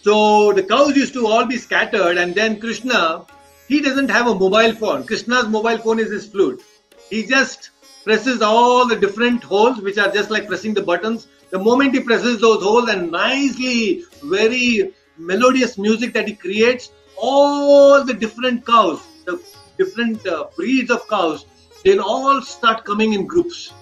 so 0.01 0.51
the 0.51 0.63
cows 0.63 0.95
used 0.97 1.13
to 1.13 1.25
all 1.25 1.45
be 1.45 1.57
scattered, 1.57 2.17
and 2.17 2.35
then 2.35 2.59
Krishna, 2.59 3.25
he 3.67 3.81
doesn't 3.81 4.09
have 4.09 4.27
a 4.27 4.35
mobile 4.35 4.73
phone. 4.73 5.05
Krishna's 5.05 5.47
mobile 5.47 5.77
phone 5.77 5.99
is 5.99 6.11
his 6.11 6.27
flute. 6.27 6.61
He 7.09 7.25
just 7.25 7.71
presses 8.03 8.41
all 8.41 8.87
the 8.87 8.95
different 8.95 9.43
holes, 9.43 9.79
which 9.81 9.97
are 9.97 10.11
just 10.11 10.29
like 10.29 10.47
pressing 10.47 10.73
the 10.73 10.81
buttons. 10.81 11.27
The 11.49 11.59
moment 11.59 11.95
he 11.95 12.01
presses 12.01 12.39
those 12.39 12.63
holes 12.63 12.89
and 12.89 13.11
nicely, 13.11 14.03
very 14.23 14.93
melodious 15.17 15.77
music 15.77 16.13
that 16.13 16.27
he 16.27 16.35
creates, 16.35 16.91
all 17.17 18.03
the 18.03 18.13
different 18.13 18.65
cows, 18.65 19.01
the 19.25 19.41
different 19.77 20.25
uh, 20.27 20.47
breeds 20.55 20.91
of 20.91 21.07
cows, 21.07 21.45
they'll 21.83 22.01
all 22.01 22.41
start 22.41 22.83
coming 22.83 23.13
in 23.13 23.25
groups. 23.25 23.73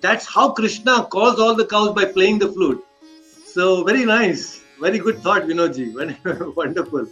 That's 0.00 0.26
how 0.26 0.50
Krishna 0.52 1.04
calls 1.04 1.40
all 1.40 1.54
the 1.54 1.66
cows 1.66 1.94
by 1.94 2.04
playing 2.04 2.38
the 2.38 2.52
flute. 2.52 2.84
So 3.46 3.82
very 3.82 4.04
nice, 4.04 4.60
very 4.80 4.98
good 4.98 5.18
thought, 5.20 5.42
Vinodji. 5.42 6.54
Wonderful. 6.56 7.08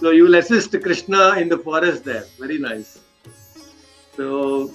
So 0.00 0.12
you 0.12 0.24
will 0.24 0.36
assist 0.36 0.70
Krishna 0.82 1.34
in 1.34 1.50
the 1.50 1.58
forest 1.58 2.04
there. 2.04 2.24
Very 2.38 2.58
nice. 2.58 3.00
So 4.16 4.72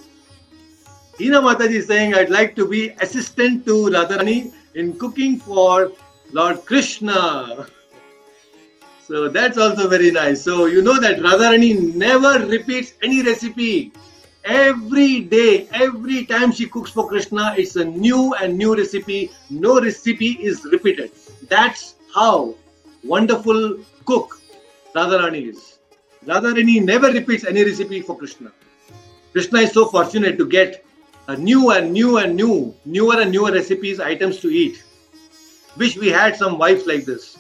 Hina 1.20 1.42
Mataji 1.42 1.78
is 1.82 1.88
saying, 1.88 2.14
I'd 2.14 2.30
like 2.30 2.56
to 2.58 2.68
be 2.68 2.90
assistant 3.02 3.66
to 3.66 3.88
Radharani 3.88 4.54
in 4.76 4.98
cooking 5.00 5.40
for 5.40 5.92
Lord 6.32 6.66
Krishna. 6.66 7.68
So 9.08 9.30
that's 9.30 9.56
also 9.60 9.88
very 9.88 10.10
nice. 10.10 10.42
So 10.42 10.66
you 10.66 10.82
know 10.82 11.00
that 11.00 11.20
Radharani 11.20 11.94
never 11.94 12.44
repeats 12.44 12.94
any 13.04 13.22
recipe. 13.22 13.94
Every 14.44 15.22
day, 15.22 15.68
every 15.74 16.26
time 16.26 16.52
she 16.52 16.66
cooks 16.66 16.90
for 16.90 17.08
Krishna, 17.08 17.54
it's 17.56 17.76
a 17.76 17.86
new 17.86 18.34
and 18.34 18.58
new 18.58 18.76
recipe. 18.76 19.32
No 19.52 19.80
recipe 19.80 20.32
is 20.42 20.66
repeated. 20.66 21.12
That's 21.50 21.98
how 22.16 22.56
wonderful 23.04 23.78
cook 24.06 24.40
Radharani 24.96 25.50
is. 25.50 25.80
Radharani 26.26 26.82
never 26.84 27.12
repeats 27.12 27.44
any 27.44 27.64
recipe 27.64 28.02
for 28.02 28.18
Krishna. 28.18 28.52
Krishna 29.34 29.60
is 29.60 29.74
so 29.74 29.88
fortunate 29.88 30.38
to 30.38 30.48
get 30.48 30.86
a 31.28 31.36
new 31.36 31.72
and 31.72 31.92
new 31.92 32.18
and 32.18 32.36
new, 32.36 32.74
newer 32.86 33.20
and 33.20 33.32
newer 33.32 33.52
recipes, 33.52 34.00
items 34.00 34.40
to 34.40 34.50
eat. 34.50 34.84
Wish 35.78 35.98
we 35.98 36.08
had 36.08 36.38
some 36.38 36.58
wives 36.58 36.86
like 36.86 37.04
this 37.04 37.38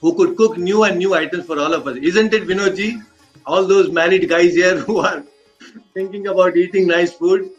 who 0.00 0.14
could 0.14 0.36
cook 0.36 0.58
new 0.58 0.82
and 0.84 0.98
new 0.98 1.14
items 1.14 1.46
for 1.46 1.58
all 1.60 1.72
of 1.72 1.86
us. 1.86 1.96
Isn't 1.96 2.34
it, 2.34 2.48
Vinodji? 2.48 3.02
All 3.46 3.64
those 3.64 3.90
married 3.90 4.28
guys 4.28 4.54
here 4.54 4.78
who 4.86 4.98
are 4.98 5.24
thinking 5.94 6.26
about 6.26 6.56
eating 6.56 6.88
nice 6.88 7.12
food. 7.12 7.50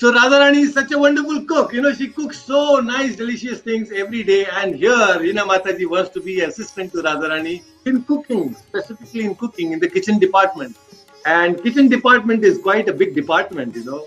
So 0.00 0.10
Radharani 0.10 0.62
is 0.62 0.72
such 0.72 0.92
a 0.92 0.98
wonderful 0.98 1.44
cook. 1.44 1.74
You 1.74 1.82
know, 1.82 1.92
she 1.92 2.08
cooks 2.08 2.38
so 2.42 2.80
nice, 2.80 3.16
delicious 3.16 3.60
things 3.60 3.92
every 3.92 4.22
day. 4.22 4.46
And 4.46 4.74
here, 4.74 4.96
Hina 4.96 5.42
Mataji 5.42 5.86
wants 5.86 6.08
to 6.14 6.22
be 6.22 6.40
assistant 6.40 6.92
to 6.92 7.02
Radharani 7.02 7.62
in 7.84 8.02
cooking, 8.04 8.54
specifically 8.54 9.26
in 9.26 9.34
cooking 9.34 9.72
in 9.72 9.78
the 9.78 9.90
kitchen 9.90 10.18
department. 10.18 10.78
And 11.26 11.62
kitchen 11.62 11.90
department 11.90 12.44
is 12.44 12.56
quite 12.56 12.88
a 12.88 12.94
big 12.94 13.14
department, 13.14 13.76
you 13.76 13.84
know. 13.84 14.06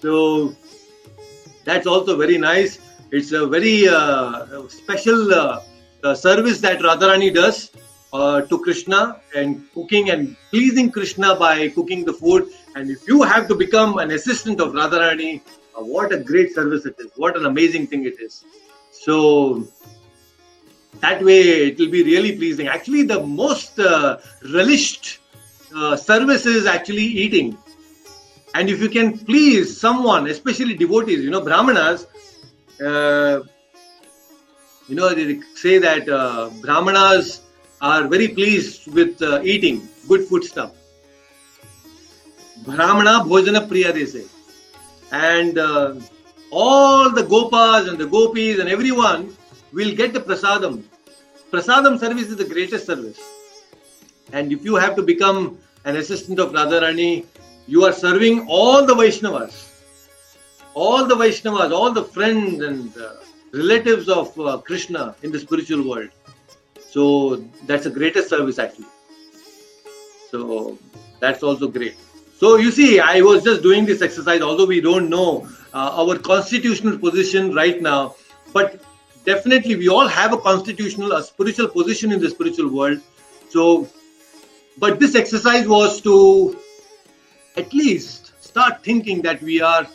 So 0.00 0.54
that's 1.64 1.88
also 1.88 2.16
very 2.16 2.38
nice. 2.38 2.78
It's 3.10 3.32
a 3.32 3.48
very 3.48 3.88
uh, 3.88 4.68
special 4.68 5.34
uh, 5.34 5.60
uh, 6.04 6.14
service 6.14 6.60
that 6.60 6.78
Radharani 6.78 7.34
does 7.34 7.72
uh, 8.12 8.42
to 8.42 8.60
Krishna 8.60 9.20
and 9.34 9.64
cooking 9.74 10.10
and 10.10 10.36
pleasing 10.50 10.92
Krishna 10.92 11.34
by 11.34 11.70
cooking 11.70 12.04
the 12.04 12.12
food. 12.12 12.48
And 12.76 12.90
if 12.90 13.08
you 13.08 13.22
have 13.22 13.48
to 13.48 13.54
become 13.54 13.96
an 13.96 14.10
assistant 14.10 14.60
of 14.60 14.74
Radharani, 14.74 15.40
uh, 15.74 15.82
what 15.82 16.12
a 16.12 16.18
great 16.18 16.54
service 16.54 16.84
it 16.84 16.96
is! 16.98 17.10
What 17.16 17.34
an 17.34 17.46
amazing 17.46 17.86
thing 17.86 18.04
it 18.04 18.20
is. 18.20 18.44
So 18.92 19.66
that 21.00 21.24
way 21.24 21.68
it 21.68 21.78
will 21.78 21.90
be 21.90 22.02
really 22.02 22.36
pleasing. 22.36 22.68
Actually, 22.68 23.04
the 23.04 23.22
most 23.26 23.78
uh, 23.78 24.18
relished 24.52 25.20
uh, 25.74 25.96
service 25.96 26.44
is 26.44 26.66
actually 26.66 27.08
eating. 27.24 27.56
And 28.54 28.68
if 28.68 28.82
you 28.82 28.90
can 28.90 29.18
please 29.20 29.80
someone, 29.80 30.26
especially 30.26 30.76
devotees, 30.76 31.24
you 31.24 31.30
know, 31.30 31.40
Brahmanas, 31.40 32.06
uh, 32.84 33.40
you 34.86 34.96
know, 34.96 35.14
they 35.14 35.40
say 35.54 35.78
that 35.78 36.06
uh, 36.10 36.50
Brahmanas 36.60 37.40
are 37.80 38.06
very 38.06 38.28
pleased 38.28 38.92
with 38.92 39.22
uh, 39.22 39.40
eating 39.42 39.88
good 40.08 40.24
food 40.24 40.44
stuff. 40.44 40.72
Brahmana 42.66 43.24
Bhojana 43.24 43.68
Priya, 43.68 43.92
they 43.92 44.06
say. 44.06 44.24
And 45.12 45.56
uh, 45.58 45.94
all 46.50 47.10
the 47.10 47.22
gopas 47.22 47.88
and 47.88 47.98
the 47.98 48.06
gopis 48.06 48.58
and 48.58 48.68
everyone 48.68 49.34
will 49.72 49.94
get 49.94 50.12
the 50.12 50.20
prasadam. 50.20 50.82
Prasadam 51.52 51.98
service 51.98 52.26
is 52.26 52.36
the 52.36 52.44
greatest 52.44 52.86
service. 52.86 53.20
And 54.32 54.52
if 54.52 54.64
you 54.64 54.74
have 54.74 54.96
to 54.96 55.02
become 55.02 55.58
an 55.84 55.96
assistant 55.96 56.40
of 56.40 56.50
Radharani, 56.52 57.24
you 57.68 57.84
are 57.84 57.92
serving 57.92 58.46
all 58.48 58.84
the 58.84 58.94
Vaishnavas. 58.94 59.72
All 60.74 61.06
the 61.06 61.14
Vaishnavas, 61.14 61.70
all 61.70 61.92
the 61.92 62.04
friends 62.04 62.62
and 62.62 62.96
uh, 62.98 63.14
relatives 63.52 64.08
of 64.08 64.38
uh, 64.38 64.58
Krishna 64.58 65.14
in 65.22 65.30
the 65.30 65.38
spiritual 65.38 65.88
world. 65.88 66.10
So 66.90 67.36
that's 67.66 67.84
the 67.84 67.90
greatest 67.90 68.28
service 68.28 68.58
actually. 68.58 68.86
So 70.30 70.78
that's 71.20 71.42
also 71.42 71.68
great. 71.68 71.96
So 72.38 72.56
you 72.56 72.70
see, 72.70 73.00
I 73.00 73.22
was 73.22 73.42
just 73.42 73.62
doing 73.62 73.86
this 73.86 74.02
exercise, 74.02 74.42
although 74.42 74.66
we 74.66 74.82
don't 74.82 75.08
know 75.08 75.48
uh, 75.72 76.02
our 76.02 76.18
constitutional 76.18 76.98
position 76.98 77.54
right 77.54 77.80
now, 77.80 78.14
but 78.52 78.82
definitely 79.24 79.76
we 79.76 79.88
all 79.88 80.06
have 80.06 80.34
a 80.34 80.38
constitutional, 80.38 81.12
a 81.12 81.22
spiritual 81.22 81.68
position 81.68 82.12
in 82.12 82.20
the 82.20 82.28
spiritual 82.28 82.70
world. 82.70 83.00
So, 83.48 83.88
but 84.76 85.00
this 85.00 85.14
exercise 85.14 85.66
was 85.66 86.02
to 86.02 86.58
at 87.56 87.72
least 87.72 88.32
start 88.44 88.84
thinking 88.84 89.22
that 89.22 89.40
we 89.40 89.62
are 89.62 89.86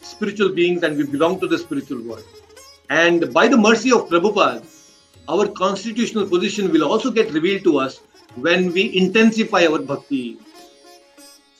spiritual 0.00 0.50
beings 0.54 0.84
and 0.84 0.96
we 0.96 1.04
belong 1.04 1.40
to 1.40 1.48
the 1.48 1.58
spiritual 1.58 2.02
world. 2.02 2.24
And 2.88 3.32
by 3.34 3.48
the 3.48 3.56
mercy 3.56 3.90
of 3.90 4.08
Prabhupada, 4.08 4.64
our 5.28 5.48
constitutional 5.48 6.28
position 6.28 6.70
will 6.70 6.84
also 6.84 7.10
get 7.10 7.32
revealed 7.32 7.64
to 7.64 7.78
us 7.78 8.00
when 8.36 8.72
we 8.72 8.96
intensify 8.96 9.66
our 9.66 9.80
bhakti. 9.80 10.38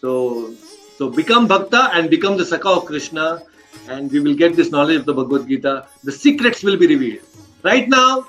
So, 0.04 0.52
so 0.98 1.08
become 1.08 1.48
bhakta 1.48 1.88
and 1.94 2.10
become 2.10 2.36
the 2.36 2.44
Sakha 2.44 2.76
of 2.76 2.84
Krishna, 2.84 3.42
and 3.88 4.12
we 4.12 4.20
will 4.20 4.34
get 4.34 4.54
this 4.54 4.70
knowledge 4.70 4.98
of 4.98 5.06
the 5.06 5.14
Bhagavad 5.14 5.48
Gita. 5.48 5.86
The 6.02 6.12
secrets 6.12 6.62
will 6.62 6.76
be 6.76 6.86
revealed. 6.86 7.20
Right 7.62 7.88
now, 7.88 8.26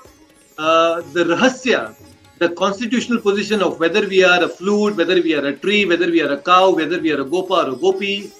uh, 0.56 1.02
the 1.12 1.24
rahasya, 1.24 1.94
the 2.38 2.48
constitutional 2.48 3.20
position 3.20 3.60
of 3.62 3.78
whether 3.78 4.08
we 4.08 4.24
are 4.24 4.42
a 4.42 4.48
flute, 4.48 4.96
whether 4.96 5.16
we 5.16 5.34
are 5.34 5.44
a 5.44 5.54
tree, 5.54 5.84
whether 5.84 6.06
we 6.06 6.22
are 6.22 6.32
a 6.32 6.40
cow, 6.40 6.74
whether 6.74 6.98
we 6.98 7.12
are 7.12 7.20
a 7.20 7.26
gopa 7.26 7.66
or 7.66 7.68
a 7.74 7.76
gopi, 7.76 8.32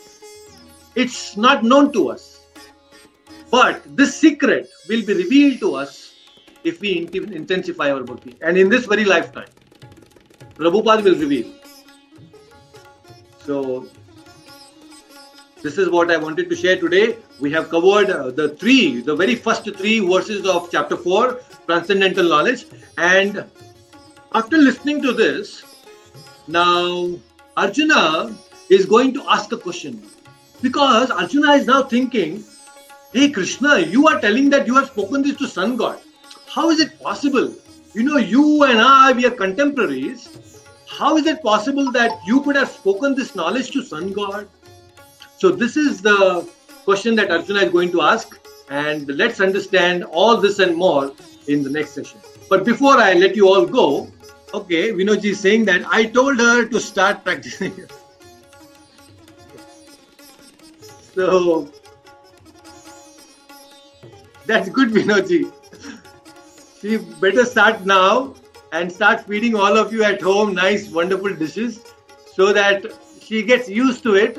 it's 0.94 1.36
not 1.36 1.62
known 1.62 1.92
to 1.92 2.08
us. 2.08 2.40
But 3.50 3.82
this 3.98 4.16
secret 4.16 4.70
will 4.88 5.04
be 5.04 5.12
revealed 5.12 5.60
to 5.60 5.74
us 5.74 6.14
if 6.64 6.80
we 6.80 7.06
intensify 7.12 7.90
our 7.92 8.02
bhakti. 8.02 8.34
And 8.40 8.56
in 8.56 8.70
this 8.70 8.86
very 8.86 9.04
lifetime, 9.04 9.50
Prabhupada 10.54 11.04
will 11.04 11.16
reveal. 11.16 11.52
So, 13.46 13.86
this 15.62 15.78
is 15.78 15.88
what 15.88 16.10
I 16.10 16.16
wanted 16.16 16.50
to 16.50 16.56
share 16.56 16.76
today. 16.80 17.16
We 17.40 17.52
have 17.52 17.70
covered 17.70 18.10
uh, 18.10 18.30
the 18.32 18.48
three, 18.56 19.02
the 19.02 19.14
very 19.14 19.36
first 19.36 19.62
three 19.76 20.00
verses 20.00 20.44
of 20.44 20.68
chapter 20.68 20.96
4, 20.96 21.40
Transcendental 21.66 22.28
Knowledge. 22.28 22.66
And 22.98 23.44
after 24.34 24.56
listening 24.56 25.00
to 25.02 25.12
this, 25.12 25.62
now 26.48 27.14
Arjuna 27.56 28.36
is 28.68 28.84
going 28.84 29.14
to 29.14 29.22
ask 29.30 29.52
a 29.52 29.56
question. 29.56 30.02
Because 30.60 31.12
Arjuna 31.12 31.52
is 31.52 31.66
now 31.66 31.84
thinking, 31.84 32.42
hey 33.12 33.30
Krishna, 33.30 33.78
you 33.78 34.08
are 34.08 34.20
telling 34.20 34.50
that 34.50 34.66
you 34.66 34.74
have 34.74 34.88
spoken 34.88 35.22
this 35.22 35.36
to 35.36 35.46
Sun 35.46 35.76
God. 35.76 36.00
How 36.48 36.70
is 36.70 36.80
it 36.80 37.00
possible? 37.00 37.54
You 37.94 38.02
know, 38.02 38.16
you 38.16 38.64
and 38.64 38.80
I, 38.80 39.12
we 39.12 39.24
are 39.24 39.30
contemporaries. 39.30 40.55
How 40.96 41.16
is 41.18 41.26
it 41.26 41.42
possible 41.42 41.92
that 41.92 42.18
you 42.26 42.40
could 42.40 42.56
have 42.56 42.70
spoken 42.70 43.14
this 43.14 43.34
knowledge 43.34 43.70
to 43.72 43.82
Sun 43.82 44.12
God? 44.12 44.48
So, 45.36 45.50
this 45.50 45.76
is 45.76 46.00
the 46.00 46.48
question 46.84 47.14
that 47.16 47.30
Arjuna 47.30 47.60
is 47.60 47.70
going 47.70 47.92
to 47.92 48.00
ask. 48.00 48.38
And 48.70 49.06
let's 49.08 49.40
understand 49.40 50.04
all 50.04 50.38
this 50.38 50.58
and 50.58 50.74
more 50.74 51.12
in 51.48 51.62
the 51.62 51.68
next 51.68 51.90
session. 51.90 52.18
But 52.48 52.64
before 52.64 52.96
I 52.96 53.12
let 53.12 53.36
you 53.36 53.46
all 53.46 53.66
go, 53.66 54.10
okay, 54.54 54.90
Vinodji 54.92 55.32
is 55.32 55.40
saying 55.40 55.66
that 55.66 55.82
I 55.86 56.06
told 56.06 56.38
her 56.38 56.66
to 56.66 56.80
start 56.80 57.22
practicing. 57.24 57.74
so, 61.14 61.70
that's 64.46 64.70
good, 64.70 64.88
Vinodji. 64.88 65.52
She 66.80 66.96
better 66.96 67.44
start 67.44 67.84
now 67.84 68.34
and 68.76 68.92
start 68.92 69.22
feeding 69.26 69.54
all 69.54 69.76
of 69.82 69.92
you 69.92 70.04
at 70.04 70.20
home 70.20 70.54
nice, 70.54 70.88
wonderful 70.90 71.34
dishes 71.34 71.80
so 72.34 72.52
that 72.52 72.84
she 73.20 73.42
gets 73.42 73.68
used 73.68 74.02
to 74.02 74.14
it 74.14 74.38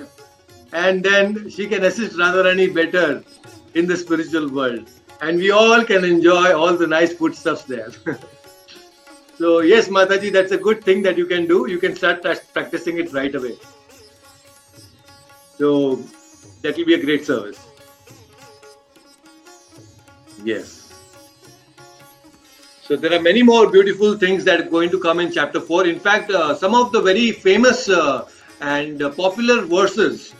and 0.73 1.03
then 1.03 1.49
she 1.49 1.67
can 1.67 1.83
assist 1.83 2.17
Radharani 2.17 2.67
better 2.73 3.23
in 3.73 3.87
the 3.87 3.97
spiritual 3.97 4.49
world. 4.49 4.89
And 5.21 5.37
we 5.37 5.49
all 5.51 5.83
can 5.83 6.05
enjoy 6.05 6.55
all 6.55 6.75
the 6.77 6.85
nice 6.85 7.13
foodstuffs 7.13 7.63
there. 7.63 7.91
so, 9.37 9.59
yes, 9.59 9.87
Mataji, 9.87 10.31
that's 10.31 10.51
a 10.51 10.57
good 10.57 10.83
thing 10.83 11.01
that 11.03 11.17
you 11.17 11.25
can 11.25 11.47
do. 11.47 11.67
You 11.67 11.79
can 11.79 11.95
start 11.95 12.21
practicing 12.21 12.99
it 12.99 13.13
right 13.13 13.33
away. 13.33 13.55
So, 15.57 15.95
that 16.61 16.77
will 16.77 16.85
be 16.85 16.93
a 16.93 17.03
great 17.03 17.25
service. 17.25 17.65
Yes. 20.43 20.76
So 22.87 22.95
there 22.95 23.13
are 23.13 23.21
many 23.21 23.43
more 23.43 23.69
beautiful 23.69 24.17
things 24.17 24.45
that 24.45 24.61
are 24.61 24.69
going 24.69 24.89
to 24.91 24.99
come 25.01 25.19
in 25.19 25.29
chapter 25.29 25.59
4. 25.59 25.87
In 25.87 25.99
fact, 25.99 26.31
uh, 26.31 26.55
some 26.55 26.73
of 26.73 26.93
the 26.93 27.01
very 27.01 27.33
famous 27.33 27.89
uh, 27.89 28.25
and 28.61 29.03
uh, 29.03 29.09
popular 29.09 29.65
verses 29.65 30.33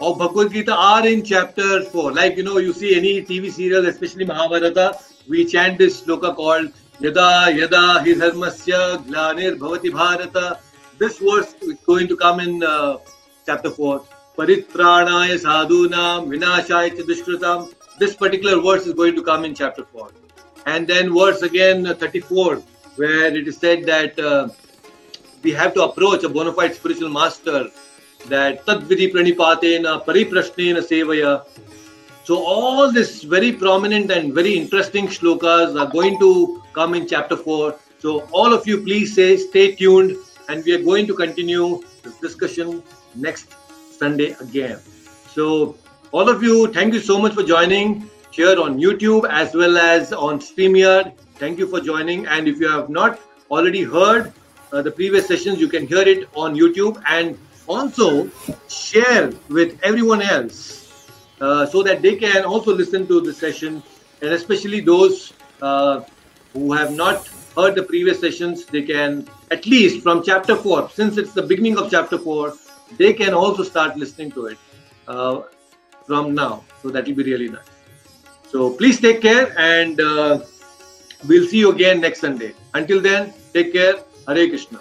of 0.00 0.18
Bhagavad 0.18 0.50
Gita 0.50 0.74
are 0.74 1.06
in 1.06 1.22
chapter 1.22 1.84
4. 1.84 2.12
Like, 2.12 2.36
you 2.36 2.42
know, 2.42 2.58
you 2.58 2.72
see 2.72 2.96
any 2.96 3.22
TV 3.22 3.48
serial, 3.48 3.86
especially 3.86 4.24
Mahabharata, 4.24 4.98
we 5.28 5.44
chant 5.44 5.78
this 5.78 6.02
sloka 6.02 6.34
called 6.34 6.72
Yada 6.98 7.54
Yada 7.54 8.00
Hi 8.00 8.14
Dharmasya 8.24 9.06
Glanir 9.06 9.56
Bhavati 9.56 9.92
Bharata. 9.92 10.58
This 10.98 11.18
verse 11.20 11.54
is 11.62 11.74
going 11.86 12.08
to 12.08 12.16
come 12.16 12.40
in 12.40 12.60
uh, 12.64 12.98
chapter 13.46 13.70
4. 13.70 14.04
Paritranaya 14.36 15.38
Sadhunam 15.38 16.26
Vinashaya 16.26 16.90
Dushkritam. 16.90 17.72
This 18.00 18.16
particular 18.16 18.60
verse 18.60 18.84
is 18.84 18.94
going 18.94 19.14
to 19.14 19.22
come 19.22 19.44
in 19.44 19.54
chapter 19.54 19.84
4. 19.84 20.10
And 20.66 20.86
then 20.86 21.14
verse 21.14 21.42
again 21.42 21.86
uh, 21.86 21.94
34, 21.94 22.62
where 22.96 23.26
it 23.26 23.46
is 23.46 23.58
said 23.58 23.84
that 23.86 24.18
uh, 24.18 24.48
we 25.42 25.52
have 25.52 25.74
to 25.74 25.82
approach 25.84 26.24
a 26.24 26.28
bona 26.28 26.52
fide 26.52 26.74
spiritual 26.74 27.10
master 27.10 27.68
that 28.28 28.64
tadvidi 28.64 29.12
pranipatena 29.12 30.04
pariprashnena 30.04 30.82
sevaya. 30.90 31.44
So 32.24 32.42
all 32.42 32.90
this 32.90 33.22
very 33.22 33.52
prominent 33.52 34.10
and 34.10 34.32
very 34.32 34.54
interesting 34.54 35.08
shlokas 35.08 35.78
are 35.78 35.90
going 35.92 36.18
to 36.20 36.62
come 36.72 36.94
in 36.94 37.06
chapter 37.06 37.36
4. 37.36 37.76
So 37.98 38.26
all 38.32 38.54
of 38.54 38.66
you 38.66 38.80
please 38.82 39.14
say 39.14 39.36
stay 39.36 39.74
tuned 39.74 40.16
and 40.48 40.64
we 40.64 40.72
are 40.72 40.82
going 40.82 41.06
to 41.06 41.14
continue 41.14 41.82
this 42.02 42.16
discussion 42.18 42.82
next 43.14 43.54
Sunday 43.98 44.34
again. 44.40 44.78
So 45.28 45.76
all 46.12 46.28
of 46.28 46.42
you, 46.42 46.72
thank 46.72 46.94
you 46.94 47.00
so 47.00 47.18
much 47.18 47.34
for 47.34 47.42
joining 47.42 48.08
here 48.34 48.60
on 48.60 48.78
YouTube 48.78 49.28
as 49.30 49.54
well 49.54 49.78
as 49.78 50.12
on 50.12 50.40
StreamYard. 50.40 51.16
Thank 51.36 51.58
you 51.58 51.68
for 51.68 51.80
joining. 51.80 52.26
And 52.26 52.48
if 52.48 52.58
you 52.58 52.68
have 52.68 52.88
not 52.88 53.20
already 53.50 53.82
heard 53.82 54.32
uh, 54.72 54.82
the 54.82 54.90
previous 54.90 55.28
sessions, 55.28 55.60
you 55.60 55.68
can 55.68 55.86
hear 55.86 56.02
it 56.02 56.28
on 56.34 56.56
YouTube 56.56 57.00
and 57.08 57.38
also 57.68 58.28
share 58.68 59.32
with 59.48 59.78
everyone 59.82 60.20
else 60.20 61.08
uh, 61.40 61.64
so 61.66 61.82
that 61.84 62.02
they 62.02 62.16
can 62.16 62.44
also 62.44 62.74
listen 62.74 63.06
to 63.06 63.20
the 63.20 63.32
session. 63.32 63.82
And 64.20 64.32
especially 64.32 64.80
those 64.80 65.32
uh, 65.62 66.02
who 66.52 66.72
have 66.72 66.92
not 66.92 67.28
heard 67.56 67.76
the 67.76 67.84
previous 67.84 68.20
sessions, 68.20 68.64
they 68.64 68.82
can 68.82 69.28
at 69.52 69.64
least 69.66 70.02
from 70.02 70.24
chapter 70.24 70.56
4, 70.56 70.90
since 70.90 71.16
it's 71.18 71.34
the 71.34 71.42
beginning 71.42 71.78
of 71.78 71.88
chapter 71.88 72.18
4, 72.18 72.52
they 72.98 73.12
can 73.12 73.32
also 73.32 73.62
start 73.62 73.96
listening 73.96 74.32
to 74.32 74.46
it 74.46 74.58
uh, 75.06 75.42
from 76.04 76.34
now. 76.34 76.64
So 76.82 76.90
that 76.90 77.06
will 77.06 77.14
be 77.14 77.22
really 77.22 77.48
nice. 77.48 77.73
So 78.54 78.70
please 78.70 79.00
take 79.00 79.20
care 79.20 79.52
and 79.58 80.00
uh, 80.00 80.38
we'll 81.26 81.48
see 81.48 81.58
you 81.58 81.72
again 81.72 82.00
next 82.00 82.20
Sunday. 82.20 82.54
Until 82.72 83.00
then, 83.00 83.34
take 83.52 83.72
care. 83.72 83.96
Hare 84.28 84.48
Krishna. 84.48 84.78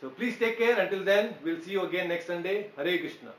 So 0.00 0.10
please 0.10 0.38
take 0.38 0.58
care. 0.58 0.78
Until 0.78 1.04
then, 1.04 1.34
we'll 1.42 1.60
see 1.60 1.72
you 1.72 1.84
again 1.84 2.08
next 2.08 2.26
Sunday. 2.26 2.70
Hare 2.76 2.98
Krishna. 2.98 3.32